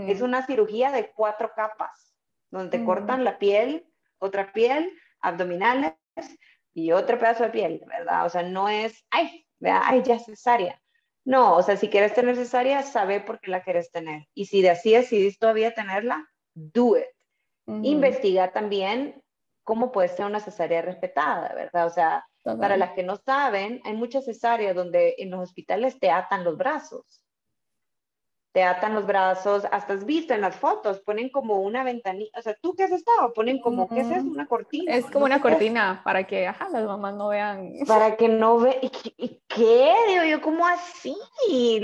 Es 0.07 0.21
una 0.21 0.47
cirugía 0.47 0.93
de 0.93 1.11
cuatro 1.11 1.51
capas, 1.55 2.17
donde 2.49 2.79
te 2.79 2.85
cortan 2.85 3.25
la 3.25 3.39
piel, 3.39 3.85
otra 4.19 4.53
piel, 4.53 4.97
abdominales 5.21 5.97
y 6.75 6.93
otro 6.93 7.19
pedazo 7.19 7.43
de 7.43 7.51
piel, 7.51 7.83
¿verdad? 7.87 8.25
O 8.25 8.29
sea, 8.31 8.45
no 8.45 8.69
es, 8.69 9.05
ay, 9.11 9.45
vea, 9.59 9.83
ay, 9.85 10.03
ya 10.05 10.21
cesárea. 10.21 10.81
No, 11.25 11.57
o 11.57 11.63
sea, 11.63 11.77
si 11.77 11.89
quieres 11.89 12.15
tener 12.15 12.37
cesárea, 12.37 12.85
sabe 12.85 13.21
por 13.21 13.41
qué 13.41 13.51
la 13.51 13.65
quieres 13.65 13.91
tener. 13.91 14.29
Y 14.33 14.47
si 14.47 14.63
de 14.63 14.71
así 14.71 14.93
decidís 14.93 15.41
todavía 15.41 15.75
tenerla, 15.75 16.25
do 16.55 16.97
it. 16.97 17.07
Investiga 17.83 18.53
también 18.53 19.21
cómo 19.65 19.91
puede 19.91 20.07
ser 20.09 20.27
una 20.27 20.39
cesárea 20.39 20.83
respetada, 20.83 21.53
¿verdad? 21.53 21.87
O 21.87 21.91
sea, 21.91 22.25
para 22.59 22.77
las 22.77 22.93
que 22.93 23.03
no 23.03 23.17
saben, 23.17 23.81
hay 23.85 23.95
muchas 23.95 24.25
cesáreas 24.25 24.75
donde 24.75 25.17
en 25.19 25.31
los 25.31 25.41
hospitales 25.41 25.99
te 25.99 26.11
atan 26.11 26.45
los 26.45 26.57
brazos 26.57 27.27
te 28.57 28.63
atan 28.63 28.95
los 28.95 29.05
brazos, 29.05 29.67
hasta 29.71 29.93
has 29.93 30.07
visto 30.07 30.33
en 30.33 30.41
las 30.41 30.57
fotos, 30.57 31.01
ponen 31.01 31.29
como 31.29 31.61
una 31.61 31.85
ventanita, 31.85 32.39
o 32.39 32.41
sea, 32.41 32.57
¿tú 32.59 32.75
qué 32.75 32.85
has 32.85 32.91
estado? 32.91 33.35
Ponen 33.35 33.61
como, 33.61 33.87
¿qué 33.87 34.01
es 34.01 34.11
eso? 34.11 34.25
Una 34.25 34.47
cortina. 34.47 34.97
Es 34.97 35.05
como 35.05 35.27
una 35.27 35.43
cortina 35.43 36.01
para 36.03 36.27
que, 36.27 36.47
ajá, 36.47 36.71
las 36.71 36.87
mamás 36.87 37.15
no 37.17 37.29
vean. 37.29 37.75
Para 37.87 38.17
que 38.17 38.31
no 38.31 38.59
vean, 38.59 38.79
¿y, 38.81 39.43
qué? 39.47 39.95
Digo 40.09 40.25
yo, 40.25 40.41
¿cómo 40.41 40.67
así? 40.67 41.15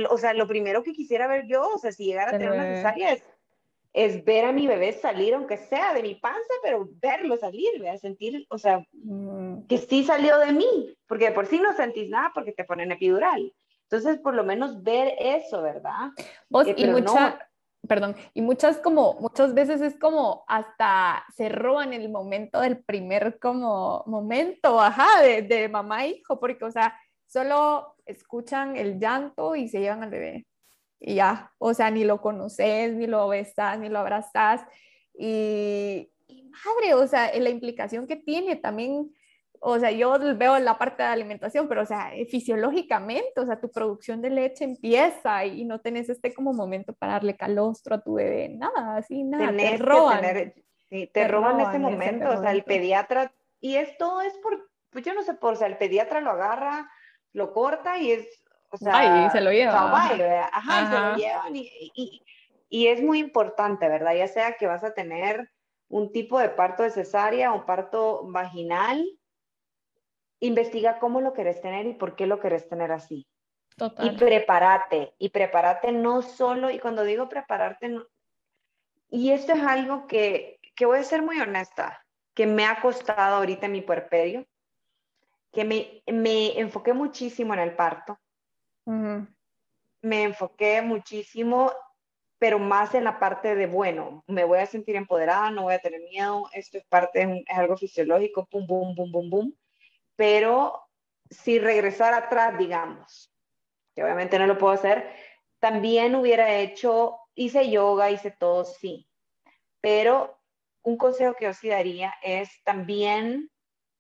O 0.08 0.16
sea, 0.16 0.32
lo 0.32 0.48
primero 0.48 0.82
que 0.82 0.94
quisiera 0.94 1.26
ver 1.26 1.46
yo, 1.46 1.60
o 1.74 1.76
sea, 1.76 1.92
si 1.92 2.06
llegara 2.06 2.30
a 2.30 2.38
tener 2.38 2.50
una 2.50 2.64
cesárea 2.64 3.12
es, 3.12 3.22
ver 4.24 4.46
a 4.46 4.52
mi 4.52 4.66
bebé 4.66 4.92
salir, 4.92 5.34
aunque 5.34 5.58
sea 5.58 5.92
de 5.92 6.02
mi 6.02 6.14
panza, 6.14 6.54
pero 6.62 6.88
verlo 7.00 7.36
salir, 7.36 7.86
a 7.86 7.98
sentir, 7.98 8.46
o 8.48 8.58
sea, 8.58 8.84
mm. 8.92 9.66
que 9.66 9.78
sí 9.78 10.04
salió 10.04 10.38
de 10.38 10.52
mí, 10.52 10.96
porque 11.06 11.26
de 11.26 11.32
por 11.32 11.46
sí 11.46 11.60
no 11.60 11.74
sentís 11.74 12.08
nada 12.08 12.30
porque 12.34 12.52
te 12.52 12.64
ponen 12.64 12.92
epidural. 12.92 13.52
Entonces, 13.90 14.18
por 14.20 14.34
lo 14.34 14.44
menos 14.44 14.82
ver 14.82 15.14
eso, 15.18 15.60
¿verdad? 15.60 16.10
Vos, 16.48 16.66
eh, 16.66 16.74
y 16.78 16.86
mucha, 16.86 17.38
perdón, 17.86 18.16
y 18.32 18.40
muchas 18.40 18.78
como, 18.78 19.14
muchas 19.20 19.52
veces 19.52 19.82
es 19.82 19.98
como 19.98 20.44
hasta 20.48 21.26
se 21.36 21.50
roban 21.50 21.92
el 21.92 22.08
momento 22.08 22.60
del 22.60 22.82
primer 22.82 23.38
como 23.38 24.02
momento, 24.06 24.80
ajá, 24.80 25.20
de, 25.20 25.42
de 25.42 25.68
mamá 25.68 26.06
e 26.06 26.12
hijo, 26.12 26.40
porque, 26.40 26.64
o 26.64 26.70
sea, 26.70 26.98
solo 27.26 27.94
escuchan 28.06 28.76
el 28.76 28.98
llanto 28.98 29.54
y 29.54 29.68
se 29.68 29.80
llevan 29.80 30.02
al 30.02 30.10
bebé. 30.10 30.46
Y 31.04 31.16
ya, 31.16 31.52
o 31.58 31.74
sea, 31.74 31.90
ni 31.90 32.04
lo 32.04 32.20
conoces, 32.20 32.94
ni 32.94 33.06
lo 33.06 33.26
besas, 33.28 33.78
ni 33.78 33.88
lo 33.88 33.98
abrazas. 33.98 34.62
Y, 35.14 36.10
y 36.28 36.44
madre, 36.44 36.94
o 36.94 37.06
sea, 37.06 37.36
la 37.38 37.50
implicación 37.50 38.06
que 38.06 38.16
tiene 38.16 38.56
también 38.56 39.10
o 39.64 39.78
sea, 39.78 39.92
yo 39.92 40.18
veo 40.36 40.58
la 40.58 40.76
parte 40.76 41.04
de 41.04 41.08
alimentación, 41.08 41.68
pero, 41.68 41.82
o 41.82 41.86
sea, 41.86 42.10
fisiológicamente, 42.28 43.40
o 43.40 43.46
sea, 43.46 43.60
tu 43.60 43.70
producción 43.70 44.20
de 44.20 44.30
leche 44.30 44.64
empieza 44.64 45.44
y 45.44 45.64
no 45.64 45.80
tenés 45.80 46.08
este 46.08 46.34
como 46.34 46.52
momento 46.52 46.92
para 46.94 47.12
darle 47.12 47.36
calostro 47.36 47.94
a 47.94 48.02
tu 48.02 48.14
bebé, 48.14 48.48
nada, 48.48 48.96
así, 48.96 49.22
nada, 49.22 49.56
te 49.56 49.76
roban. 49.76 50.52
sí, 50.90 51.08
te, 51.14 51.28
roban, 51.28 51.60
ese 51.60 51.78
momento, 51.78 52.28
o 52.30 52.40
sea, 52.40 52.50
el 52.50 52.64
pediatra, 52.64 53.32
y 53.60 53.76
esto 53.76 54.20
es 54.20 54.36
por, 54.38 54.68
pues 54.90 55.04
yo 55.04 55.14
no 55.14 55.22
sé 55.22 55.34
por, 55.34 55.52
o 55.52 55.56
sea, 55.56 55.68
el 55.68 55.78
pediatra 55.78 56.20
lo 56.20 56.30
agarra, 56.30 56.90
lo 57.32 57.52
corta 57.52 57.98
y 57.98 58.10
es, 58.10 58.41
o 58.72 58.76
sea, 58.76 59.26
y 59.26 59.30
se 59.30 59.40
lo 59.40 59.52
lleva. 59.52 59.72
ajá, 59.92 60.50
ajá, 60.52 60.90
se 60.90 61.00
lo 61.00 61.16
llevan 61.16 61.56
y, 61.56 61.70
y, 61.94 62.22
y 62.68 62.86
es 62.88 63.02
muy 63.02 63.18
importante, 63.18 63.88
¿verdad? 63.88 64.14
Ya 64.14 64.26
sea 64.28 64.54
que 64.54 64.66
vas 64.66 64.82
a 64.82 64.94
tener 64.94 65.50
un 65.88 66.10
tipo 66.10 66.38
de 66.38 66.48
parto 66.48 66.82
de 66.82 66.90
cesárea 66.90 67.52
o 67.52 67.66
parto 67.66 68.22
vaginal, 68.24 69.06
investiga 70.40 70.98
cómo 70.98 71.20
lo 71.20 71.34
querés 71.34 71.60
tener 71.60 71.86
y 71.86 71.92
por 71.92 72.16
qué 72.16 72.26
lo 72.26 72.40
querés 72.40 72.68
tener 72.68 72.90
así. 72.92 73.26
Total. 73.76 74.06
Y 74.06 74.16
prepárate, 74.16 75.14
y 75.18 75.28
prepárate 75.28 75.92
no 75.92 76.22
solo, 76.22 76.70
y 76.70 76.78
cuando 76.78 77.04
digo 77.04 77.28
prepararte, 77.28 77.94
y 79.10 79.32
esto 79.32 79.52
es 79.52 79.62
algo 79.62 80.06
que, 80.06 80.58
que 80.74 80.86
voy 80.86 80.98
a 80.98 81.04
ser 81.04 81.20
muy 81.20 81.38
honesta, 81.40 82.02
que 82.34 82.46
me 82.46 82.64
ha 82.64 82.80
costado 82.80 83.36
ahorita 83.36 83.66
en 83.66 83.72
mi 83.72 83.82
puerperio, 83.82 84.46
que 85.52 85.64
me, 85.64 86.02
me 86.10 86.58
enfoqué 86.58 86.94
muchísimo 86.94 87.52
en 87.52 87.60
el 87.60 87.76
parto. 87.76 88.18
Me 88.86 90.22
enfoqué 90.22 90.82
muchísimo, 90.82 91.72
pero 92.38 92.58
más 92.58 92.94
en 92.94 93.04
la 93.04 93.18
parte 93.20 93.54
de, 93.54 93.66
bueno, 93.66 94.24
me 94.26 94.44
voy 94.44 94.58
a 94.58 94.66
sentir 94.66 94.96
empoderada, 94.96 95.50
no 95.50 95.62
voy 95.62 95.74
a 95.74 95.78
tener 95.78 96.00
miedo, 96.00 96.48
esto 96.52 96.78
es 96.78 96.84
parte, 96.86 97.44
es 97.46 97.56
algo 97.56 97.76
fisiológico, 97.76 98.46
pum, 98.46 98.66
pum, 98.66 98.94
pum, 98.96 99.12
pum, 99.12 99.30
pum. 99.30 99.52
Pero 100.16 100.82
si 101.30 101.58
regresar 101.58 102.14
atrás, 102.14 102.58
digamos, 102.58 103.32
que 103.94 104.02
obviamente 104.02 104.38
no 104.38 104.46
lo 104.46 104.58
puedo 104.58 104.72
hacer, 104.72 105.14
también 105.60 106.16
hubiera 106.16 106.58
hecho, 106.58 107.18
hice 107.34 107.70
yoga, 107.70 108.10
hice 108.10 108.32
todo, 108.32 108.64
sí, 108.64 109.08
pero 109.80 110.40
un 110.82 110.96
consejo 110.96 111.34
que 111.34 111.44
yo 111.44 111.54
sí 111.54 111.68
daría 111.68 112.12
es 112.22 112.50
también 112.64 113.50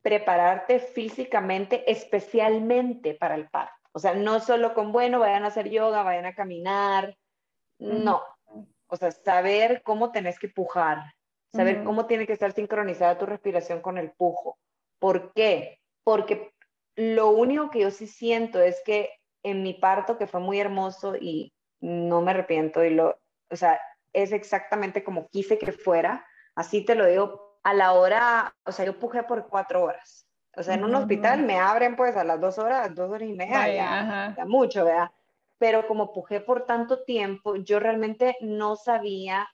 prepararte 0.02 0.80
físicamente, 0.80 1.90
especialmente 1.90 3.14
para 3.14 3.36
el 3.36 3.48
parto. 3.48 3.81
O 3.94 3.98
sea, 3.98 4.14
no 4.14 4.40
solo 4.40 4.74
con, 4.74 4.92
bueno, 4.92 5.18
vayan 5.18 5.44
a 5.44 5.48
hacer 5.48 5.68
yoga, 5.68 6.02
vayan 6.02 6.26
a 6.26 6.34
caminar, 6.34 7.16
no. 7.78 8.22
O 8.86 8.96
sea, 8.96 9.10
saber 9.10 9.82
cómo 9.82 10.12
tenés 10.12 10.38
que 10.38 10.48
pujar, 10.48 11.14
saber 11.52 11.84
cómo 11.84 12.06
tiene 12.06 12.26
que 12.26 12.32
estar 12.32 12.52
sincronizada 12.52 13.18
tu 13.18 13.26
respiración 13.26 13.80
con 13.80 13.98
el 13.98 14.12
pujo. 14.12 14.58
¿Por 14.98 15.32
qué? 15.32 15.82
porque 16.04 16.52
lo 16.96 17.30
único 17.30 17.70
que 17.70 17.80
yo 17.80 17.90
sí 17.90 18.06
siento 18.06 18.60
es 18.60 18.80
que 18.84 19.10
en 19.42 19.62
mi 19.62 19.74
parto, 19.74 20.18
que 20.18 20.26
fue 20.26 20.40
muy 20.40 20.60
hermoso 20.60 21.16
y 21.16 21.52
no 21.80 22.20
me 22.22 22.30
arrepiento, 22.30 22.84
y 22.84 22.90
lo, 22.90 23.18
o 23.50 23.56
sea, 23.56 23.80
es 24.12 24.32
exactamente 24.32 25.02
como 25.02 25.28
quise 25.28 25.58
que 25.58 25.72
fuera, 25.72 26.26
así 26.54 26.84
te 26.84 26.94
lo 26.94 27.06
digo, 27.06 27.58
a 27.64 27.74
la 27.74 27.92
hora, 27.92 28.54
o 28.64 28.72
sea, 28.72 28.84
yo 28.84 28.98
pujé 28.98 29.22
por 29.24 29.48
cuatro 29.48 29.82
horas. 29.82 30.28
O 30.54 30.62
sea, 30.62 30.74
en 30.74 30.84
un 30.84 30.94
hospital 30.94 31.42
me 31.42 31.58
abren 31.58 31.96
pues 31.96 32.16
a 32.16 32.24
las 32.24 32.40
dos 32.40 32.58
horas, 32.58 32.94
dos 32.94 33.10
horas 33.10 33.28
y 33.28 33.32
media, 33.32 33.74
ya, 33.74 34.44
mucho, 34.46 34.84
¿verdad? 34.84 35.10
Pero 35.58 35.86
como 35.86 36.12
pujé 36.12 36.40
por 36.40 36.66
tanto 36.66 37.04
tiempo, 37.04 37.56
yo 37.56 37.80
realmente 37.80 38.36
no 38.40 38.76
sabía, 38.76 39.48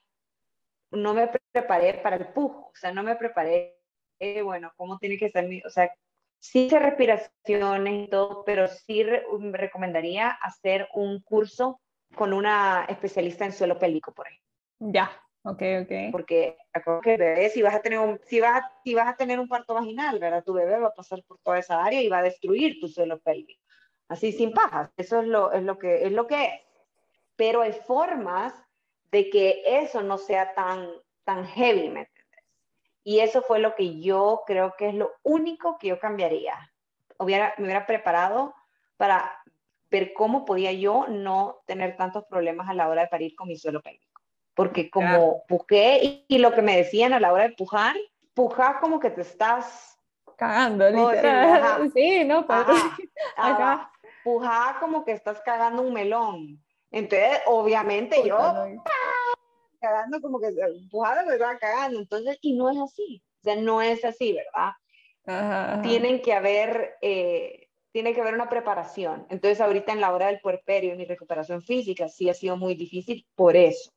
no 0.91 1.15
me 1.15 1.31
preparé 1.53 1.95
para 1.95 2.17
el 2.17 2.29
pujo, 2.29 2.71
o 2.73 2.77
sea, 2.77 2.93
no 2.93 3.03
me 3.03 3.15
preparé, 3.15 3.79
eh, 4.19 4.43
bueno, 4.43 4.73
cómo 4.77 4.99
tiene 4.99 5.19
que 5.19 5.31
ser 5.31 5.47
mi, 5.47 5.63
o 5.63 5.71
sea, 5.71 5.93
sí 6.41 6.67
hice 6.67 6.79
respiraciones 6.79 8.07
y 8.07 8.11
todo, 8.11 8.43
pero 8.45 8.67
sí 8.67 9.05
me 9.39 9.57
recomendaría 9.57 10.31
hacer 10.31 10.89
un 10.95 11.21
curso 11.21 11.81
con 12.15 12.33
una 12.33 12.87
especialista 12.89 13.45
en 13.45 13.53
suelo 13.53 13.79
pélvico, 13.79 14.13
por 14.13 14.27
ejemplo. 14.27 14.47
Ya, 14.81 15.11
ok, 15.51 15.63
ok. 15.83 15.93
Porque 16.13 16.57
que 17.03 17.17
bebé, 17.17 17.51
si 17.51 17.63
vas 17.63 17.75
a 17.75 17.83
tener 17.83 17.99
un, 17.99 18.21
si 18.25 18.41
vas, 18.41 18.63
si 18.85 18.95
vas 18.95 19.09
a 19.09 19.17
tener 19.17 19.39
un 19.39 19.49
parto 19.49 19.75
vaginal, 19.75 20.19
¿verdad? 20.19 20.45
Tu 20.45 20.53
bebé 20.53 20.79
va 20.79 20.89
a 20.89 20.95
pasar 20.95 21.23
por 21.25 21.39
toda 21.39 21.59
esa 21.59 21.85
área 21.85 22.01
y 22.03 22.09
va 22.09 22.19
a 22.19 22.23
destruir 22.23 22.81
tu 22.81 22.89
suelo 22.89 23.19
pélvico. 23.19 23.63
Así 24.09 24.33
sin 24.33 24.53
pajas. 24.53 24.91
Eso 24.97 25.21
es 25.21 25.27
lo, 25.27 25.53
es 25.53 25.63
lo 25.63 25.79
que 25.79 26.07
es 26.07 26.13
lo 26.13 26.27
que 26.27 26.45
es. 26.45 26.61
Pero 27.37 27.63
hay 27.63 27.73
formas 27.73 28.55
de 29.11 29.31
que 29.31 29.63
eso 29.65 30.03
no 30.03 30.19
sea 30.19 30.55
tan, 30.55 30.89
tan 31.25 31.47
heavy, 31.47 31.89
¿me 31.89 32.09
y 33.09 33.21
eso 33.21 33.41
fue 33.41 33.59
lo 33.59 33.75
que 33.75 34.01
yo 34.01 34.43
creo 34.47 34.75
que 34.77 34.91
es 34.91 34.95
lo 34.95 35.13
único 35.23 35.79
que 35.79 35.89
yo 35.89 35.99
cambiaría. 35.99 36.71
Hubiera, 37.19 37.55
me 37.57 37.65
hubiera 37.65 37.87
preparado 37.87 38.55
para 38.99 39.33
ver 39.91 40.13
cómo 40.13 40.45
podía 40.45 40.73
yo 40.73 41.07
no 41.09 41.63
tener 41.65 41.97
tantos 41.97 42.27
problemas 42.27 42.69
a 42.69 42.75
la 42.75 42.87
hora 42.87 43.01
de 43.01 43.09
parir 43.09 43.35
con 43.35 43.49
mi 43.49 43.57
suelo 43.57 43.81
pélvico. 43.81 44.18
Porque 44.59 44.91
como 44.91 45.45
pujé 45.47 46.25
y, 46.27 46.39
lo 46.39 46.53
que 46.53 46.63
me 46.63 46.77
decían 46.77 47.13
a 47.13 47.21
la 47.21 47.33
hora 47.33 47.45
de 47.45 47.55
pujar, 47.55 47.95
pujar 48.35 48.81
como 48.81 48.99
que 48.99 49.09
te 49.09 49.21
estás 49.21 49.97
cagando, 50.37 50.91
literal. 50.91 51.93
sí, 51.95 52.25
no, 52.25 52.45
pero... 52.45 52.75
Pujar 54.25 54.81
como 54.81 55.05
que 55.05 55.13
estás 55.13 55.41
cagando 55.43 55.83
un 55.83 55.93
melón. 55.93 56.61
Entonces, 56.91 57.39
obviamente 57.47 58.21
yo, 58.27 58.37
cagando 59.81 60.21
como 60.21 60.41
que 60.41 60.49
empujada 60.49 61.25
me 61.25 61.39
va 61.39 61.57
cagando. 61.57 62.01
Entonces, 62.01 62.37
y 62.43 62.55
no 62.57 62.69
es 62.69 62.79
así. 62.79 63.23
O 63.41 63.45
sea, 63.45 63.55
no 63.55 63.81
es 63.81 64.05
así, 64.05 64.33
¿verdad? 64.33 65.83
Tienen 65.85 66.21
que 66.21 66.33
haber, 66.33 66.97
eh, 67.01 67.69
tiene 67.93 68.13
que 68.13 68.23
haber 68.23 68.35
una 68.35 68.49
preparación. 68.49 69.25
Entonces, 69.31 69.61
ahorita 69.61 69.93
en 69.93 70.01
la 70.01 70.13
hora 70.13 70.27
del 70.27 70.41
puerperio, 70.41 70.97
mi 70.97 71.05
recuperación 71.05 71.63
física 71.63 72.09
sí 72.09 72.29
ha 72.29 72.35
sido 72.35 72.57
muy 72.57 72.75
difícil 72.75 73.25
por 73.37 73.55
eso. 73.55 73.93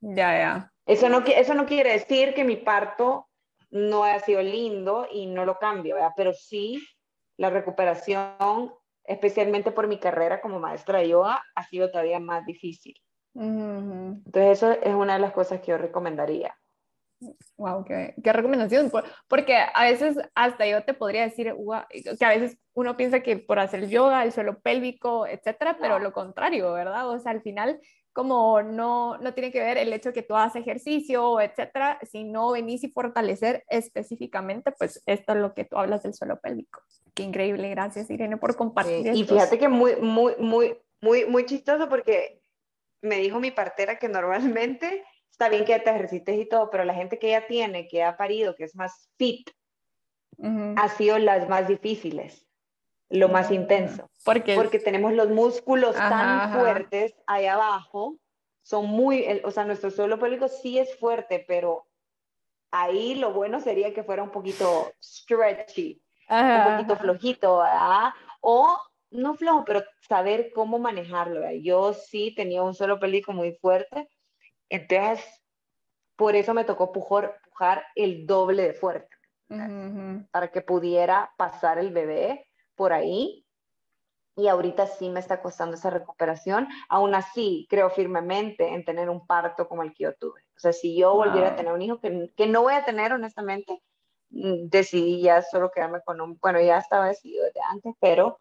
Ya, 0.00 0.38
ya. 0.38 0.72
Eso 0.86 1.08
no, 1.08 1.18
eso 1.26 1.54
no 1.54 1.66
quiere 1.66 1.92
decir 1.92 2.34
que 2.34 2.44
mi 2.44 2.56
parto 2.56 3.28
no 3.70 4.04
haya 4.04 4.20
sido 4.20 4.42
lindo 4.42 5.06
y 5.12 5.26
no 5.26 5.44
lo 5.44 5.58
cambio, 5.58 5.96
¿verdad? 5.96 6.12
Pero 6.16 6.32
sí, 6.32 6.82
la 7.36 7.50
recuperación, 7.50 8.72
especialmente 9.04 9.70
por 9.70 9.86
mi 9.86 9.98
carrera 9.98 10.40
como 10.40 10.58
maestra 10.58 11.00
de 11.00 11.08
yoga, 11.08 11.42
ha 11.54 11.64
sido 11.64 11.90
todavía 11.90 12.20
más 12.20 12.46
difícil. 12.46 12.94
Entonces, 13.34 14.62
eso 14.62 14.72
es 14.72 14.94
una 14.94 15.14
de 15.14 15.20
las 15.20 15.32
cosas 15.32 15.60
que 15.60 15.68
yo 15.68 15.78
recomendaría. 15.78 16.56
Wow, 17.56 17.84
qué, 17.84 18.14
qué, 18.22 18.32
recomendación. 18.32 18.90
Porque 19.28 19.56
a 19.56 19.84
veces 19.84 20.16
hasta 20.34 20.66
yo 20.66 20.84
te 20.84 20.94
podría 20.94 21.22
decir 21.22 21.54
que 22.18 22.24
a 22.24 22.30
veces 22.30 22.58
uno 22.74 22.96
piensa 22.96 23.20
que 23.20 23.36
por 23.36 23.58
hacer 23.58 23.88
yoga, 23.88 24.22
el 24.22 24.32
suelo 24.32 24.60
pélvico, 24.60 25.26
etcétera, 25.26 25.76
pero 25.80 25.98
lo 25.98 26.12
contrario, 26.12 26.72
¿verdad? 26.72 27.08
O 27.08 27.18
sea, 27.18 27.32
al 27.32 27.42
final, 27.42 27.80
como 28.18 28.62
no, 28.62 29.16
no 29.18 29.32
tiene 29.32 29.52
que 29.52 29.60
ver 29.60 29.78
el 29.78 29.92
hecho 29.92 30.12
que 30.12 30.24
tú 30.24 30.34
hagas 30.34 30.56
ejercicio, 30.56 31.40
etcétera, 31.40 32.00
sino 32.02 32.50
venís 32.50 32.82
y 32.82 32.88
fortalecer 32.90 33.62
específicamente, 33.68 34.72
pues 34.72 35.00
esto 35.06 35.34
es 35.34 35.38
lo 35.38 35.54
que 35.54 35.64
tú 35.64 35.76
hablas 35.76 36.02
del 36.02 36.14
suelo 36.14 36.40
pélvico. 36.40 36.82
Qué 37.14 37.22
increíble, 37.22 37.70
gracias 37.70 38.10
Irene 38.10 38.36
por 38.36 38.56
compartir. 38.56 39.14
y 39.14 39.22
fíjate 39.22 39.56
que 39.56 39.68
muy, 39.68 39.94
muy, 40.00 40.34
muy, 40.40 40.76
muy, 41.00 41.26
muy 41.26 41.46
chistoso 41.46 41.88
porque 41.88 42.42
me 43.02 43.18
dijo 43.18 43.38
mi 43.38 43.52
partera 43.52 44.00
que 44.00 44.08
normalmente 44.08 45.04
está 45.30 45.48
bien 45.48 45.64
que 45.64 45.78
te 45.78 45.90
ejercites 45.90 46.40
y 46.40 46.48
todo, 46.48 46.70
pero 46.70 46.82
la 46.82 46.94
gente 46.94 47.20
que 47.20 47.30
ya 47.30 47.46
tiene, 47.46 47.86
que 47.86 48.02
ha 48.02 48.16
parido, 48.16 48.56
que 48.56 48.64
es 48.64 48.74
más 48.74 49.08
fit, 49.16 49.48
ha 50.74 50.88
sido 50.88 51.20
las 51.20 51.48
más 51.48 51.68
difíciles, 51.68 52.47
lo 53.10 53.28
más 53.28 53.50
intenso. 53.50 54.10
Porque, 54.24 54.54
porque 54.54 54.78
tenemos 54.78 55.12
los 55.12 55.28
músculos 55.30 55.94
tan 55.96 56.52
fuertes 56.52 57.14
ahí 57.26 57.46
abajo, 57.46 58.16
son 58.62 58.86
muy, 58.86 59.26
o 59.44 59.50
sea, 59.50 59.64
nuestro 59.64 59.90
suelo 59.90 60.18
pélvico 60.18 60.48
sí 60.48 60.78
es 60.78 60.94
fuerte, 60.98 61.44
pero 61.48 61.86
ahí 62.70 63.14
lo 63.14 63.32
bueno 63.32 63.60
sería 63.60 63.94
que 63.94 64.04
fuera 64.04 64.22
un 64.22 64.30
poquito 64.30 64.92
stretchy, 65.02 66.02
un 66.28 66.72
poquito 66.72 66.96
flojito, 66.96 67.58
¿verdad? 67.58 68.10
O 68.42 68.78
no 69.10 69.34
flojo, 69.34 69.64
pero 69.64 69.82
saber 70.06 70.52
cómo 70.54 70.78
manejarlo. 70.78 71.40
¿verdad? 71.40 71.56
Yo 71.62 71.94
sí 71.94 72.34
tenía 72.34 72.62
un 72.62 72.74
suelo 72.74 73.00
pélvico 73.00 73.32
muy 73.32 73.52
fuerte, 73.52 74.10
entonces, 74.68 75.24
por 76.14 76.36
eso 76.36 76.52
me 76.52 76.64
tocó 76.64 76.92
pujar, 76.92 77.40
pujar 77.48 77.86
el 77.94 78.26
doble 78.26 78.64
de 78.64 78.74
fuerte, 78.74 79.16
para 80.30 80.48
que 80.48 80.60
pudiera 80.60 81.32
pasar 81.38 81.78
el 81.78 81.90
bebé 81.90 82.47
por 82.78 82.94
ahí. 82.94 83.44
Y 84.36 84.46
ahorita 84.46 84.86
sí 84.86 85.10
me 85.10 85.18
está 85.18 85.42
costando 85.42 85.74
esa 85.74 85.90
recuperación. 85.90 86.68
Aún 86.88 87.16
así, 87.16 87.66
creo 87.68 87.90
firmemente 87.90 88.68
en 88.72 88.84
tener 88.84 89.10
un 89.10 89.26
parto 89.26 89.68
como 89.68 89.82
el 89.82 89.92
que 89.92 90.04
yo 90.04 90.14
tuve. 90.14 90.40
O 90.56 90.60
sea, 90.60 90.72
si 90.72 90.96
yo 90.96 91.14
volviera 91.14 91.48
a 91.48 91.56
tener 91.56 91.72
un 91.72 91.82
hijo, 91.82 92.00
que, 92.00 92.32
que 92.36 92.46
no 92.46 92.62
voy 92.62 92.74
a 92.74 92.84
tener 92.84 93.12
honestamente, 93.12 93.82
mm, 94.30 94.68
decidí 94.68 95.22
ya 95.22 95.42
solo 95.42 95.72
quedarme 95.72 96.00
con 96.04 96.20
un, 96.20 96.38
bueno, 96.40 96.60
ya 96.60 96.78
estaba 96.78 97.08
decidido 97.08 97.44
desde 97.44 97.60
antes, 97.68 97.94
pero 98.00 98.38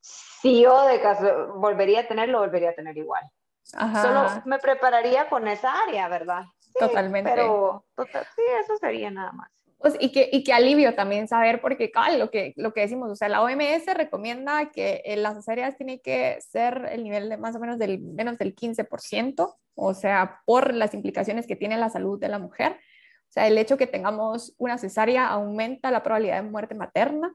si 0.00 0.62
yo 0.62 0.86
de 0.86 1.00
caso 1.00 1.54
volvería 1.56 2.00
a 2.00 2.08
tenerlo, 2.08 2.38
volvería 2.38 2.70
a 2.70 2.74
tener 2.74 2.96
igual. 2.96 3.22
Solo 3.62 4.26
me 4.46 4.58
prepararía 4.58 5.28
con 5.28 5.46
esa 5.46 5.82
área, 5.82 6.08
¿verdad? 6.08 6.44
Totalmente. 6.78 7.30
Pero 7.30 7.84
total, 7.94 8.26
sí, 8.34 8.42
eso 8.62 8.78
sería 8.78 9.10
nada 9.10 9.32
más. 9.32 9.50
Pues, 9.78 9.94
y, 10.00 10.10
que, 10.10 10.28
y 10.32 10.42
que 10.42 10.52
alivio 10.52 10.94
también 10.94 11.28
saber, 11.28 11.60
porque 11.60 11.92
lo 12.18 12.30
que, 12.30 12.52
lo 12.56 12.72
que 12.72 12.80
decimos, 12.80 13.10
o 13.10 13.16
sea, 13.16 13.28
la 13.28 13.42
OMS 13.42 13.86
recomienda 13.94 14.70
que 14.72 15.02
las 15.18 15.36
cesáreas 15.36 15.76
tienen 15.76 16.00
que 16.00 16.38
ser 16.40 16.88
el 16.90 17.04
nivel 17.04 17.28
de 17.28 17.36
más 17.36 17.54
o 17.54 17.60
menos 17.60 17.78
del 17.78 18.00
menos 18.00 18.38
del 18.38 18.56
15%, 18.56 19.54
o 19.76 19.94
sea, 19.94 20.40
por 20.46 20.74
las 20.74 20.94
implicaciones 20.94 21.46
que 21.46 21.54
tiene 21.54 21.76
la 21.76 21.90
salud 21.90 22.18
de 22.18 22.28
la 22.28 22.40
mujer. 22.40 22.72
O 22.72 23.32
sea, 23.32 23.46
el 23.46 23.56
hecho 23.56 23.76
que 23.76 23.86
tengamos 23.86 24.54
una 24.58 24.78
cesárea 24.78 25.28
aumenta 25.28 25.92
la 25.92 26.02
probabilidad 26.02 26.42
de 26.42 26.50
muerte 26.50 26.74
materna. 26.74 27.34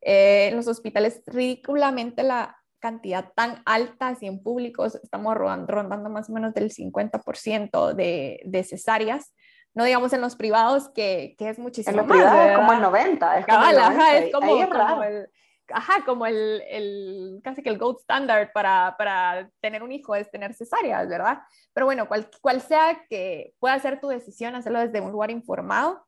Eh, 0.00 0.48
en 0.48 0.56
los 0.56 0.68
hospitales, 0.68 1.22
ridículamente 1.26 2.22
la, 2.22 2.60
cantidad 2.80 3.32
tan 3.34 3.62
alta, 3.66 4.16
si 4.16 4.26
en 4.26 4.42
públicos 4.42 4.98
estamos 5.02 5.36
rondando, 5.36 6.10
más 6.10 6.28
o 6.28 6.32
menos 6.32 6.54
del 6.54 6.72
50% 6.72 7.94
de, 7.94 8.40
de, 8.44 8.64
cesáreas, 8.64 9.32
no 9.74 9.84
digamos 9.84 10.12
en 10.12 10.20
los 10.20 10.36
privados, 10.36 10.88
que, 10.88 11.34
que 11.38 11.48
es 11.48 11.58
muchísimo 11.58 11.92
En 11.92 11.96
los 11.96 12.06
privados 12.06 12.50
es 12.50 12.56
como 12.56 12.72
el 12.72 12.80
90, 12.80 13.38
es 13.38 13.46
como, 13.46 13.64
es 13.66 14.32
como, 14.32 15.02
el, 15.04 15.30
ajá, 15.68 16.04
como 16.04 16.26
el, 16.26 16.62
el, 16.68 17.40
casi 17.42 17.62
que 17.62 17.70
el 17.70 17.78
gold 17.78 17.98
standard 18.00 18.52
para, 18.52 18.96
para, 18.98 19.50
tener 19.60 19.82
un 19.82 19.92
hijo 19.92 20.14
es 20.14 20.30
tener 20.30 20.54
cesáreas, 20.54 21.08
¿verdad? 21.08 21.40
Pero 21.72 21.86
bueno, 21.86 22.08
cual, 22.08 22.28
cual 22.40 22.60
sea 22.60 23.04
que 23.08 23.54
pueda 23.58 23.78
ser 23.78 24.00
tu 24.00 24.08
decisión, 24.08 24.54
hacerlo 24.54 24.80
desde 24.80 25.00
un 25.00 25.12
lugar 25.12 25.30
informado, 25.30 26.04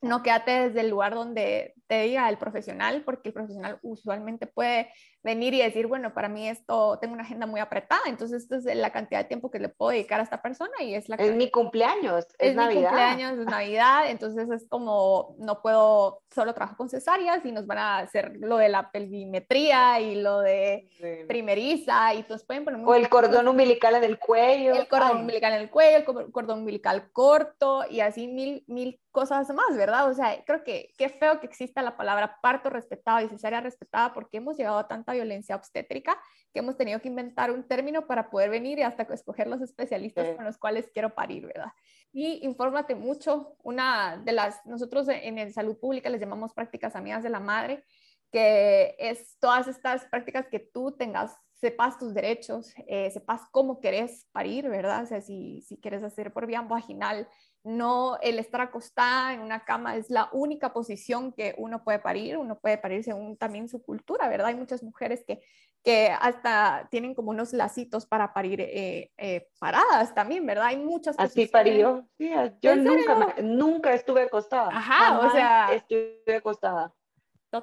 no 0.00 0.22
quédate 0.22 0.50
desde 0.50 0.80
el 0.80 0.90
lugar 0.90 1.14
donde 1.14 1.74
te 1.86 2.02
diga 2.02 2.28
el 2.28 2.38
profesional, 2.38 3.02
porque 3.04 3.28
el 3.28 3.34
profesional 3.34 3.78
usualmente 3.82 4.46
puede 4.46 4.92
venir 5.22 5.54
y 5.54 5.62
decir, 5.62 5.86
bueno, 5.86 6.14
para 6.14 6.28
mí 6.28 6.48
esto, 6.48 6.98
tengo 7.00 7.14
una 7.14 7.24
agenda 7.24 7.46
muy 7.46 7.60
apretada, 7.60 8.02
entonces 8.06 8.42
esta 8.42 8.56
es 8.56 8.64
la 8.76 8.92
cantidad 8.92 9.20
de 9.20 9.24
tiempo 9.24 9.50
que 9.50 9.58
le 9.58 9.68
puedo 9.68 9.90
dedicar 9.90 10.20
a 10.20 10.22
esta 10.22 10.40
persona 10.40 10.72
y 10.80 10.94
es 10.94 11.08
la... 11.08 11.16
Es 11.16 11.34
mi 11.34 11.50
cumpleaños, 11.50 12.26
es, 12.38 12.54
Navidad. 12.54 12.80
mi 12.80 12.86
cumpleaños, 12.86 13.38
es 13.38 13.46
Navidad, 13.46 14.10
entonces 14.10 14.48
es 14.50 14.68
como, 14.68 15.34
no 15.38 15.60
puedo, 15.60 16.22
solo 16.30 16.54
trabajar 16.54 16.76
con 16.76 16.88
cesáreas 16.88 17.44
y 17.44 17.52
nos 17.52 17.66
van 17.66 17.78
a 17.78 17.98
hacer 17.98 18.36
lo 18.38 18.58
de 18.58 18.68
la 18.68 18.90
pelvimetría 18.90 20.00
y 20.00 20.20
lo 20.20 20.40
de 20.40 20.88
primeriza 21.26 22.14
y 22.14 22.18
entonces 22.18 22.46
pueden 22.46 22.64
poner... 22.64 22.80
O 22.84 22.94
el 22.94 23.08
cordón 23.08 23.48
umbilical 23.48 23.94
en 23.96 24.04
el 24.04 24.18
cuello. 24.18 24.74
El 24.74 24.88
cordón 24.88 25.18
umbilical 25.18 25.52
en 25.54 25.60
el 25.62 25.70
cuello, 25.70 25.98
el 25.98 26.32
cordón 26.32 26.60
umbilical 26.60 27.10
corto 27.12 27.84
y 27.90 28.00
así 28.00 28.28
mil, 28.28 28.64
mil 28.66 29.00
cosas 29.10 29.48
más, 29.50 29.76
¿verdad? 29.76 30.08
O 30.08 30.14
sea, 30.14 30.44
creo 30.44 30.62
que 30.62 30.92
qué 30.96 31.08
feo 31.08 31.40
que 31.40 31.46
exista 31.46 31.82
la 31.82 31.96
palabra 31.96 32.38
parto 32.40 32.70
respetado 32.70 33.20
y 33.20 33.28
cesárea 33.28 33.60
respetada 33.60 34.12
porque 34.12 34.36
hemos 34.36 34.56
llegado 34.56 34.78
a 34.78 34.86
tanta 35.08 35.12
violencia 35.12 35.56
obstétrica 35.56 36.18
que 36.52 36.60
hemos 36.60 36.76
tenido 36.76 37.00
que 37.00 37.08
inventar 37.08 37.50
un 37.50 37.66
término 37.66 38.06
para 38.06 38.30
poder 38.30 38.50
venir 38.50 38.78
y 38.78 38.82
hasta 38.82 39.02
escoger 39.14 39.46
los 39.46 39.60
especialistas 39.60 40.36
con 40.36 40.44
los 40.44 40.58
cuales 40.58 40.88
quiero 40.92 41.14
parir, 41.14 41.46
¿verdad? 41.46 41.72
Y 42.12 42.44
infórmate 42.44 42.94
mucho. 42.94 43.56
Una 43.62 44.20
de 44.24 44.32
las, 44.32 44.64
nosotros 44.64 45.08
en 45.08 45.38
el 45.38 45.52
salud 45.52 45.78
pública 45.78 46.10
les 46.10 46.20
llamamos 46.20 46.54
prácticas 46.54 46.96
amigas 46.96 47.22
de 47.22 47.30
la 47.30 47.40
madre, 47.40 47.84
que 48.30 48.94
es 48.98 49.36
todas 49.40 49.68
estas 49.68 50.06
prácticas 50.06 50.46
que 50.48 50.58
tú 50.60 50.92
tengas 50.92 51.36
sepas 51.60 51.98
tus 51.98 52.14
derechos, 52.14 52.72
eh, 52.86 53.10
sepas 53.10 53.42
cómo 53.50 53.80
querés 53.80 54.28
parir, 54.32 54.68
¿verdad? 54.68 55.02
O 55.02 55.06
sea, 55.06 55.20
si, 55.20 55.60
si 55.62 55.76
quieres 55.76 56.04
hacer 56.04 56.32
por 56.32 56.46
vía 56.46 56.62
vaginal, 56.62 57.28
no 57.68 58.18
el 58.22 58.38
estar 58.38 58.60
acostada 58.60 59.34
en 59.34 59.40
una 59.40 59.64
cama 59.64 59.96
es 59.96 60.10
la 60.10 60.28
única 60.32 60.72
posición 60.72 61.32
que 61.32 61.54
uno 61.58 61.84
puede 61.84 61.98
parir, 61.98 62.38
uno 62.38 62.58
puede 62.58 62.78
parir 62.78 63.04
según 63.04 63.36
también 63.36 63.68
su 63.68 63.82
cultura, 63.82 64.28
¿verdad? 64.28 64.48
Hay 64.48 64.54
muchas 64.54 64.82
mujeres 64.82 65.24
que, 65.26 65.42
que 65.84 66.08
hasta 66.08 66.88
tienen 66.90 67.14
como 67.14 67.30
unos 67.30 67.52
lacitos 67.52 68.06
para 68.06 68.32
parir 68.32 68.60
eh, 68.60 69.12
eh, 69.16 69.48
paradas 69.58 70.14
también, 70.14 70.46
¿verdad? 70.46 70.66
Hay 70.66 70.78
muchas 70.78 71.18
Así 71.18 71.46
parió, 71.46 72.06
sí, 72.16 72.30
yo 72.62 72.76
nunca, 72.76 73.34
nunca 73.42 73.92
estuve 73.92 74.22
acostada. 74.22 74.68
Ajá, 74.72 75.18
o 75.20 75.30
sea. 75.30 75.74
Estuve 75.74 76.36
acostada. 76.36 76.94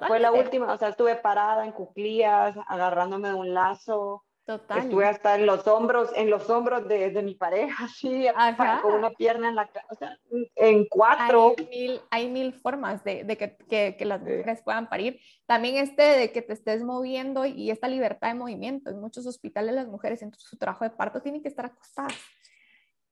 Fue 0.08 0.20
la 0.20 0.32
última, 0.32 0.74
o 0.74 0.78
sea, 0.78 0.90
estuve 0.90 1.16
parada 1.16 1.64
en 1.64 1.72
cuclillas, 1.72 2.56
agarrándome 2.68 3.30
de 3.30 3.36
un 3.36 3.54
lazo. 3.54 4.25
Total. 4.46 4.78
Estuve 4.78 5.08
hasta 5.08 5.36
en 5.36 5.48
los 5.48 5.66
hombros, 5.66 6.12
en 6.16 6.30
los 6.30 6.48
hombros 6.52 6.88
de, 6.88 7.10
de 7.10 7.24
mi 7.24 7.34
pareja, 7.34 7.86
así, 7.86 8.28
con 8.84 8.94
una 8.94 9.10
pierna 9.10 9.50
en 9.50 9.56
la 9.56 9.68
o 9.90 9.96
sea, 9.96 10.20
en 10.56 10.86
cuatro. 10.86 11.56
Hay 11.58 11.66
mil, 11.66 12.02
hay 12.12 12.30
mil 12.30 12.54
formas 12.54 13.04
de, 13.04 13.24
de 13.24 13.38
que, 13.38 13.58
que, 13.68 13.96
que, 13.98 14.06
las 14.06 14.22
mujeres 14.22 14.62
puedan 14.62 14.88
parir. 14.88 15.20
También 15.48 15.78
este 15.78 16.04
de 16.04 16.32
que 16.32 16.44
te 16.44 16.54
estés 16.54 16.84
moviendo 16.84 17.46
y 17.46 17.72
esta 17.72 17.88
libertad 17.88 18.28
de 18.28 18.36
movimiento. 18.36 18.92
En 18.92 19.02
muchos 19.02 19.26
hospitales 19.26 19.74
las 19.74 19.88
mujeres 19.88 20.22
en 20.22 20.32
su 20.36 20.58
trabajo 20.58 20.84
de 20.84 20.92
parto 20.92 21.22
tienen 21.22 21.42
que 21.42 21.48
estar 21.48 21.66
acostadas. 21.66 22.14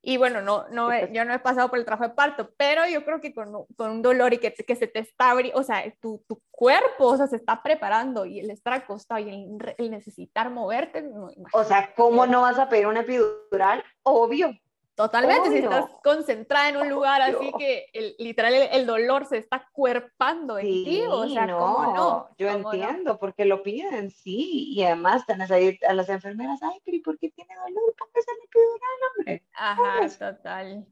Y 0.06 0.18
bueno, 0.18 0.42
no, 0.42 0.68
no, 0.68 0.90
yo 1.08 1.24
no 1.24 1.34
he 1.34 1.40
pasado 1.40 1.70
por 1.70 1.80
el 1.80 1.86
trabajo 1.86 2.10
de 2.10 2.14
parto, 2.14 2.52
pero 2.58 2.86
yo 2.88 3.06
creo 3.06 3.22
que 3.22 3.34
con, 3.34 3.66
con 3.78 3.90
un 3.90 4.02
dolor 4.02 4.34
y 4.34 4.38
que, 4.38 4.54
que 4.54 4.76
se 4.76 4.88
te 4.88 5.00
está 5.00 5.32
abriendo, 5.32 5.58
o 5.58 5.64
sea, 5.64 5.82
tu, 6.02 6.22
tu, 6.28 6.42
cuerpo, 6.52 7.08
o 7.08 7.18
sea, 7.18 7.28
se 7.28 7.38
está 7.38 7.64
preparando 7.64 8.26
y 8.26 8.42
el 8.42 8.52
estar 8.52 8.74
acostado 8.74 9.22
y 9.22 9.30
el, 9.78 9.90
necesitar 9.90 10.50
moverte. 10.50 11.10
o 11.54 11.64
sea, 11.64 11.94
¿cómo 11.96 12.26
no 12.26 12.42
vas 12.42 12.60
a 12.60 12.68
pedir 12.68 12.88
una 12.88 13.00
epidural? 13.00 13.82
Obvio. 14.04 14.52
Totalmente, 14.96 15.50
si 15.50 15.58
estás 15.58 15.90
concentrada 16.04 16.70
en 16.70 16.78
un 16.78 16.90
lugar 16.90 17.20
así 17.22 17.52
que 17.58 17.88
el, 17.94 18.16
literal 18.20 18.54
el, 18.54 18.86
dolor 18.86 19.26
se 19.26 19.38
está 19.38 19.68
cuerpando 19.72 20.60
en 20.60 20.66
ti, 20.66 21.02
o 21.10 21.28
sea, 21.28 21.48
no, 21.48 21.58
¿cómo 21.58 21.96
no? 21.96 22.30
Yo 22.38 22.50
entiendo, 22.50 23.18
porque 23.18 23.46
lo 23.46 23.64
piden, 23.64 24.12
sí, 24.12 24.72
y 24.72 24.84
además 24.84 25.26
tenés 25.26 25.50
ahí 25.50 25.80
a 25.88 25.94
las 25.94 26.10
enfermeras, 26.10 26.62
ay, 26.62 26.80
pero 26.86 26.98
¿y 26.98 27.00
por 27.00 27.18
qué 27.18 27.32
tiene 27.32 27.56
dolor? 27.56 27.96
Póngase 27.98 28.32
el 28.32 28.46
epidural, 28.46 29.00
hombre. 29.18 29.44
Ajá, 29.56 30.10
total. 30.10 30.86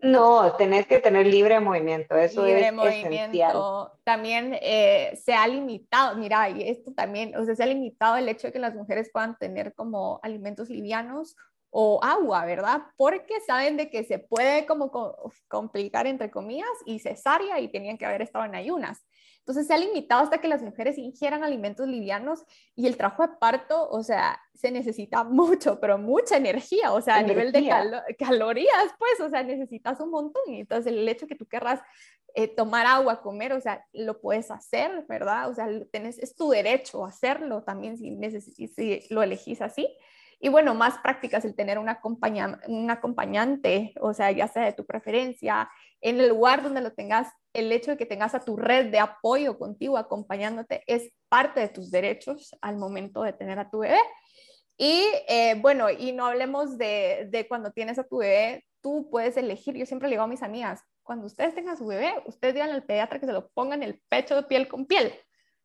No, 0.00 0.54
tenés 0.56 0.86
que 0.86 0.98
tener 0.98 1.26
libre 1.26 1.60
movimiento, 1.60 2.16
eso 2.16 2.44
libre 2.44 2.68
es 2.68 2.72
movimiento. 2.72 3.14
Esencial. 3.14 3.56
También 4.04 4.56
eh, 4.60 5.16
se 5.16 5.34
ha 5.34 5.46
limitado, 5.46 6.16
mira, 6.16 6.50
y 6.50 6.68
esto 6.68 6.92
también, 6.92 7.36
o 7.36 7.44
sea, 7.44 7.54
se 7.54 7.62
ha 7.62 7.66
limitado 7.66 8.16
el 8.16 8.28
hecho 8.28 8.48
de 8.48 8.52
que 8.52 8.58
las 8.58 8.74
mujeres 8.74 9.10
puedan 9.12 9.36
tener 9.38 9.74
como 9.74 10.18
alimentos 10.22 10.70
livianos 10.70 11.36
o 11.70 12.00
agua, 12.02 12.44
¿verdad? 12.44 12.82
Porque 12.96 13.40
saben 13.46 13.76
de 13.76 13.90
que 13.90 14.04
se 14.04 14.18
puede 14.18 14.66
como 14.66 14.90
complicar 15.48 16.06
entre 16.06 16.30
comillas 16.30 16.68
y 16.86 16.98
cesárea 16.98 17.60
y 17.60 17.68
tenían 17.68 17.98
que 17.98 18.06
haber 18.06 18.22
estado 18.22 18.44
en 18.44 18.54
ayunas. 18.54 19.04
Entonces 19.48 19.66
se 19.66 19.72
ha 19.72 19.78
limitado 19.78 20.22
hasta 20.22 20.42
que 20.42 20.48
las 20.48 20.62
mujeres 20.62 20.98
ingieran 20.98 21.42
alimentos 21.42 21.88
livianos 21.88 22.44
y 22.76 22.86
el 22.86 22.98
trabajo 22.98 23.26
de 23.26 23.36
parto, 23.40 23.88
o 23.88 24.02
sea, 24.02 24.38
se 24.52 24.70
necesita 24.70 25.24
mucho, 25.24 25.80
pero 25.80 25.96
mucha 25.96 26.36
energía, 26.36 26.92
o 26.92 27.00
sea, 27.00 27.16
a 27.16 27.22
nivel 27.22 27.50
de 27.50 27.66
calorías, 28.18 28.94
pues, 28.98 29.20
o 29.20 29.30
sea, 29.30 29.42
necesitas 29.42 30.00
un 30.00 30.10
montón. 30.10 30.42
Y 30.48 30.60
entonces 30.60 30.92
el 30.92 31.08
hecho 31.08 31.26
que 31.26 31.34
tú 31.34 31.46
querrás 31.46 31.80
eh, 32.34 32.46
tomar 32.46 32.84
agua, 32.86 33.22
comer, 33.22 33.54
o 33.54 33.60
sea, 33.60 33.86
lo 33.94 34.20
puedes 34.20 34.50
hacer, 34.50 35.06
¿verdad? 35.08 35.48
O 35.48 35.54
sea, 35.54 35.66
tenés, 35.90 36.18
es 36.18 36.34
tu 36.34 36.50
derecho 36.50 37.06
hacerlo 37.06 37.62
también 37.62 37.96
si, 37.96 38.18
si 38.68 39.06
lo 39.08 39.22
elegís 39.22 39.62
así. 39.62 39.88
Y 40.40 40.48
bueno, 40.48 40.74
más 40.74 40.98
prácticas 40.98 41.44
el 41.44 41.56
tener 41.56 41.78
un, 41.78 41.88
un 42.68 42.90
acompañante, 42.90 43.92
o 44.00 44.14
sea, 44.14 44.30
ya 44.30 44.46
sea 44.46 44.64
de 44.64 44.72
tu 44.72 44.86
preferencia, 44.86 45.68
en 46.00 46.20
el 46.20 46.28
lugar 46.28 46.62
donde 46.62 46.80
lo 46.80 46.92
tengas, 46.92 47.28
el 47.52 47.72
hecho 47.72 47.90
de 47.90 47.96
que 47.96 48.06
tengas 48.06 48.34
a 48.34 48.40
tu 48.40 48.56
red 48.56 48.86
de 48.90 49.00
apoyo 49.00 49.58
contigo 49.58 49.96
acompañándote 49.96 50.84
es 50.86 51.10
parte 51.28 51.60
de 51.60 51.68
tus 51.68 51.90
derechos 51.90 52.56
al 52.60 52.76
momento 52.76 53.22
de 53.22 53.32
tener 53.32 53.58
a 53.58 53.68
tu 53.68 53.80
bebé. 53.80 53.98
Y 54.76 55.02
eh, 55.28 55.56
bueno, 55.60 55.90
y 55.90 56.12
no 56.12 56.26
hablemos 56.26 56.78
de, 56.78 57.26
de 57.30 57.48
cuando 57.48 57.72
tienes 57.72 57.98
a 57.98 58.04
tu 58.04 58.18
bebé, 58.18 58.64
tú 58.80 59.08
puedes 59.10 59.36
elegir, 59.36 59.74
yo 59.74 59.86
siempre 59.86 60.08
le 60.08 60.14
digo 60.14 60.22
a 60.22 60.28
mis 60.28 60.44
amigas, 60.44 60.84
cuando 61.02 61.26
ustedes 61.26 61.54
tengan 61.54 61.74
a 61.74 61.78
su 61.78 61.86
bebé, 61.86 62.14
ustedes 62.26 62.54
digan 62.54 62.70
al 62.70 62.84
pediatra 62.84 63.18
que 63.18 63.26
se 63.26 63.32
lo 63.32 63.48
ponga 63.48 63.74
en 63.74 63.82
el 63.82 64.00
pecho 64.08 64.36
de 64.36 64.44
piel 64.44 64.68
con 64.68 64.86
piel 64.86 65.12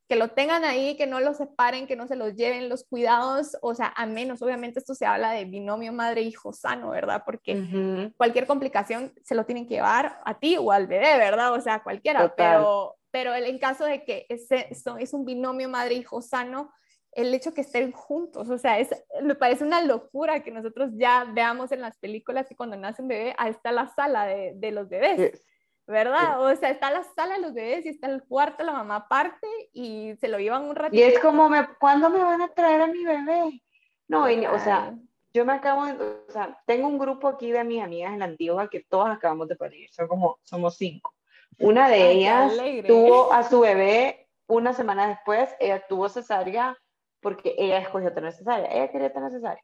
que 0.08 0.16
lo 0.16 0.30
tengan 0.30 0.66
ahí, 0.66 0.98
que 0.98 1.08
no 1.08 1.20
lo 1.20 1.34
separen, 1.34 1.88
que 1.88 1.96
no 1.96 2.08
se 2.08 2.16
los 2.16 2.36
lleven 2.36 2.70
los 2.70 2.84
cuidados, 2.84 3.58
o 3.62 3.74
sea, 3.74 3.94
a 3.96 4.06
menos, 4.06 4.42
obviamente 4.42 4.80
esto 4.80 4.96
se 4.96 5.06
habla 5.06 5.32
de 5.32 5.46
binomio 5.46 5.94
madre-hijo 5.94 6.52
sano, 6.54 6.90
¿verdad? 6.90 7.24
Porque 7.26 8.12
cualquier 8.18 8.46
complicación 8.46 9.14
se 9.24 9.36
lo 9.36 9.46
tienen 9.46 9.66
que 9.66 9.76
llevar 9.76 10.20
a 10.26 10.40
ti 10.40 10.58
o 10.58 10.72
al 10.72 10.88
bebé, 10.88 11.18
¿verdad? 11.18 11.54
O 11.54 11.62
sea, 11.62 11.82
cualquiera, 11.84 12.34
pero, 12.36 12.98
pero 13.12 13.34
en 13.34 13.58
caso 13.60 13.86
de 13.86 14.04
que 14.04 14.26
ese, 14.30 14.68
es 14.70 15.14
un 15.14 15.26
binomio 15.26 15.70
madre-hijo 15.70 16.22
sano, 16.22 16.72
el 17.14 17.34
hecho 17.34 17.54
que 17.54 17.62
estén 17.62 17.92
juntos, 17.92 18.50
o 18.50 18.58
sea, 18.58 18.80
es, 18.80 18.90
me 19.22 19.36
parece 19.36 19.64
una 19.64 19.84
locura 19.84 20.42
que 20.42 20.52
nosotros 20.52 20.90
ya 20.96 21.26
veamos 21.32 21.72
en 21.72 21.82
las 21.82 21.98
películas 21.98 22.48
que 22.48 22.56
cuando 22.56 22.76
nace 22.76 23.04
un 23.04 23.08
bebé, 23.08 23.36
ahí 23.38 23.52
está 23.52 23.72
la 23.72 23.88
sala 23.88 24.26
de, 24.26 24.54
de 24.56 24.72
los 24.72 24.90
bebés. 24.90 25.44
¿Verdad? 25.88 26.42
O 26.42 26.56
sea, 26.56 26.70
está 26.70 26.92
la 26.92 27.04
sala 27.04 27.36
de 27.36 27.42
los 27.42 27.54
bebés 27.54 27.86
y 27.86 27.90
está 27.90 28.08
el 28.08 28.24
cuarto, 28.24 28.64
la 28.64 28.74
mamá 28.74 28.98
aparte 28.98 29.48
y 29.74 30.16
se 30.20 30.28
lo 30.28 30.40
llevan 30.40 30.66
un 30.66 30.76
ratito. 30.76 30.96
Y 30.96 31.04
es 31.04 31.20
como, 31.20 31.50
me, 31.50 31.68
¿cuándo 31.80 32.10
me 32.10 32.20
van 32.20 32.42
a 32.42 32.50
traer 32.50 32.82
a 32.82 32.88
mi 32.88 33.04
bebé? 33.04 33.62
No, 34.08 34.24
o 34.26 34.60
sea, 34.60 34.94
yo 35.34 35.46
me 35.46 35.54
acabo 35.54 35.86
de, 35.86 35.94
o 35.94 36.32
sea, 36.32 36.62
tengo 36.66 36.88
un 36.88 36.98
grupo 36.98 37.28
aquí 37.28 37.52
de 37.52 37.64
mis 37.64 37.82
amigas 37.82 38.14
en 38.14 38.20
la 38.20 38.26
antigua 38.26 38.70
que 38.70 38.82
todas 38.82 39.16
acabamos 39.16 39.48
de 39.48 39.56
parir, 39.56 39.90
son 39.92 40.08
como, 40.08 40.40
somos 40.44 40.78
cinco. 40.78 41.14
Una 41.60 41.90
de 41.90 42.12
ellas 42.12 42.54
tuvo 42.88 43.32
a 43.32 43.44
su 43.44 43.60
bebé 43.60 44.28
una 44.48 44.74
semana 44.74 45.08
después, 45.08 45.50
ella 45.60 45.86
tuvo 45.88 46.10
cesárea 46.10 46.78
porque 47.22 47.56
ella 47.58 47.80
escogió 47.80 48.14
tener 48.14 48.34
cesárea, 48.34 48.70
ella 48.72 48.92
quería 48.92 49.14
tener 49.14 49.32
cesárea. 49.32 49.64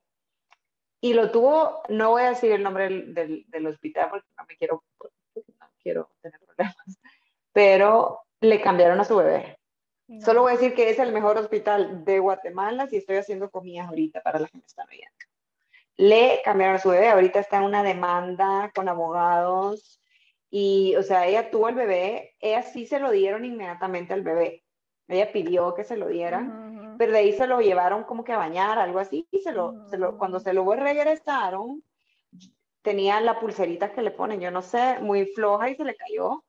Y 1.01 1.13
lo 1.13 1.31
tuvo, 1.31 1.81
no 1.89 2.11
voy 2.11 2.23
a 2.23 2.29
decir 2.29 2.51
el 2.51 2.63
nombre 2.63 2.89
del, 2.89 3.45
del 3.47 3.67
hospital 3.67 4.09
porque 4.09 4.27
no 4.37 4.45
me 4.47 4.57
quiero. 4.57 4.83
Pero 7.59 8.21
le 8.39 8.61
cambiaron 8.61 9.01
a 9.01 9.03
su 9.03 9.17
bebé. 9.17 9.59
Solo 10.23 10.43
voy 10.43 10.53
a 10.53 10.55
decir 10.55 10.73
que 10.73 10.89
es 10.89 10.97
el 10.97 11.11
mejor 11.11 11.37
hospital 11.37 12.05
de 12.05 12.19
Guatemala 12.19 12.87
si 12.87 12.95
estoy 12.95 13.17
haciendo 13.17 13.51
comidas 13.51 13.89
ahorita 13.89 14.21
para 14.21 14.39
las 14.39 14.49
que 14.49 14.59
me 14.59 14.65
están 14.65 14.87
viendo. 14.89 15.13
Le 15.97 16.41
cambiaron 16.45 16.77
a 16.77 16.79
su 16.79 16.87
bebé, 16.87 17.09
ahorita 17.09 17.41
está 17.41 17.57
en 17.57 17.63
una 17.63 17.83
demanda 17.83 18.71
con 18.73 18.87
abogados 18.87 19.99
y, 20.49 20.95
o 20.95 21.03
sea, 21.03 21.27
ella 21.27 21.51
tuvo 21.51 21.67
el 21.67 21.75
bebé, 21.75 22.33
ella 22.39 22.63
sí 22.63 22.85
se 22.85 22.97
lo 22.97 23.11
dieron 23.11 23.43
inmediatamente 23.43 24.13
al 24.13 24.21
bebé. 24.21 24.63
Ella 25.09 25.29
pidió 25.33 25.73
que 25.73 25.83
se 25.83 25.97
lo 25.97 26.07
dieran, 26.07 26.95
pero 26.97 27.11
de 27.11 27.17
ahí 27.17 27.33
se 27.33 27.45
lo 27.45 27.59
llevaron 27.59 28.05
como 28.05 28.23
que 28.23 28.31
a 28.31 28.37
bañar, 28.37 28.79
algo 28.79 28.99
así, 28.99 29.27
y 29.31 29.41
se 29.41 29.51
lo, 29.51 29.85
se 29.89 29.97
lo, 29.97 30.17
cuando 30.17 30.39
se 30.39 30.53
lo 30.53 30.63
regresaron, 30.73 31.83
tenía 32.83 33.19
la 33.19 33.37
pulserita 33.37 33.91
que 33.91 34.01
le 34.01 34.11
ponen, 34.11 34.39
yo 34.39 34.49
no 34.49 34.61
sé, 34.61 34.99
muy 35.01 35.25
floja 35.25 35.69
y 35.69 35.75
se 35.75 35.83
le 35.83 35.97
cayó. 35.97 36.45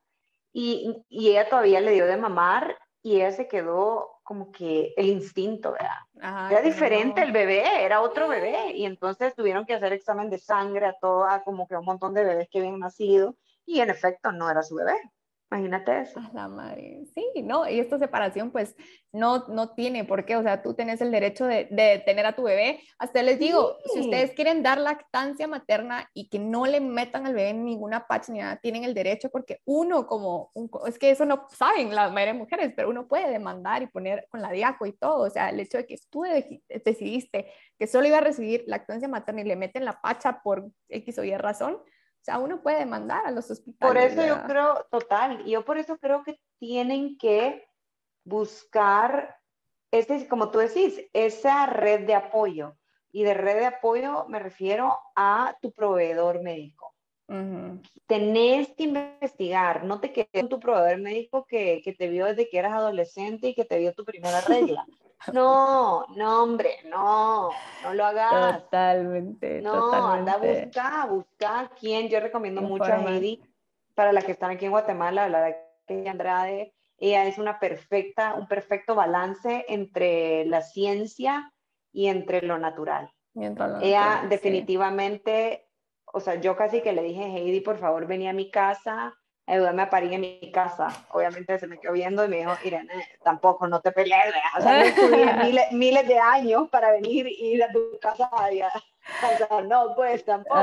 Y, 0.53 1.03
y 1.09 1.29
ella 1.29 1.49
todavía 1.49 1.79
le 1.79 1.91
dio 1.91 2.05
de 2.05 2.17
mamar 2.17 2.77
y 3.03 3.15
ella 3.15 3.31
se 3.31 3.47
quedó 3.47 4.21
como 4.23 4.51
que 4.51 4.93
el 4.95 5.07
instinto, 5.07 5.73
¿verdad? 5.73 6.49
era 6.51 6.61
diferente 6.61 7.21
el 7.21 7.31
bebé, 7.31 7.83
era 7.83 8.01
otro 8.01 8.27
bebé. 8.27 8.71
Y 8.75 8.85
entonces 8.85 9.35
tuvieron 9.35 9.65
que 9.65 9.73
hacer 9.73 9.91
examen 9.93 10.29
de 10.29 10.37
sangre 10.37 10.85
a 10.85 10.95
toda, 10.99 11.43
como 11.43 11.67
que 11.67 11.75
a 11.75 11.79
un 11.79 11.85
montón 11.85 12.13
de 12.13 12.23
bebés 12.23 12.47
que 12.49 12.59
habían 12.59 12.79
nacido. 12.79 13.35
Y 13.65 13.81
en 13.81 13.89
efecto 13.89 14.31
no 14.31 14.49
era 14.49 14.63
su 14.63 14.75
bebé. 14.75 14.95
Imagínate 15.51 15.99
eso. 15.99 16.21
la 16.33 16.47
madre. 16.47 17.03
Sí, 17.13 17.41
no, 17.43 17.67
y 17.69 17.79
esta 17.81 17.99
separación 17.99 18.51
pues 18.51 18.73
no, 19.11 19.47
no 19.49 19.73
tiene 19.73 20.05
por 20.05 20.25
qué, 20.25 20.37
o 20.37 20.43
sea, 20.43 20.61
tú 20.61 20.73
tienes 20.73 21.01
el 21.01 21.11
derecho 21.11 21.45
de, 21.45 21.67
de 21.69 22.01
tener 22.05 22.25
a 22.25 22.35
tu 22.35 22.43
bebé. 22.43 22.79
Hasta 22.97 23.21
les 23.21 23.37
digo, 23.37 23.75
si 23.93 23.99
ustedes 23.99 24.31
quieren 24.31 24.63
dar 24.63 24.79
lactancia 24.79 25.49
materna 25.49 26.09
y 26.13 26.29
que 26.29 26.39
no 26.39 26.65
le 26.65 26.79
metan 26.79 27.27
al 27.27 27.33
bebé 27.33 27.49
en 27.49 27.65
ninguna 27.65 28.07
patch 28.07 28.29
ni 28.29 28.39
nada, 28.39 28.61
tienen 28.61 28.85
el 28.85 28.93
derecho 28.93 29.29
porque 29.29 29.59
uno 29.65 30.07
como, 30.07 30.51
es 30.87 30.97
que 30.97 31.11
eso 31.11 31.25
no 31.25 31.47
saben 31.49 31.93
las 31.93 32.13
madres 32.13 32.35
mujeres, 32.35 32.71
pero 32.73 32.89
uno 32.89 33.09
puede 33.09 33.29
demandar 33.29 33.83
y 33.83 33.87
poner 33.87 34.27
con 34.29 34.41
la 34.41 34.51
diaco 34.51 34.85
y 34.85 34.93
todo, 34.93 35.25
o 35.25 35.29
sea, 35.29 35.49
el 35.49 35.59
hecho 35.59 35.77
de 35.79 35.85
que 35.85 35.97
tú 36.09 36.23
decidiste 36.85 37.51
que 37.77 37.87
solo 37.87 38.07
iba 38.07 38.19
a 38.19 38.21
recibir 38.21 38.63
lactancia 38.67 39.09
materna 39.09 39.41
y 39.41 39.45
le 39.45 39.57
meten 39.57 39.83
la 39.83 39.99
pacha 39.99 40.41
por 40.41 40.71
X 40.87 41.19
o 41.19 41.25
Y 41.25 41.35
razón, 41.35 41.77
o 42.21 42.23
sea, 42.23 42.37
uno 42.37 42.61
puede 42.61 42.85
mandar 42.85 43.25
a 43.25 43.31
los 43.31 43.49
hospitales. 43.49 43.91
Por 43.91 43.97
eso 43.97 44.23
yo 44.23 44.43
creo, 44.43 44.85
total, 44.91 45.43
yo 45.45 45.65
por 45.65 45.79
eso 45.79 45.97
creo 45.97 46.21
que 46.23 46.39
tienen 46.59 47.17
que 47.17 47.67
buscar, 48.23 49.37
este, 49.89 50.27
como 50.27 50.51
tú 50.51 50.59
decís, 50.59 51.01
esa 51.13 51.65
red 51.65 52.05
de 52.05 52.13
apoyo. 52.13 52.77
Y 53.11 53.23
de 53.23 53.33
red 53.33 53.57
de 53.57 53.65
apoyo 53.65 54.25
me 54.27 54.37
refiero 54.37 54.95
a 55.15 55.57
tu 55.61 55.71
proveedor 55.71 56.43
médico. 56.43 56.93
Tenés 58.07 58.73
que 58.73 58.83
investigar, 58.83 59.85
no 59.85 59.99
te 59.99 60.11
quedes 60.11 60.29
con 60.33 60.49
tu 60.49 60.59
proveedor 60.59 60.99
médico 60.99 61.45
que, 61.45 61.81
que, 61.81 61.93
te 61.93 62.09
vio 62.09 62.25
desde 62.25 62.49
que 62.49 62.59
eras 62.59 62.73
adolescente 62.73 63.47
y 63.47 63.55
que 63.55 63.65
te 63.65 63.77
dio 63.77 63.93
tu 63.93 64.03
primera 64.05 64.41
regla. 64.47 64.85
No, 65.33 66.05
no, 66.15 66.43
hombre, 66.43 66.77
no, 66.89 67.49
no 67.83 67.93
lo 67.93 68.05
hagas. 68.05 68.63
Totalmente. 68.63 69.61
No, 69.61 69.93
anda 69.93 70.33
a 70.33 70.37
buscar, 70.37 71.09
buscar 71.09 71.71
quién. 71.79 72.09
Yo 72.09 72.19
recomiendo 72.19 72.61
mucho 72.61 72.85
a 72.85 72.97
Heidi, 72.97 73.41
para 73.93 74.13
las 74.13 74.23
que 74.23 74.31
están 74.31 74.51
aquí 74.51 74.65
en 74.65 74.71
Guatemala, 74.71 75.29
la 75.29 75.55
de 75.87 76.09
Andrade. 76.09 76.73
Ella 76.97 77.25
es 77.25 77.37
una 77.37 77.59
perfecta, 77.59 78.35
un 78.35 78.47
perfecto 78.47 78.95
balance 78.95 79.65
entre 79.67 80.45
la 80.45 80.61
ciencia 80.61 81.51
y 81.91 82.07
entre 82.07 82.41
lo 82.41 82.57
natural. 82.57 83.11
ella 83.35 84.25
definitivamente, 84.29 85.67
o 86.05 86.19
sea, 86.19 86.35
yo 86.35 86.55
casi 86.55 86.81
que 86.81 86.93
le 86.93 87.01
dije, 87.01 87.25
Heidi, 87.25 87.61
por 87.61 87.77
favor, 87.79 88.05
vení 88.05 88.27
a 88.27 88.33
mi 88.33 88.51
casa 88.51 89.15
ayúdame 89.51 89.81
a 89.81 89.89
parir 89.89 90.13
en 90.13 90.21
mi 90.21 90.51
casa. 90.51 90.87
Obviamente 91.11 91.59
se 91.59 91.67
me 91.67 91.77
quedó 91.77 91.91
viendo 91.91 92.23
y 92.23 92.29
me 92.29 92.37
dijo, 92.37 92.53
Irene, 92.63 92.93
tampoco, 93.23 93.67
no 93.67 93.81
te 93.81 93.91
pelees, 93.91 94.33
o 94.57 94.61
sea, 94.61 94.83
no 94.83 95.43
miles, 95.43 95.71
miles, 95.71 96.07
de 96.07 96.17
años 96.17 96.69
para 96.69 96.91
venir 96.91 97.27
y 97.27 97.53
ir 97.53 97.63
a 97.63 97.71
tu 97.71 97.99
casa 97.99 98.29
y 98.51 98.61
o 98.61 99.37
sea, 99.37 99.61
no, 99.61 99.93
pues 99.95 100.23
tampoco. 100.23 100.59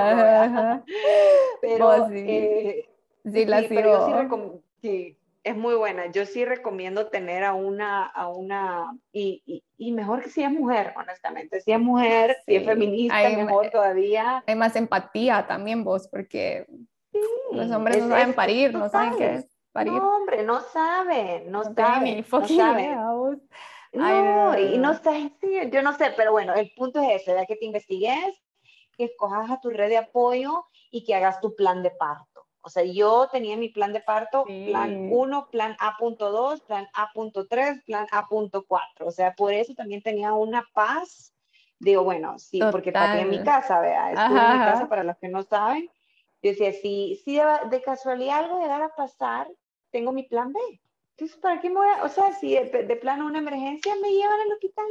Pero, 1.61 2.09
sí. 2.09 2.25
Eh, 2.27 2.89
sí, 3.25 3.45
la 3.45 3.61
sí, 3.61 3.67
pero 3.69 4.09
yo 4.09 4.63
sí, 4.81 5.19
es 5.45 5.57
muy 5.57 5.75
buena. 5.75 6.07
Yo 6.11 6.25
sí 6.25 6.45
recomiendo 6.45 7.09
tener 7.09 7.45
a 7.45 7.53
una, 7.53 8.07
a 8.07 8.29
una, 8.29 8.97
y, 9.13 9.43
y, 9.45 9.65
y 9.77 9.93
mejor 9.93 10.23
que 10.23 10.31
si 10.31 10.43
es 10.43 10.51
mujer, 10.51 10.95
honestamente. 10.97 11.61
Si 11.61 11.73
es 11.73 11.81
mujer, 11.81 12.37
si 12.47 12.57
es 12.57 12.65
feminista, 12.65 13.29
mejor 13.29 13.71
todavía. 13.71 14.43
Hay 14.47 14.55
más 14.55 14.77
empatía 14.77 15.47
también 15.47 15.85
vos, 15.85 16.09
porque 16.09 16.67
los 17.53 17.71
hombres 17.71 18.03
no 18.03 18.09
saben 18.09 18.35
parir, 18.35 18.75
no 18.75 18.89
saben 18.89 19.17
qué 19.17 19.35
es 19.35 19.59
parir. 19.73 19.93
No, 19.93 20.17
hombre, 20.17 20.43
no 20.43 20.61
saben, 20.61 21.51
no, 21.51 21.65
saben. 21.65 22.25
No 22.31 22.47
saben. 22.47 23.43
No, 23.93 24.59
y 24.59 24.79
no 24.79 24.95
sé, 24.95 25.33
yo 25.73 25.83
no 25.83 25.95
sé, 25.95 26.13
pero 26.17 26.33
bueno, 26.33 26.55
el 26.55 26.71
punto 26.77 27.01
es 27.01 27.23
ese, 27.23 27.47
que 27.47 27.57
te 27.57 27.65
investigues, 27.65 28.43
que 28.97 29.05
escojas 29.05 29.51
a 29.51 29.61
tu 29.61 29.71
red 29.71 29.89
de 29.89 29.97
apoyo 29.97 30.67
y 30.91 31.05
que 31.05 31.15
hagas 31.15 31.41
tu 31.41 31.55
plan 31.57 31.83
de 31.83 31.91
parto. 31.91 32.47
O 32.61 32.71
sea, 32.71 32.83
yo 32.85 33.29
tenía 33.33 33.57
mi 33.57 33.71
plan 33.71 33.95
de 33.95 34.01
parto, 34.01 34.45
plan 34.45 35.09
1, 35.11 35.49
plan 35.51 35.75
A.2, 35.79 36.63
plan 36.67 36.87
A.3, 36.93 37.85
plan 37.85 38.07
A.4. 38.11 38.81
O 39.01 39.11
sea, 39.11 39.33
por 39.35 39.55
eso 39.55 39.75
también 39.75 40.03
tenía 40.03 40.35
una 40.35 40.67
paz. 40.75 41.33
Digo, 41.79 42.05
bueno, 42.05 42.39
sí, 42.39 42.59
porque 42.71 42.93
porque 42.93 43.21
en 43.21 43.31
mi 43.31 43.43
casa, 43.43 43.81
vea, 43.81 44.13
estuve 44.13 44.39
en 44.39 44.53
mi 44.53 44.65
casa 44.65 44.89
para 44.89 45.05
los 45.05 45.17
que 45.17 45.29
no 45.29 45.43
saben. 45.45 45.89
Yo 46.43 46.51
decía, 46.51 46.73
si, 46.73 47.21
si 47.25 47.37
de, 47.37 47.83
casualidad 47.83 48.45
algo 48.45 48.61
llegara 48.61 48.87
a 48.87 48.95
pasar, 48.95 49.49
tengo 49.91 50.13
mi 50.13 50.23
plan 50.25 50.53
B. 50.53 50.61
Entonces, 51.17 51.37
¿para 51.39 51.61
qué 51.61 51.69
me 51.69 51.77
voy 51.77 51.89
a, 51.89 52.05
o 52.05 52.09
sea, 52.09 52.33
si 52.35 52.55
de, 52.55 52.65
de 52.65 52.97
plano 52.97 53.27
una 53.27 53.39
emergencia 53.39 53.95
me 54.01 54.13
llevan 54.13 54.41
al 54.41 54.53
hospital 54.53 54.87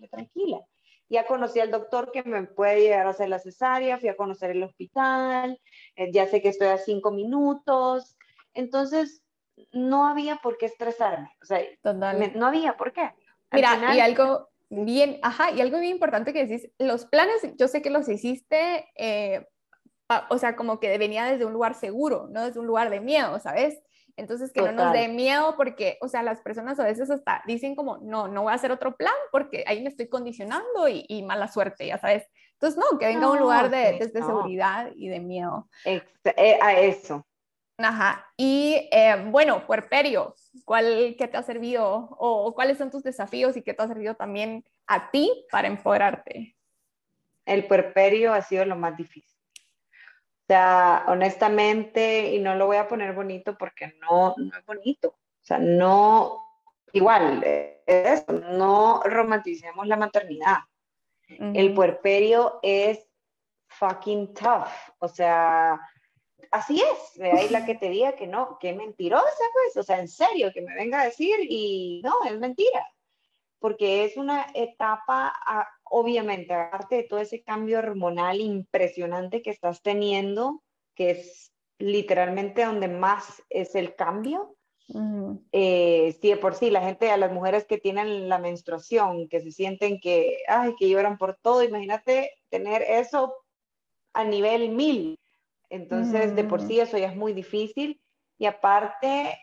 ya, 0.00 0.08
tranquila. 0.08 0.60
Ya 1.08 1.26
conocí 1.26 1.60
al 1.60 1.70
doctor 1.70 2.10
que 2.12 2.22
me 2.22 2.44
puede 2.44 2.80
llegar 2.80 3.06
a 3.06 3.10
hacer 3.10 3.28
la 3.28 3.38
cesárea, 3.38 3.98
fui 3.98 4.08
a 4.08 4.16
conocer 4.16 4.50
el 4.52 4.62
hospital, 4.62 5.60
eh, 5.96 6.10
ya 6.12 6.26
sé 6.26 6.40
que 6.40 6.48
estoy 6.48 6.68
a 6.68 6.78
cinco 6.78 7.10
minutos. 7.10 8.16
Entonces, 8.54 9.22
no 9.72 10.06
había 10.06 10.36
por 10.36 10.56
qué 10.56 10.66
estresarme. 10.66 11.30
O 11.42 11.44
sea, 11.44 11.60
no 11.84 12.46
había 12.46 12.76
por 12.76 12.92
qué. 12.92 13.10
Mira, 13.50 13.94
y 13.94 14.00
algo 14.00 14.48
bien, 14.70 15.18
ajá, 15.22 15.50
y 15.50 15.60
algo 15.60 15.78
bien 15.78 15.92
importante 15.92 16.32
que 16.32 16.46
decís, 16.46 16.70
los 16.78 17.04
planes, 17.06 17.42
yo 17.58 17.68
sé 17.68 17.82
que 17.82 17.90
los 17.90 18.08
hiciste, 18.08 18.90
eh, 18.96 19.46
o 20.28 20.38
sea, 20.38 20.56
como 20.56 20.80
que 20.80 20.96
venía 20.98 21.24
desde 21.24 21.44
un 21.44 21.52
lugar 21.52 21.74
seguro, 21.74 22.28
no 22.30 22.44
desde 22.44 22.60
un 22.60 22.66
lugar 22.66 22.90
de 22.90 23.00
miedo, 23.00 23.38
¿sabes? 23.38 23.82
Entonces, 24.16 24.52
que 24.52 24.60
no 24.60 24.72
nos 24.72 24.92
dé 24.92 25.08
miedo 25.08 25.54
porque, 25.56 25.98
o 26.00 26.08
sea, 26.08 26.22
las 26.22 26.40
personas 26.40 26.78
a 26.78 26.84
veces 26.84 27.10
hasta 27.10 27.42
dicen 27.46 27.74
como, 27.74 27.98
no, 27.98 28.28
no 28.28 28.42
voy 28.42 28.52
a 28.52 28.56
hacer 28.56 28.70
otro 28.70 28.96
plan 28.96 29.14
porque 29.30 29.64
ahí 29.66 29.82
me 29.82 29.88
estoy 29.88 30.08
condicionando 30.08 30.86
y, 30.88 31.22
mala 31.22 31.48
suerte, 31.48 31.86
ya 31.86 31.98
sabes. 31.98 32.28
Entonces, 32.52 32.78
no, 32.78 32.98
que 32.98 33.06
venga 33.06 33.30
un 33.30 33.38
lugar 33.38 33.70
de, 33.70 33.98
desde 33.98 34.22
seguridad 34.22 34.90
y 34.94 35.08
de 35.08 35.20
miedo. 35.20 35.68
Eh, 35.84 36.02
a 36.60 36.78
eso. 36.78 37.26
Ajá. 37.78 38.26
Y 38.36 38.88
eh, 38.92 39.16
bueno, 39.30 39.66
puerperio, 39.66 40.34
¿cuál 40.64 41.16
que 41.18 41.26
te 41.26 41.36
ha 41.36 41.42
servido 41.42 42.08
o 42.18 42.54
cuáles 42.54 42.78
son 42.78 42.90
tus 42.90 43.02
desafíos 43.02 43.56
y 43.56 43.62
qué 43.62 43.72
te 43.72 43.82
ha 43.82 43.88
servido 43.88 44.14
también 44.14 44.64
a 44.86 45.10
ti 45.10 45.46
para 45.50 45.68
empoderarte? 45.68 46.54
El 47.46 47.66
puerperio 47.66 48.32
ha 48.34 48.42
sido 48.42 48.64
lo 48.66 48.76
más 48.76 48.96
difícil 48.96 49.31
sea, 50.52 51.04
honestamente, 51.08 52.34
y 52.34 52.38
no 52.38 52.54
lo 52.54 52.66
voy 52.66 52.76
a 52.76 52.86
poner 52.86 53.14
bonito 53.14 53.56
porque 53.56 53.94
no, 54.02 54.34
no 54.36 54.58
es 54.58 54.66
bonito. 54.66 55.08
O 55.08 55.44
sea, 55.44 55.58
no, 55.58 56.38
igual, 56.92 57.42
es, 57.86 58.28
no 58.28 59.02
romanticemos 59.02 59.86
la 59.86 59.96
maternidad. 59.96 60.58
El 61.26 61.72
puerperio 61.72 62.60
es 62.62 63.08
fucking 63.68 64.34
tough. 64.34 64.68
O 64.98 65.08
sea, 65.08 65.80
así 66.50 66.82
es. 66.82 67.20
Ahí 67.22 67.48
la 67.48 67.64
que 67.64 67.76
te 67.76 67.88
diga 67.88 68.12
que 68.12 68.26
no, 68.26 68.58
que 68.58 68.74
mentirosa, 68.74 69.24
pues. 69.54 69.78
O 69.78 69.82
sea, 69.82 70.00
en 70.00 70.08
serio, 70.08 70.52
que 70.52 70.60
me 70.60 70.74
venga 70.74 71.00
a 71.00 71.06
decir 71.06 71.38
y 71.48 72.02
no, 72.04 72.12
es 72.26 72.38
mentira. 72.38 72.86
Porque 73.58 74.04
es 74.04 74.18
una 74.18 74.48
etapa 74.52 75.32
obviamente, 75.94 76.54
aparte 76.54 76.96
de 76.96 77.02
todo 77.04 77.20
ese 77.20 77.42
cambio 77.42 77.78
hormonal 77.78 78.40
impresionante 78.40 79.42
que 79.42 79.50
estás 79.50 79.82
teniendo, 79.82 80.62
que 80.94 81.10
es 81.10 81.52
literalmente 81.78 82.64
donde 82.64 82.88
más 82.88 83.42
es 83.50 83.74
el 83.74 83.94
cambio, 83.94 84.56
eh, 85.52 86.16
sí, 86.20 86.30
de 86.30 86.36
por 86.38 86.54
sí, 86.54 86.70
la 86.70 86.80
gente, 86.80 87.10
a 87.10 87.16
las 87.16 87.30
mujeres 87.30 87.66
que 87.66 87.78
tienen 87.78 88.28
la 88.28 88.38
menstruación, 88.38 89.28
que 89.28 89.40
se 89.40 89.50
sienten 89.50 90.00
que, 90.00 90.38
ay, 90.48 90.74
que 90.78 90.88
lloran 90.88 91.18
por 91.18 91.36
todo, 91.42 91.62
imagínate 91.62 92.30
tener 92.48 92.82
eso 92.82 93.34
a 94.14 94.24
nivel 94.24 94.70
mil. 94.70 95.18
Entonces, 95.68 96.34
de 96.34 96.44
por 96.44 96.62
sí 96.62 96.80
eso 96.80 96.96
ya 96.98 97.08
es 97.08 97.16
muy 97.16 97.32
difícil. 97.32 98.00
Y 98.38 98.46
aparte, 98.46 99.38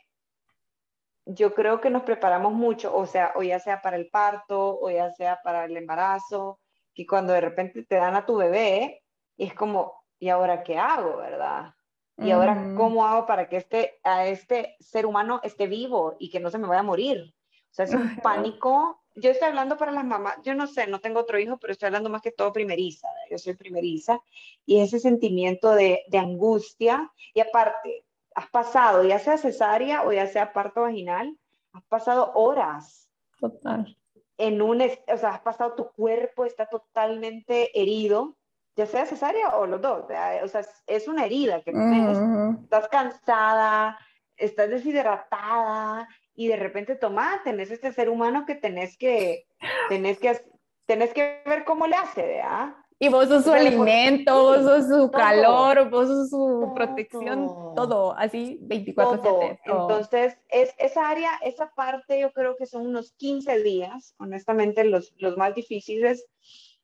yo 1.32 1.54
creo 1.54 1.80
que 1.80 1.92
nos 1.92 2.04
preparamos 2.04 2.54
mucho, 2.54 2.96
o 2.96 3.06
sea, 3.06 3.34
o 3.36 3.44
ya 3.44 3.60
sea 3.60 3.82
para 3.82 3.98
el 3.98 4.10
parto, 4.10 4.80
o 4.80 4.90
ya 4.90 5.12
sea 5.12 5.40
para 5.44 5.66
el 5.66 5.78
embarazo, 5.78 6.60
que 6.94 7.06
cuando 7.06 7.34
de 7.34 7.42
repente 7.42 7.84
te 7.84 7.96
dan 7.96 8.16
a 8.16 8.26
tu 8.26 8.38
bebé, 8.38 9.04
es 9.38 9.54
como, 9.54 10.04
¿y 10.18 10.30
ahora 10.30 10.64
qué 10.64 10.78
hago, 10.78 11.18
verdad? 11.18 11.74
¿Y 12.18 12.32
ahora 12.32 12.74
cómo 12.76 13.08
hago 13.08 13.26
para 13.26 13.48
que 13.48 13.56
este, 13.56 13.98
a 14.04 14.26
este 14.26 14.76
ser 14.82 15.06
humano 15.06 15.40
esté 15.42 15.68
vivo 15.68 16.18
y 16.20 16.30
que 16.30 16.42
no 16.42 16.50
se 16.50 16.58
me 16.58 16.68
vaya 16.68 16.82
a 16.82 16.84
morir? 16.84 17.34
O 17.72 17.74
sea, 17.74 17.86
es 17.86 17.94
un 17.94 18.18
pánico. 18.24 19.02
Yo 19.16 19.30
estoy 19.30 19.48
hablando 19.48 19.78
para 19.78 19.94
las 19.94 20.04
mamás, 20.04 20.36
yo 20.44 20.54
no 20.54 20.68
sé, 20.68 20.88
no 20.88 21.00
tengo 21.00 21.22
otro 21.22 21.40
hijo, 21.40 21.58
pero 21.58 21.72
estoy 21.72 21.88
hablando 21.88 22.10
más 22.10 22.22
que 22.22 22.32
todo 22.32 22.52
primeriza, 22.52 23.08
yo 23.30 23.38
soy 23.38 23.54
primeriza, 23.54 24.20
y 24.66 24.80
ese 24.80 25.00
sentimiento 25.00 25.72
de, 25.72 26.04
de 26.08 26.18
angustia, 26.18 27.12
y 27.34 27.40
aparte, 27.40 28.06
has 28.40 28.50
pasado, 28.50 29.04
ya 29.04 29.20
sea 29.20 29.38
cesárea 29.38 30.04
o 30.04 30.14
ya 30.14 30.28
sea 30.28 30.54
parto 30.54 30.82
vaginal, 30.82 31.38
has 31.74 31.84
pasado 31.86 32.32
horas. 32.36 33.10
Total. 33.40 33.96
En 34.38 34.62
un, 34.62 34.82
o 34.82 35.18
sea, 35.18 35.32
has 35.32 35.42
pasado 35.42 35.76
tu 35.76 35.92
cuerpo, 35.92 36.46
está 36.46 36.66
totalmente 36.66 37.78
herido, 37.80 38.38
ya 38.78 38.86
sea 38.86 39.06
cesárea 39.06 39.58
o 39.58 39.68
los 39.68 39.82
dos. 39.82 40.06
O 40.06 40.48
sea, 40.48 40.66
es 40.88 41.08
una 41.10 41.26
herida 41.26 41.62
que 41.62 41.72
tienes. 41.72 42.18
Estás 42.64 42.88
cansada, 42.88 44.00
estás 44.38 44.70
deshidratada 44.70 46.08
y 46.34 46.48
de 46.48 46.56
repente 46.56 46.96
toma, 46.96 47.42
tenés 47.44 47.72
este 47.72 47.92
ser 47.92 48.10
humano 48.10 48.46
que 48.46 48.56
tenés 48.56 48.98
que, 48.98 49.48
tenés 49.90 50.20
que, 50.20 50.40
tenés 50.86 51.14
que 51.14 51.42
ver 51.46 51.66
cómo 51.66 51.88
le 51.88 51.98
hace, 51.98 52.26
¿verdad? 52.26 52.74
Y 53.02 53.08
vos 53.08 53.30
sos 53.30 53.46
su 53.46 53.54
alimento, 53.54 54.34
vos 54.34 54.58
sos 54.58 54.88
su 54.90 55.10
calor, 55.10 55.90
vos 55.90 56.08
sos 56.08 56.30
su 56.30 56.74
protección, 56.76 57.48
todo, 57.74 58.14
así 58.18 58.60
24/7. 58.62 59.62
Entonces, 59.64 60.38
es, 60.50 60.76
esa 60.78 61.10
área, 61.10 61.32
esa 61.42 61.72
parte 61.74 62.20
yo 62.20 62.34
creo 62.34 62.58
que 62.58 62.66
son 62.66 62.86
unos 62.86 63.14
15 63.14 63.64
días, 63.64 64.16
honestamente, 64.18 64.84
los, 64.84 65.14
los 65.18 65.38
más 65.38 65.56
difíciles, 65.56 66.26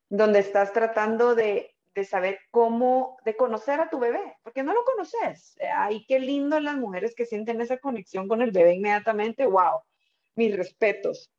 donde 0.08 0.40
estás 0.40 0.72
tratando 0.72 1.36
de, 1.36 1.76
de, 1.94 2.06
saber 2.06 2.40
cómo, 2.50 3.18
de 3.26 3.36
conocer 3.36 3.82
a 3.82 3.90
tu 3.90 4.00
bebé, 4.00 4.38
porque 4.42 4.64
no 4.64 4.74
lo 4.74 4.86
conoces. 4.86 5.58
Ay, 5.76 6.06
qué 6.08 6.22
lindo 6.22 6.62
las 6.62 6.78
mujeres 6.78 7.14
que 7.14 7.26
sienten 7.26 7.60
esa 7.60 7.78
conexión 7.80 8.30
con 8.30 8.42
el 8.42 8.52
bebé 8.52 8.76
inmediatamente, 8.76 9.46
wow, 9.46 9.82
mis 10.36 10.56
respetos. 10.56 11.30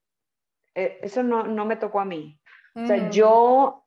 Eh, 0.75 0.99
eso 1.01 1.23
no, 1.23 1.45
no 1.45 1.65
me 1.65 1.77
tocó 1.77 2.01
a 2.01 2.05
mí. 2.05 2.39
O 2.75 2.87
sea, 2.87 3.09
yo 3.09 3.86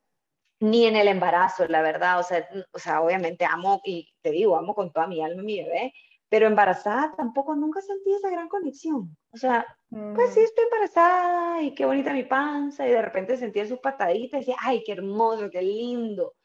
ni 0.59 0.85
en 0.85 0.95
el 0.95 1.07
embarazo, 1.07 1.67
la 1.67 1.81
verdad, 1.81 2.19
o 2.19 2.23
sea, 2.23 2.47
o 2.71 2.79
sea, 2.79 3.01
obviamente 3.01 3.45
amo, 3.45 3.81
y 3.85 4.09
te 4.21 4.31
digo, 4.31 4.57
amo 4.57 4.75
con 4.75 4.91
toda 4.91 5.07
mi 5.07 5.23
alma 5.23 5.41
a 5.41 5.45
mi 5.45 5.63
bebé, 5.63 5.93
pero 6.27 6.47
embarazada 6.47 7.13
tampoco 7.17 7.55
nunca 7.55 7.81
sentí 7.81 8.13
esa 8.13 8.29
gran 8.29 8.49
conexión. 8.49 9.17
O 9.31 9.37
sea, 9.37 9.65
pues 9.89 10.33
sí, 10.33 10.41
estoy 10.41 10.65
embarazada 10.65 11.61
y 11.61 11.73
qué 11.73 11.85
bonita 11.85 12.13
mi 12.13 12.23
panza, 12.23 12.87
y 12.87 12.91
de 12.91 13.01
repente 13.01 13.37
sentía 13.37 13.65
sus 13.67 13.79
pataditas 13.79 14.37
y 14.37 14.39
decía, 14.41 14.57
ay, 14.61 14.83
qué 14.85 14.91
hermoso, 14.91 15.49
qué 15.49 15.61
lindo, 15.61 16.35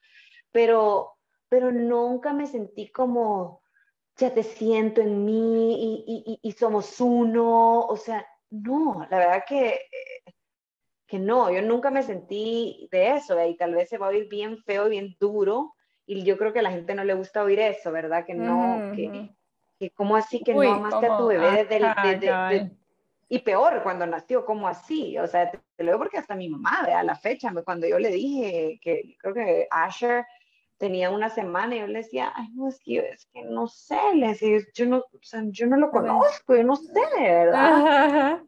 pero, 0.52 1.16
pero 1.48 1.72
nunca 1.72 2.32
me 2.32 2.46
sentí 2.46 2.90
como, 2.90 3.62
ya 4.16 4.32
te 4.32 4.44
siento 4.44 5.00
en 5.00 5.24
mí 5.24 6.04
y, 6.06 6.22
y, 6.24 6.48
y 6.48 6.52
somos 6.52 7.00
uno, 7.00 7.80
o 7.80 7.96
sea, 7.96 8.24
no, 8.50 9.06
la 9.10 9.18
verdad 9.18 9.44
que 9.46 9.80
que 11.06 11.18
no, 11.18 11.50
yo 11.50 11.62
nunca 11.62 11.90
me 11.90 12.02
sentí 12.02 12.88
de 12.90 13.12
eso, 13.12 13.42
y 13.44 13.56
tal 13.56 13.74
vez 13.74 13.88
se 13.88 13.98
va 13.98 14.06
a 14.06 14.10
oír 14.10 14.28
bien 14.28 14.58
feo 14.58 14.86
y 14.86 14.90
bien 14.90 15.16
duro, 15.20 15.74
y 16.06 16.22
yo 16.24 16.36
creo 16.36 16.52
que 16.52 16.58
a 16.60 16.62
la 16.62 16.70
gente 16.70 16.94
no 16.94 17.04
le 17.04 17.14
gusta 17.14 17.42
oír 17.42 17.60
eso, 17.60 17.92
¿verdad? 17.92 18.24
Que 18.24 18.34
no, 18.34 18.92
que, 18.94 19.30
que 19.78 19.90
como 19.90 20.16
así 20.16 20.42
que 20.42 20.54
no 20.54 20.62
amaste 20.62 21.06
a 21.06 21.16
tu 21.16 21.26
bebé 21.26 21.64
desde, 21.64 22.70
y 23.28 23.38
peor 23.40 23.82
cuando 23.82 24.06
nació, 24.06 24.44
como 24.44 24.68
así, 24.68 25.18
o 25.18 25.26
sea, 25.26 25.50
te, 25.50 25.58
lo 25.78 25.86
digo 25.86 25.98
porque 25.98 26.18
hasta 26.18 26.34
mi 26.34 26.48
mamá, 26.48 26.82
a 26.82 27.02
la 27.02 27.16
fecha, 27.16 27.52
cuando 27.64 27.86
yo 27.86 27.98
le 27.98 28.10
dije 28.10 28.78
que 28.82 29.16
creo 29.18 29.34
que 29.34 29.66
Asher 29.70 30.24
tenía 30.76 31.10
una 31.10 31.30
semana, 31.30 31.76
yo 31.76 31.86
le 31.86 32.00
decía, 32.00 32.32
ay, 32.34 32.48
no, 32.54 32.68
es 32.68 32.78
que, 32.80 32.98
es 32.98 33.26
que 33.32 33.42
no 33.42 33.66
sé, 33.66 33.98
le 34.14 34.28
decía, 34.28 34.58
yo 34.74 34.86
no, 34.86 34.98
o 34.98 35.22
sea, 35.22 35.42
yo 35.46 35.66
no 35.66 35.76
lo 35.76 35.90
conozco, 35.90 36.54
yo 36.54 36.64
no 36.64 36.76
sé, 36.76 37.00
¿verdad? 37.18 38.42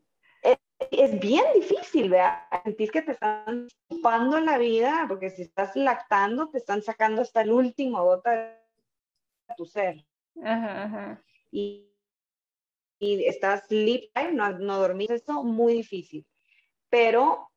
Es 0.78 1.18
bien 1.18 1.44
difícil, 1.54 2.10
¿verdad? 2.10 2.42
Sentís 2.64 2.90
que 2.90 3.02
te 3.02 3.12
están 3.12 3.68
chupando 3.88 4.40
la 4.40 4.58
vida, 4.58 5.06
porque 5.08 5.30
si 5.30 5.42
estás 5.42 5.74
lactando, 5.76 6.48
te 6.50 6.58
están 6.58 6.82
sacando 6.82 7.22
hasta 7.22 7.42
el 7.42 7.52
último 7.52 8.02
gota 8.04 8.30
de 8.32 9.54
tu 9.56 9.64
ser. 9.64 10.04
Y, 11.50 11.90
y 12.98 13.24
estás 13.24 13.66
sleep 13.68 14.10
no, 14.32 14.50
no 14.58 14.78
dormir, 14.78 15.12
eso 15.12 15.42
muy 15.42 15.74
difícil. 15.74 16.26
Pero, 16.90 17.50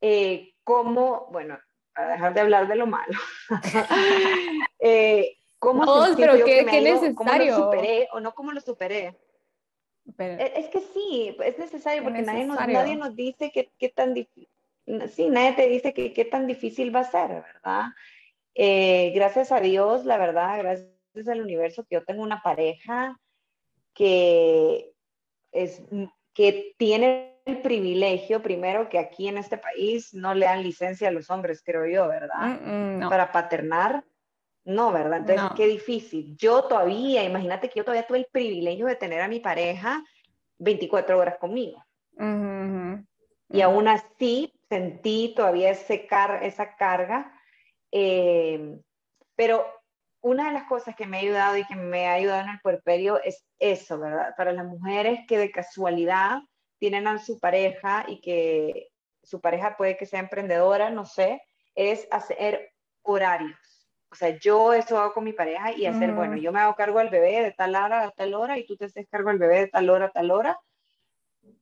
eh, 0.00 0.54
¿cómo, 0.64 1.28
bueno, 1.30 1.58
a 1.94 2.06
dejar 2.06 2.34
de 2.34 2.40
hablar 2.40 2.66
de 2.66 2.76
lo 2.76 2.86
malo, 2.86 3.18
eh, 4.78 5.36
¿cómo 5.58 5.84
no, 5.84 6.16
pero 6.16 6.44
qué, 6.44 6.66
qué 6.68 6.80
necesario. 6.80 7.14
¿Cómo 7.14 7.32
lo 7.32 7.56
superé 7.56 8.08
o 8.12 8.20
no 8.20 8.34
cómo 8.34 8.52
lo 8.52 8.60
superé? 8.60 9.16
E, 10.18 10.52
es 10.56 10.68
que 10.68 10.80
sí, 10.80 11.36
es 11.44 11.58
necesario 11.58 12.02
porque 12.02 12.22
Nadie, 12.22 12.44
nos, 12.44 12.56
nadie 12.66 12.96
nos 12.96 13.16
dice 13.16 13.50
qué, 13.52 13.70
qué 13.78 13.88
tan 13.88 14.14
difícil, 14.14 14.48
sí, 15.10 15.28
nadie 15.30 15.52
te 15.52 15.68
dice 15.68 15.94
qué 15.94 16.24
tan 16.24 16.46
difícil 16.46 16.94
va 16.94 17.00
a 17.00 17.10
ser, 17.10 17.42
¿verdad? 17.42 17.86
Eh, 18.54 19.12
gracias 19.14 19.50
a 19.50 19.60
Dios, 19.60 20.04
la 20.04 20.16
verdad, 20.16 20.58
gracias 20.58 21.28
al 21.28 21.40
universo, 21.40 21.84
que 21.84 21.96
yo 21.96 22.04
tengo 22.04 22.22
una 22.22 22.42
pareja 22.42 23.18
que, 23.94 24.92
es, 25.52 25.82
que 26.32 26.74
tiene 26.76 27.40
el 27.44 27.60
privilegio, 27.60 28.42
primero, 28.42 28.88
que 28.88 28.98
aquí 28.98 29.28
en 29.28 29.38
este 29.38 29.58
país 29.58 30.14
no 30.14 30.34
le 30.34 30.46
dan 30.46 30.62
licencia 30.62 31.08
a 31.08 31.12
los 31.12 31.30
hombres, 31.30 31.62
creo 31.64 31.86
yo, 31.86 32.08
¿verdad? 32.08 32.60
Mm, 32.60 33.04
mm, 33.04 33.08
Para 33.08 33.32
paternar. 33.32 34.04
No, 34.64 34.92
¿verdad? 34.92 35.18
Entonces, 35.18 35.50
qué 35.56 35.66
difícil. 35.66 36.36
Yo 36.36 36.64
todavía, 36.64 37.22
imagínate 37.22 37.68
que 37.68 37.80
yo 37.80 37.84
todavía 37.84 38.06
tuve 38.06 38.18
el 38.18 38.28
privilegio 38.32 38.86
de 38.86 38.96
tener 38.96 39.20
a 39.20 39.28
mi 39.28 39.40
pareja 39.40 40.02
24 40.58 41.18
horas 41.18 41.36
conmigo. 41.38 41.84
Y 43.50 43.60
aún 43.60 43.88
así 43.88 44.52
sentí 44.68 45.34
todavía 45.36 45.70
ese 45.70 46.08
esa 46.42 46.76
carga. 46.76 47.32
Eh, 47.92 48.78
pero 49.36 49.66
una 50.22 50.46
de 50.46 50.52
las 50.52 50.64
cosas 50.64 50.96
que 50.96 51.06
me 51.06 51.18
ha 51.18 51.20
ayudado 51.20 51.56
y 51.58 51.66
que 51.66 51.76
me 51.76 52.08
ha 52.08 52.14
ayudado 52.14 52.40
en 52.40 52.48
el 52.48 52.60
puerperio 52.60 53.22
es 53.22 53.44
eso, 53.58 53.98
¿verdad? 53.98 54.34
Para 54.36 54.52
las 54.52 54.64
mujeres 54.64 55.20
que 55.28 55.36
de 55.36 55.50
casualidad 55.50 56.38
tienen 56.78 57.06
a 57.06 57.18
su 57.18 57.38
pareja 57.38 58.06
y 58.08 58.20
que 58.20 58.88
su 59.22 59.40
pareja 59.40 59.76
puede 59.76 59.96
que 59.96 60.06
sea 60.06 60.20
emprendedora, 60.20 60.90
no 60.90 61.04
sé, 61.04 61.42
es 61.74 62.08
hacer 62.10 62.72
horarios. 63.02 63.73
O 64.14 64.16
sea, 64.16 64.38
yo 64.38 64.72
eso 64.72 64.96
hago 64.98 65.12
con 65.12 65.24
mi 65.24 65.32
pareja 65.32 65.72
y 65.72 65.86
hacer, 65.86 66.12
bueno, 66.12 66.36
yo 66.36 66.52
me 66.52 66.60
hago 66.60 66.76
cargo 66.76 67.00
del 67.00 67.08
bebé 67.08 67.42
de 67.42 67.50
tal 67.50 67.74
hora 67.74 68.04
a 68.04 68.10
tal 68.12 68.32
hora 68.34 68.56
y 68.56 68.64
tú 68.64 68.76
te 68.76 68.84
haces 68.84 69.08
cargo 69.10 69.30
del 69.30 69.40
bebé 69.40 69.58
de 69.58 69.66
tal 69.66 69.90
hora 69.90 70.06
a 70.06 70.12
tal 70.12 70.30
hora. 70.30 70.60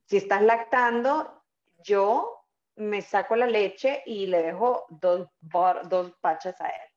Si 0.05 0.17
estás 0.17 0.43
lactando, 0.43 1.43
yo 1.83 2.45
me 2.75 3.01
saco 3.01 3.35
la 3.35 3.47
leche 3.47 4.03
y 4.05 4.27
le 4.27 4.43
dejo 4.43 4.85
dos, 4.89 5.27
dos 5.89 6.13
pachas 6.21 6.61
a 6.61 6.67
él 6.67 6.93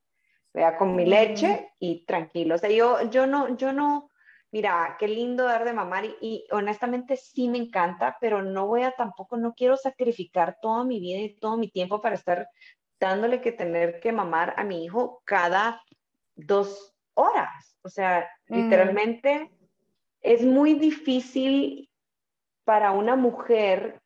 vea, 0.56 0.76
con 0.76 0.96
mi 0.96 1.04
leche 1.04 1.70
y 1.78 2.04
tranquilo. 2.04 2.54
O 2.54 2.58
sea, 2.58 2.70
yo, 2.70 3.08
yo 3.10 3.26
no, 3.26 3.56
yo 3.56 3.72
no, 3.72 4.10
mira, 4.50 4.96
qué 4.98 5.06
lindo 5.06 5.44
dar 5.44 5.64
de 5.64 5.74
mamar 5.74 6.06
y, 6.20 6.46
honestamente 6.50 7.16
sí 7.16 7.48
me 7.48 7.58
encanta, 7.58 8.16
pero 8.20 8.42
no 8.42 8.66
voy 8.66 8.82
a 8.82 8.92
tampoco, 8.92 9.36
no 9.36 9.54
quiero 9.54 9.76
sacrificar 9.76 10.58
toda 10.60 10.82
mi 10.84 10.98
vida 10.98 11.18
y 11.18 11.36
todo 11.36 11.58
mi 11.58 11.70
tiempo 11.70 12.00
para 12.00 12.14
estar 12.14 12.48
dándole 13.00 13.40
que 13.40 13.52
tener 13.52 14.00
que 14.00 14.12
mamar 14.12 14.54
a 14.56 14.64
mi 14.64 14.84
hijo 14.84 15.22
cada 15.24 15.82
dos 16.34 16.94
horas. 17.14 17.78
O 17.82 17.88
sea, 17.88 18.28
mm. 18.48 18.54
literalmente 18.54 19.50
es 20.20 20.42
muy 20.42 20.74
difícil 20.74 21.90
para 22.64 22.90
una 22.92 23.16
mujer, 23.16 24.00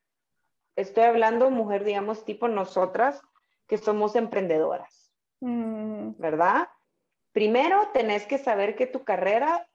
estoy 0.77 1.05
hablando 1.05 1.51
mujer, 1.51 1.85
digamos, 1.85 2.25
tipo 2.25 2.49
nosotras, 2.49 3.23
que 3.67 3.79
somos 3.79 4.17
emprendedoras 4.17 5.01
Mm. 5.41 6.13
¿verdad? 6.19 6.69
Primero 7.33 7.89
tenés 7.93 8.27
que 8.27 8.39
saber 8.39 8.77
que 8.77 8.87
tu 8.87 9.05
carrera 9.05 9.67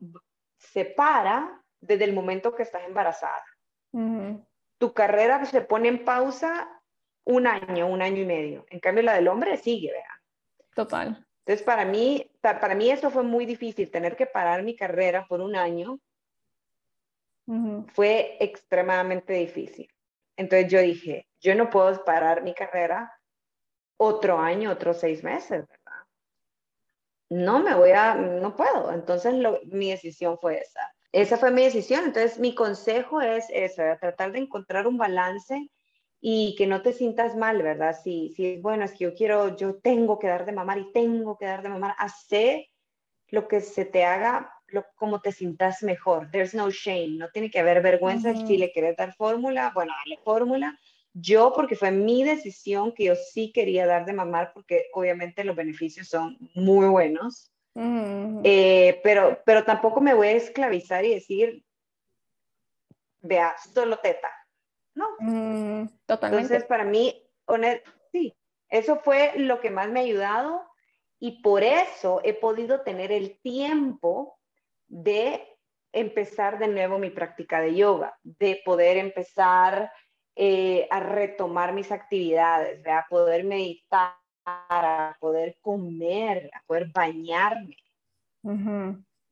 se 0.57 0.85
para 0.85 1.61
desde 1.81 2.05
el 2.05 2.13
momento 2.13 2.55
que 2.55 2.63
estás 2.63 2.83
embarazada. 2.83 3.43
Tu 4.77 4.93
carrera 4.93 5.45
se 5.45 5.61
pone 5.61 5.87
en 5.87 6.03
pausa 6.03 6.74
un 7.25 7.47
año, 7.47 7.87
un 7.87 8.01
año 8.01 8.21
y 8.21 8.25
medio. 8.25 8.65
En 8.69 8.79
cambio, 8.79 9.03
la 9.03 9.15
del 9.15 9.27
hombre 9.27 9.57
sigue, 9.57 9.91
vea. 9.91 10.21
Total. 10.73 11.25
Entonces, 11.39 11.65
para 11.65 11.85
mí, 11.85 12.31
para 12.41 12.73
mí 12.75 12.89
eso 12.89 13.09
fue 13.09 13.23
muy 13.23 13.45
difícil, 13.45 13.91
tener 13.91 14.15
que 14.15 14.25
parar 14.25 14.63
mi 14.63 14.75
carrera 14.75 15.25
por 15.27 15.41
un 15.41 15.55
año. 15.55 15.99
Fue 17.93 18.37
extremadamente 18.39 19.33
difícil. 19.33 19.87
Entonces 20.35 20.71
yo 20.71 20.79
dije, 20.79 21.27
yo 21.39 21.53
no 21.53 21.69
puedo 21.69 22.03
parar 22.03 22.41
mi 22.41 22.53
carrera 22.55 23.13
otro 23.97 24.39
año, 24.39 24.71
otros 24.71 24.99
seis 24.99 25.23
meses, 25.23 25.65
¿verdad? 25.67 26.07
No 27.29 27.59
me 27.59 27.75
voy 27.75 27.91
a, 27.91 28.15
no 28.15 28.55
puedo. 28.55 28.91
Entonces 28.91 29.35
mi 29.65 29.91
decisión 29.91 30.39
fue 30.39 30.59
esa. 30.59 30.91
Esa 31.11 31.37
fue 31.37 31.51
mi 31.51 31.63
decisión. 31.63 32.05
Entonces 32.05 32.39
mi 32.39 32.55
consejo 32.55 33.21
es 33.21 33.45
eso, 33.51 33.83
tratar 34.01 34.31
de 34.31 34.39
encontrar 34.39 34.87
un 34.87 34.97
balance 34.97 35.69
y 36.27 36.55
que 36.55 36.65
no 36.65 36.81
te 36.81 36.91
sientas 36.91 37.35
mal, 37.35 37.61
¿verdad? 37.61 37.95
Si, 38.03 38.33
si 38.35 38.57
bueno, 38.57 38.83
es 38.83 38.93
que 38.93 39.03
yo 39.03 39.13
quiero, 39.13 39.55
yo 39.55 39.75
tengo 39.75 40.17
que 40.17 40.25
dar 40.25 40.43
de 40.43 40.53
mamar 40.53 40.79
y 40.79 40.91
tengo 40.91 41.37
que 41.37 41.45
dar 41.45 41.61
de 41.61 41.69
mamar, 41.69 41.93
hace 41.99 42.71
lo 43.27 43.47
que 43.47 43.61
se 43.61 43.85
te 43.85 44.05
haga, 44.05 44.51
lo, 44.65 44.87
como 44.95 45.21
te 45.21 45.31
sientas 45.31 45.83
mejor. 45.83 46.31
There's 46.31 46.55
no 46.55 46.71
shame, 46.71 47.09
no 47.09 47.29
tiene 47.29 47.51
que 47.51 47.59
haber 47.59 47.83
vergüenza 47.83 48.33
si 48.33 48.57
le 48.57 48.71
quieres 48.71 48.97
dar 48.97 49.13
fórmula, 49.13 49.71
bueno, 49.75 49.93
dale 50.03 50.19
fórmula, 50.23 50.75
yo, 51.13 51.53
porque 51.55 51.75
fue 51.75 51.91
mi 51.91 52.23
decisión 52.23 52.91
que 52.91 53.03
yo 53.03 53.13
sí 53.15 53.51
quería 53.51 53.85
dar 53.85 54.07
de 54.07 54.13
mamar, 54.13 54.51
porque 54.51 54.87
obviamente 54.93 55.43
los 55.43 55.55
beneficios 55.55 56.07
son 56.07 56.39
muy 56.55 56.87
buenos, 56.87 57.51
eh, 58.43 58.99
pero, 59.03 59.43
pero 59.45 59.63
tampoco 59.63 60.01
me 60.01 60.15
voy 60.15 60.29
a 60.29 60.31
esclavizar 60.31 61.05
y 61.05 61.13
decir, 61.13 61.63
vea, 63.21 63.53
solo 63.71 63.99
teta. 63.99 64.31
No. 64.95 65.05
Mm, 65.19 65.89
totalmente. 66.05 66.43
Entonces, 66.43 66.67
para 66.67 66.83
mí, 66.85 67.21
sí, 68.11 68.33
eso 68.69 68.97
fue 68.97 69.33
lo 69.35 69.59
que 69.59 69.69
más 69.69 69.89
me 69.89 69.99
ha 69.99 70.03
ayudado 70.03 70.63
y 71.19 71.41
por 71.41 71.63
eso 71.63 72.21
he 72.23 72.33
podido 72.33 72.81
tener 72.81 73.11
el 73.11 73.39
tiempo 73.41 74.39
de 74.87 75.47
empezar 75.91 76.59
de 76.59 76.67
nuevo 76.67 76.99
mi 76.99 77.09
práctica 77.09 77.61
de 77.61 77.75
yoga, 77.75 78.17
de 78.23 78.61
poder 78.65 78.97
empezar 78.97 79.91
eh, 80.35 80.87
a 80.91 80.99
retomar 80.99 81.73
mis 81.73 81.91
actividades, 81.91 82.85
a 82.85 83.05
poder 83.09 83.45
meditar, 83.45 84.15
a 84.45 85.15
poder 85.19 85.57
comer, 85.61 86.49
a 86.53 86.61
poder 86.67 86.91
bañarme. 86.93 87.77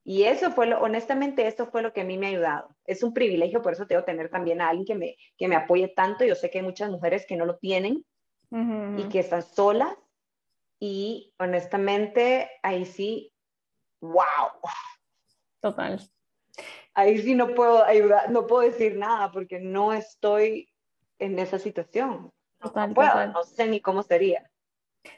Y 0.06 0.24
eso 0.24 0.52
fue, 0.52 0.68
lo, 0.68 0.82
honestamente, 0.82 1.48
esto 1.48 1.68
fue 1.68 1.82
lo 1.82 1.94
que 1.94 2.02
a 2.02 2.04
mí 2.04 2.18
me 2.18 2.28
ha 2.28 2.30
ayudado. 2.30 2.76
Es 2.86 3.04
un 3.04 3.14
privilegio, 3.14 3.62
por 3.62 3.74
eso 3.74 3.88
tengo 3.88 4.02
que 4.02 4.12
tener 4.12 4.30
también 4.30 4.60
a 4.60 4.70
alguien 4.70 4.86
que 4.86 4.96
me, 4.96 5.16
que 5.38 5.48
me 5.48 5.56
apoye 5.56 5.88
tanto. 5.88 6.26
Yo 6.26 6.36
sé 6.36 6.50
que 6.50 6.60
hay 6.60 6.66
muchas 6.66 6.90
mujeres 6.90 7.26
que 7.26 7.38
no 7.38 7.46
lo 7.46 7.58
tienen 7.58 8.06
y 8.52 9.10
que 9.10 9.20
están 9.20 9.42
solas. 9.42 9.96
Y 10.80 11.34
honestamente, 11.40 12.50
ahí 12.62 12.86
sí, 12.86 13.34
wow. 14.02 14.52
Total. 15.62 16.00
Ahí 16.94 17.18
sí 17.20 17.34
no 17.34 17.56
puedo 17.56 17.84
ayudar, 17.84 18.30
no 18.30 18.46
puedo 18.46 18.62
decir 18.62 18.98
nada 18.98 19.32
porque 19.32 19.60
no 19.60 19.94
estoy 19.94 20.70
en 21.18 21.40
esa 21.40 21.58
situación. 21.58 22.32
no, 22.62 23.34
no 23.34 23.44
sé 23.44 23.68
ni 23.68 23.80
cómo 23.80 24.04
sería. 24.04 24.52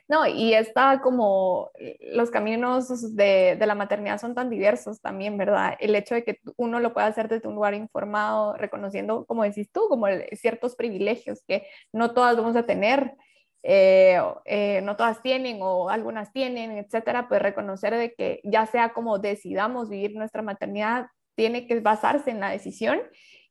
No, 0.08 0.26
y 0.28 0.54
está 0.54 1.02
como 1.02 1.72
los 2.14 2.32
caminos 2.32 3.16
de, 3.16 3.56
de, 3.60 3.68
la 3.68 3.76
maternidad 3.76 4.20
son 4.20 4.34
tan 4.36 4.50
diversos 4.50 5.02
también, 5.02 5.38
¿verdad? 5.38 5.76
El 5.80 5.96
hecho 5.96 6.16
de 6.16 6.24
que 6.24 6.40
uno 6.58 6.80
lo 6.80 6.94
pueda 6.94 7.08
hacer 7.08 7.28
desde 7.28 7.48
un 7.48 7.56
lugar 7.56 7.74
informado, 7.74 8.56
reconociendo, 8.56 9.26
como 9.26 9.44
decís 9.44 9.72
tú, 9.72 9.88
como 9.90 10.08
ciertos 10.34 10.76
privilegios 10.76 11.44
que 11.48 11.68
no 11.92 12.14
todas 12.14 12.36
vamos 12.38 12.56
a 12.56 12.66
tener, 12.66 13.16
eh, 13.64 14.22
eh, 14.46 14.82
no 14.84 14.96
todas 14.96 15.22
tienen 15.22 15.60
o 15.62 15.90
algunas 15.90 16.32
tienen, 16.32 16.72
etcétera, 16.78 17.28
pues 17.28 17.42
reconocer 17.42 17.96
de 17.96 18.14
que 18.14 18.42
ya 18.44 18.66
sea 18.68 18.94
como 18.94 19.20
decidamos 19.20 19.90
vivir 19.90 20.16
nuestra 20.16 20.42
maternidad, 20.42 21.08
tiene 21.36 21.68
que 21.68 21.80
basarse 21.80 22.32
en 22.32 22.40
la 22.40 22.50
decisión 22.50 23.00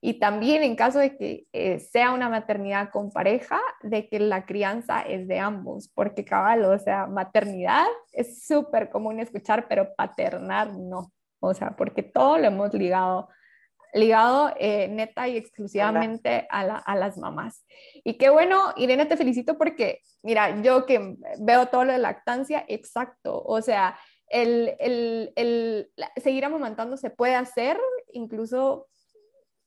y 0.07 0.19
también 0.19 0.63
en 0.63 0.77
caso 0.77 0.99
de 0.99 1.17
que 1.17 1.47
eh, 1.55 1.79
sea 1.79 2.13
una 2.13 2.29
maternidad 2.29 2.91
con 2.91 3.11
pareja, 3.11 3.59
de 3.81 4.07
que 4.07 4.21
la 4.21 4.45
crianza 4.45 5.01
es 5.01 5.27
de 5.27 5.39
ambos, 5.39 5.89
porque 5.95 6.27
cabal, 6.27 6.63
o 6.67 6.79
sea, 6.79 7.07
maternidad 7.07 7.87
es 8.13 8.45
súper 8.45 8.91
común 8.91 9.19
escuchar, 9.19 9.67
pero 9.67 9.95
paternar 9.97 10.75
no, 10.75 11.11
o 11.41 11.55
sea, 11.55 11.71
porque 11.71 12.03
todo 12.03 12.37
lo 12.37 12.49
hemos 12.49 12.75
ligado 12.75 13.31
ligado 13.95 14.53
eh, 14.59 14.89
neta 14.89 15.27
y 15.27 15.39
exclusivamente 15.39 16.47
a, 16.51 16.61
a, 16.61 16.97
las 16.97 17.17
mamás. 17.17 17.65
Y 18.03 18.19
qué 18.19 18.29
bueno, 18.29 18.75
Irene, 18.77 19.07
te 19.07 19.17
felicito 19.17 19.57
porque, 19.57 20.03
mira, 20.23 20.61
yo 20.61 20.85
que 20.85 21.17
veo 21.39 21.69
todo 21.69 21.87
lo 21.87 21.93
de 21.93 21.99
lactancia, 21.99 22.63
exacto, 22.69 23.43
o 23.43 23.63
sea, 23.63 23.99
el, 24.29 24.75
el, 24.81 25.33
el 25.37 25.91
seguir 26.23 26.45
amamantando 26.45 26.99
se 26.99 27.09
puede 27.09 27.37
hacer, 27.37 27.81
incluso 28.13 28.89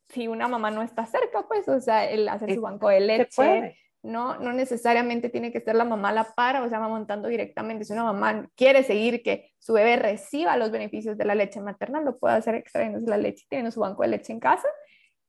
si 0.09 0.27
una 0.27 0.47
mamá 0.47 0.71
no 0.71 0.81
está 0.81 1.05
cerca, 1.05 1.45
pues, 1.47 1.67
o 1.67 1.79
sea, 1.79 2.09
el 2.09 2.27
hacer 2.29 2.53
su 2.55 2.61
banco 2.61 2.89
de 2.89 3.01
leche, 3.01 3.77
no, 4.03 4.37
no 4.37 4.53
necesariamente 4.53 5.29
tiene 5.29 5.51
que 5.51 5.59
ser 5.59 5.75
la 5.75 5.83
mamá 5.83 6.11
la 6.11 6.23
para, 6.23 6.63
o 6.63 6.69
sea, 6.69 6.79
va 6.79 6.87
montando 6.87 7.27
directamente. 7.27 7.83
Si 7.83 7.93
una 7.93 8.05
mamá 8.05 8.47
quiere 8.55 8.83
seguir 8.83 9.21
que 9.21 9.51
su 9.59 9.73
bebé 9.73 9.97
reciba 9.97 10.55
los 10.55 10.71
beneficios 10.71 11.17
de 11.17 11.25
la 11.25 11.35
leche 11.35 11.59
materna, 11.59 11.99
lo 12.01 12.17
puede 12.17 12.35
hacer 12.35 12.55
extrayéndose 12.55 13.07
la 13.07 13.17
leche, 13.17 13.45
teniendo 13.49 13.71
su 13.71 13.81
banco 13.81 14.03
de 14.03 14.09
leche 14.09 14.31
en 14.31 14.39
casa, 14.39 14.67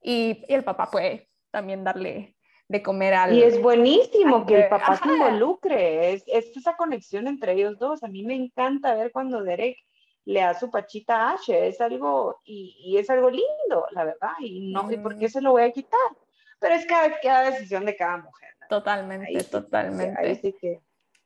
y, 0.00 0.44
y 0.46 0.54
el 0.54 0.62
papá 0.64 0.90
puede 0.90 1.28
también 1.50 1.82
darle 1.82 2.36
de 2.68 2.82
comer 2.82 3.14
al... 3.14 3.34
Y 3.34 3.42
es 3.42 3.60
buenísimo 3.60 4.44
que 4.44 4.62
el 4.62 4.68
papá 4.68 4.96
se 4.96 5.08
involucre, 5.08 6.12
es, 6.12 6.22
es 6.26 6.56
esa 6.56 6.76
conexión 6.76 7.26
entre 7.26 7.54
ellos 7.54 7.78
dos. 7.78 8.02
A 8.02 8.08
mí 8.08 8.24
me 8.24 8.34
encanta 8.34 8.94
ver 8.94 9.10
cuando 9.10 9.42
Derek 9.42 9.78
le 10.28 10.40
da 10.40 10.52
su 10.52 10.70
pachita 10.70 11.30
H, 11.30 11.68
es 11.68 11.80
algo, 11.80 12.42
y, 12.44 12.96
es 12.98 13.08
algo 13.08 13.30
lindo, 13.30 13.86
la 13.92 14.04
verdad, 14.04 14.32
y 14.40 14.70
no, 14.70 14.92
¿y 14.92 14.98
por 14.98 15.18
qué 15.18 15.30
se 15.30 15.40
lo 15.40 15.52
voy 15.52 15.62
a 15.62 15.72
quitar? 15.72 15.98
Pero 16.60 16.74
es 16.74 16.84
cada, 16.84 17.18
cada 17.18 17.50
decisión 17.50 17.86
de 17.86 17.96
cada 17.96 18.18
mujer. 18.18 18.50
Totalmente, 18.68 19.42
totalmente. 19.44 20.20
Ahí 20.20 20.34
sí 20.36 20.54
que... 20.60 20.82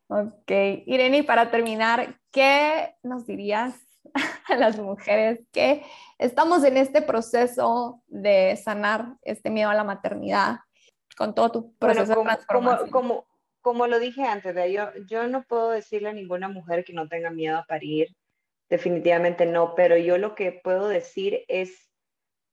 Ok, 0.07 0.51
Irene, 0.87 1.25
para 1.25 1.51
terminar, 1.51 2.21
¿qué 2.31 2.95
nos 3.03 3.27
dirías 3.27 3.75
a 4.49 4.55
las 4.55 4.79
mujeres 4.79 5.41
que 5.51 5.85
estamos 6.19 6.63
en 6.63 6.77
este 6.77 7.03
proceso 7.03 8.05
de 8.07 8.55
sanar 8.55 9.17
este 9.23 9.51
miedo 9.51 9.71
a 9.71 9.75
la 9.75 9.83
maternidad 9.83 10.61
con 11.17 11.35
todo 11.35 11.51
tu 11.51 11.75
proceso 11.75 12.15
como, 12.15 12.31
de 12.31 12.37
transformación? 12.37 12.91
Como, 12.91 13.27
como, 13.63 13.89
lo 13.89 13.99
dije 13.99 14.23
antes, 14.23 14.55
yo, 14.71 14.91
yo 15.09 15.27
no 15.27 15.43
puedo 15.43 15.71
decirle 15.71 16.11
a 16.11 16.13
ninguna 16.13 16.49
mujer 16.49 16.85
que 16.85 16.93
no 16.93 17.09
tenga 17.09 17.31
miedo 17.31 17.59
a 17.59 17.65
parir, 17.65 18.15
definitivamente 18.73 19.45
no, 19.45 19.75
pero 19.75 19.99
yo 19.99 20.17
lo 20.17 20.35
que 20.35 20.51
puedo 20.51 20.89
decir 20.89 21.45
es 21.47 21.91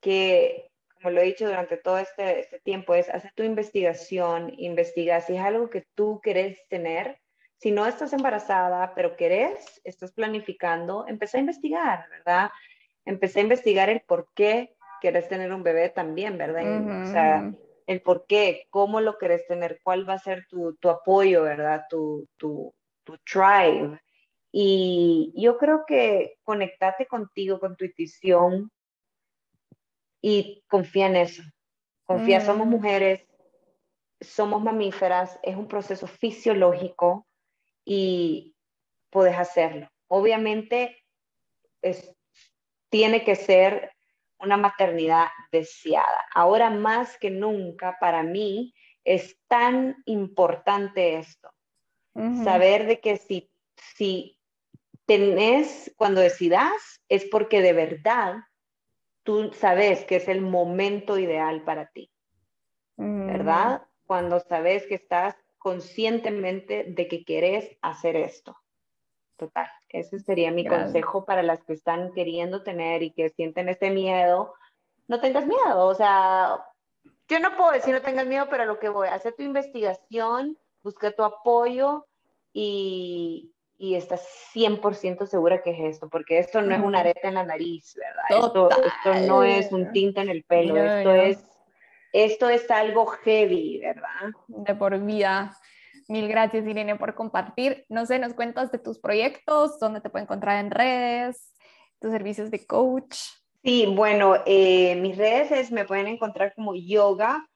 que, 0.02 0.70
como 0.96 1.12
lo 1.12 1.22
he 1.22 1.28
dicho 1.28 1.48
durante 1.48 1.78
todo 1.78 1.98
este, 1.98 2.42
este 2.42 2.60
tiempo, 2.60 2.94
es 2.94 3.08
hacer 3.08 3.32
tu 3.36 3.44
investigación, 3.44 4.54
investiga 4.58 5.22
si 5.22 5.38
es 5.38 5.42
algo 5.42 5.70
que 5.70 5.86
tú 5.96 6.20
querés 6.22 6.68
tener, 6.68 7.22
si 7.56 7.72
no 7.72 7.88
estás 7.88 8.12
embarazada, 8.12 8.94
pero 8.96 9.16
querés, 9.16 9.80
estás 9.86 10.12
planificando, 10.12 11.06
empecé 11.08 11.38
a 11.38 11.40
investigar, 11.40 12.10
¿verdad? 12.10 12.52
Empecé 13.06 13.40
a 13.40 13.44
investigar 13.44 13.90
el 13.90 14.02
por 14.02 14.28
qué 14.36 14.76
querés 15.00 15.30
tener 15.30 15.54
un 15.54 15.64
bebé 15.64 15.88
también, 15.88 16.38
¿verdad? 16.38 17.08
O 17.08 17.14
sea, 17.14 17.50
el 17.88 18.02
por 18.02 18.26
qué, 18.28 18.68
cómo 18.70 19.00
lo 19.00 19.18
querés 19.18 19.48
tener, 19.48 19.80
cuál 19.84 20.08
va 20.08 20.16
a 20.16 20.20
ser 20.20 20.46
tu, 20.50 20.76
tu 20.82 20.90
apoyo, 20.90 21.44
¿verdad? 21.44 21.86
Tu, 21.90 22.28
tu, 22.36 22.74
tu 23.06 23.18
tribe. 23.20 24.02
Y 24.52 25.32
yo 25.36 25.58
creo 25.58 25.84
que 25.88 26.38
conectate 26.44 27.06
contigo, 27.06 27.60
con 27.60 27.76
tu 27.76 27.86
intuición 27.86 28.72
y 30.22 30.64
confía 30.68 31.08
en 31.08 31.16
eso. 31.18 31.44
Confía, 32.04 32.42
somos 32.42 32.66
mujeres, 32.66 33.28
somos 34.20 34.64
mamíferas, 34.64 35.40
es 35.44 35.56
un 35.56 35.68
proceso 35.68 36.08
fisiológico 36.08 37.28
y 37.86 38.56
puedes 39.12 39.38
hacerlo. 39.38 39.90
Obviamente 40.08 41.04
es, 41.82 42.12
tiene 42.90 43.24
que 43.24 43.36
ser 43.36 43.92
una 44.40 44.58
maternidad 44.58 45.28
deseada. 45.52 46.26
Ahora 46.34 46.70
más 46.70 47.18
que 47.18 47.30
nunca 47.30 47.98
para 48.00 48.24
mí 48.24 48.74
es 49.04 49.38
tan 49.48 50.02
importante 50.06 51.18
esto. 51.18 51.52
Saber 52.44 52.86
de 52.86 53.00
que 53.00 53.16
si, 53.16 53.50
si 53.96 54.39
tenés, 55.10 55.92
cuando 55.98 56.22
decidas, 56.22 57.02
es 57.10 57.26
porque 57.26 57.64
de 57.64 57.74
verdad 57.74 58.36
tú 59.24 59.52
sabes 59.54 60.06
que 60.06 60.18
es 60.18 60.28
el 60.28 60.40
momento 60.40 61.18
ideal 61.18 61.64
para 61.64 61.88
ti. 61.88 62.12
¿Verdad? 62.96 63.82
Cuando 64.06 64.40
sabes 64.40 64.86
que 64.86 64.96
estás 64.96 65.36
conscientemente 65.58 66.84
de 66.90 67.08
que 67.08 67.26
querés 67.26 67.76
hacer 67.82 68.18
esto. 68.18 68.56
Total, 69.36 69.68
ese 69.88 70.20
sería 70.20 70.52
mi 70.52 70.68
consejo 70.68 71.26
para 71.26 71.42
las 71.42 71.64
que 71.64 71.74
están 71.74 72.12
queriendo 72.14 72.62
tener 72.62 73.02
y 73.02 73.12
que 73.12 73.30
sienten 73.30 73.68
este 73.68 73.90
miedo. 73.90 74.54
No 75.08 75.20
tengas 75.22 75.48
miedo, 75.48 75.88
o 75.88 75.96
sea, 75.96 76.60
yo 77.28 77.40
no 77.40 77.56
puedo 77.58 77.72
decir 77.72 77.96
no 77.96 78.02
tengas 78.02 78.28
miedo, 78.28 78.46
pero 78.50 78.66
lo 78.66 78.78
que 78.78 78.90
voy 78.90 79.08
hacer 79.08 79.34
tu 79.34 79.42
investigación, 79.42 80.58
busca 80.84 81.12
tu 81.12 81.24
apoyo 81.24 82.06
y, 82.54 83.54
y 83.80 83.96
estás 83.96 84.22
100% 84.54 85.26
segura 85.26 85.64
que 85.64 85.72
es 85.72 85.96
esto, 85.96 86.10
porque 86.10 86.38
esto 86.38 86.62
no 86.62 86.76
es 86.76 86.82
una 86.82 87.00
areta 87.00 87.30
en 87.30 87.36
la 87.36 87.46
nariz, 87.46 87.96
¿verdad? 87.96 88.46
Esto, 88.46 88.70
esto, 88.70 89.28
no 89.28 89.44
es 89.44 89.72
un 89.72 89.92
tinte 89.94 90.20
en 90.20 90.30
el 90.30 90.44
pelo, 90.44 90.76
esto 90.76 91.14
es 91.14 91.50
esto 92.12 92.50
es 92.50 92.70
algo 92.72 93.06
heavy, 93.06 93.80
¿verdad? 93.80 94.34
De 94.48 94.76
por 94.76 95.00
vida. 95.00 95.56
Mil 96.08 96.28
gracias, 96.28 96.66
Irene, 96.66 96.96
por 96.96 97.14
compartir. 97.14 97.86
No 97.88 98.06
sé, 98.06 98.18
nos 98.20 98.34
cuentas 98.34 98.72
de 98.72 98.80
tus 98.80 99.00
proyectos, 99.00 99.80
dónde 99.80 100.02
te 100.02 100.10
pueden 100.10 100.26
encontrar 100.26 100.64
en 100.64 100.72
redes, 100.72 101.54
tus 102.02 102.12
servicios 102.12 102.50
de 102.50 102.66
coach. 102.66 103.16
Sí, 103.64 103.86
bueno, 103.86 104.36
eh, 104.46 104.96
mis 104.96 105.18
redes 105.18 105.72
me 105.72 105.86
pueden 105.86 106.08
encontrar 106.08 106.54
como 106.56 106.74
yoga 106.74 107.48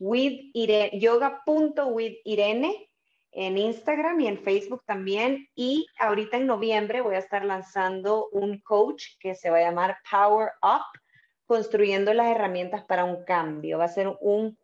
with 0.00 0.50
Irene, 0.54 0.98
yoga.withirene 0.98 2.89
en 3.32 3.58
Instagram 3.58 4.20
y 4.20 4.26
en 4.26 4.38
Facebook 4.38 4.82
también. 4.86 5.46
Y 5.54 5.86
ahorita 5.98 6.36
en 6.36 6.46
noviembre 6.46 7.00
voy 7.00 7.14
a 7.14 7.20
estar 7.20 7.44
lanzando 7.44 8.28
un 8.32 8.60
coach 8.60 9.04
que 9.20 9.34
se 9.34 9.50
va 9.50 9.58
a 9.58 9.62
llamar 9.62 9.98
Power 10.10 10.50
Up 10.62 11.00
construyendo 11.46 12.14
las 12.14 12.28
herramientas 12.28 12.84
para 12.84 13.04
un 13.04 13.24
cambio. 13.24 13.78
Va 13.78 13.84
a 13.84 13.88
ser 13.88 14.08
un, 14.20 14.56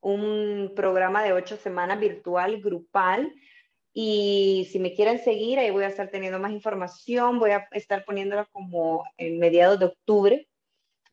un 0.00 0.72
programa 0.74 1.22
de 1.22 1.32
ocho 1.32 1.56
semanas 1.56 2.00
virtual, 2.00 2.60
grupal. 2.60 3.32
Y 3.92 4.68
si 4.70 4.78
me 4.78 4.94
quieren 4.94 5.18
seguir, 5.18 5.58
ahí 5.58 5.70
voy 5.70 5.84
a 5.84 5.88
estar 5.88 6.10
teniendo 6.10 6.38
más 6.38 6.52
información. 6.52 7.38
Voy 7.38 7.50
a 7.50 7.68
estar 7.72 8.04
poniéndola 8.04 8.46
como 8.52 9.04
en 9.16 9.38
mediados 9.38 9.78
de 9.78 9.86
octubre. 9.86 10.48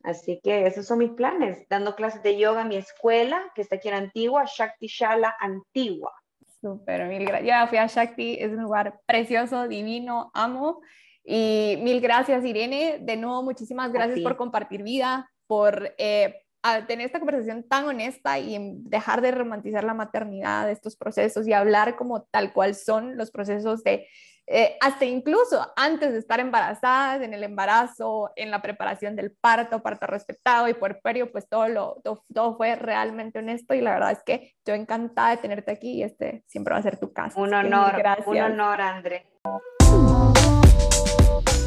Así 0.02 0.40
que 0.42 0.66
esos 0.66 0.86
son 0.86 0.98
mis 0.98 1.10
planes. 1.10 1.66
Dando 1.68 1.94
clases 1.94 2.22
de 2.22 2.38
yoga 2.38 2.62
en 2.62 2.68
mi 2.68 2.76
escuela, 2.76 3.50
que 3.54 3.62
está 3.62 3.76
aquí 3.76 3.88
en 3.88 3.94
Antigua, 3.94 4.44
Shakti 4.46 4.86
Shala 4.86 5.34
Antigua. 5.40 6.12
Súper, 6.60 7.06
mil 7.06 7.24
gracias. 7.24 7.46
Ya 7.46 7.66
fui 7.66 7.78
a 7.78 7.86
Shakti, 7.86 8.36
es 8.40 8.50
un 8.50 8.62
lugar 8.62 9.00
precioso, 9.06 9.68
divino, 9.68 10.30
amo. 10.34 10.80
Y 11.24 11.78
mil 11.82 12.00
gracias, 12.00 12.44
Irene. 12.44 12.98
De 13.00 13.16
nuevo, 13.16 13.42
muchísimas 13.42 13.92
gracias 13.92 14.20
por 14.20 14.36
compartir 14.36 14.82
vida, 14.82 15.30
por 15.46 15.94
eh, 15.98 16.42
tener 16.86 17.06
esta 17.06 17.18
conversación 17.18 17.62
tan 17.68 17.84
honesta 17.84 18.38
y 18.38 18.58
dejar 18.82 19.20
de 19.20 19.30
romantizar 19.30 19.84
la 19.84 19.94
maternidad, 19.94 20.66
de 20.66 20.72
estos 20.72 20.96
procesos 20.96 21.46
y 21.46 21.52
hablar 21.52 21.96
como 21.96 22.22
tal 22.22 22.52
cual 22.52 22.74
son 22.74 23.16
los 23.16 23.30
procesos 23.30 23.84
de, 23.84 24.06
eh, 24.50 24.78
hasta 24.80 25.04
incluso 25.04 25.60
antes 25.76 26.10
de 26.12 26.18
estar 26.18 26.40
embarazadas, 26.40 27.20
en 27.20 27.34
el 27.34 27.44
embarazo, 27.44 28.30
en 28.34 28.50
la 28.50 28.62
preparación 28.62 29.14
del 29.14 29.30
parto, 29.30 29.82
parto 29.82 30.06
respetado 30.06 30.68
y 30.68 30.74
puerperio, 30.74 31.30
pues 31.30 31.46
todo, 31.50 31.68
lo, 31.68 32.00
todo, 32.02 32.56
fue 32.56 32.74
realmente 32.74 33.40
honesto 33.40 33.74
y 33.74 33.82
la 33.82 33.92
verdad 33.92 34.12
es 34.12 34.22
que 34.24 34.54
yo 34.64 34.72
encantada 34.72 35.30
de 35.32 35.36
tenerte 35.36 35.70
aquí 35.70 35.96
y 35.96 36.02
este 36.02 36.44
siempre 36.46 36.72
va 36.72 36.80
a 36.80 36.82
ser 36.82 36.98
tu 36.98 37.12
casa. 37.12 37.38
Un 37.38 37.52
honor, 37.52 38.02
un 38.24 38.38
honor, 38.38 38.80
André. 38.80 39.26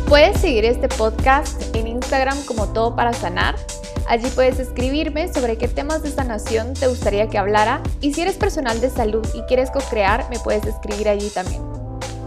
Puedes 0.09 0.41
seguir 0.41 0.65
este 0.65 0.87
podcast 0.89 1.75
en 1.75 1.85
Instagram 1.85 2.43
como 2.45 2.73
Todo 2.73 2.95
para 2.95 3.13
Sanar. 3.13 3.55
Allí 4.07 4.27
puedes 4.33 4.59
escribirme 4.59 5.31
sobre 5.31 5.57
qué 5.59 5.67
temas 5.67 6.01
de 6.01 6.09
sanación 6.09 6.73
te 6.73 6.87
gustaría 6.87 7.27
que 7.27 7.37
hablara 7.37 7.83
y 8.01 8.13
si 8.13 8.23
eres 8.23 8.37
personal 8.37 8.81
de 8.81 8.89
salud 8.89 9.25
y 9.35 9.43
quieres 9.43 9.69
co-crear, 9.69 10.27
me 10.31 10.39
puedes 10.39 10.65
escribir 10.65 11.07
allí 11.07 11.29
también. 11.29 11.80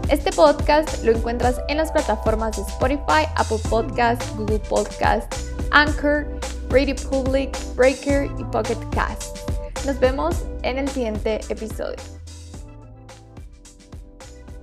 Este 0.09 0.31
podcast 0.31 1.03
lo 1.03 1.11
encuentras 1.11 1.59
en 1.67 1.77
las 1.77 1.91
plataformas 1.91 2.57
de 2.57 2.61
Spotify, 2.61 3.25
Apple 3.35 3.57
Podcast, 3.69 4.21
Google 4.35 4.59
Podcast, 4.59 5.33
Anchor, 5.71 6.27
Radio 6.69 6.95
Public, 7.09 7.57
Breaker 7.75 8.29
y 8.37 8.43
Pocket 8.45 8.77
Cast. 8.91 9.37
Nos 9.83 9.99
vemos 9.99 10.45
en 10.61 10.77
el 10.77 10.87
siguiente 10.89 11.39
episodio. 11.49 12.14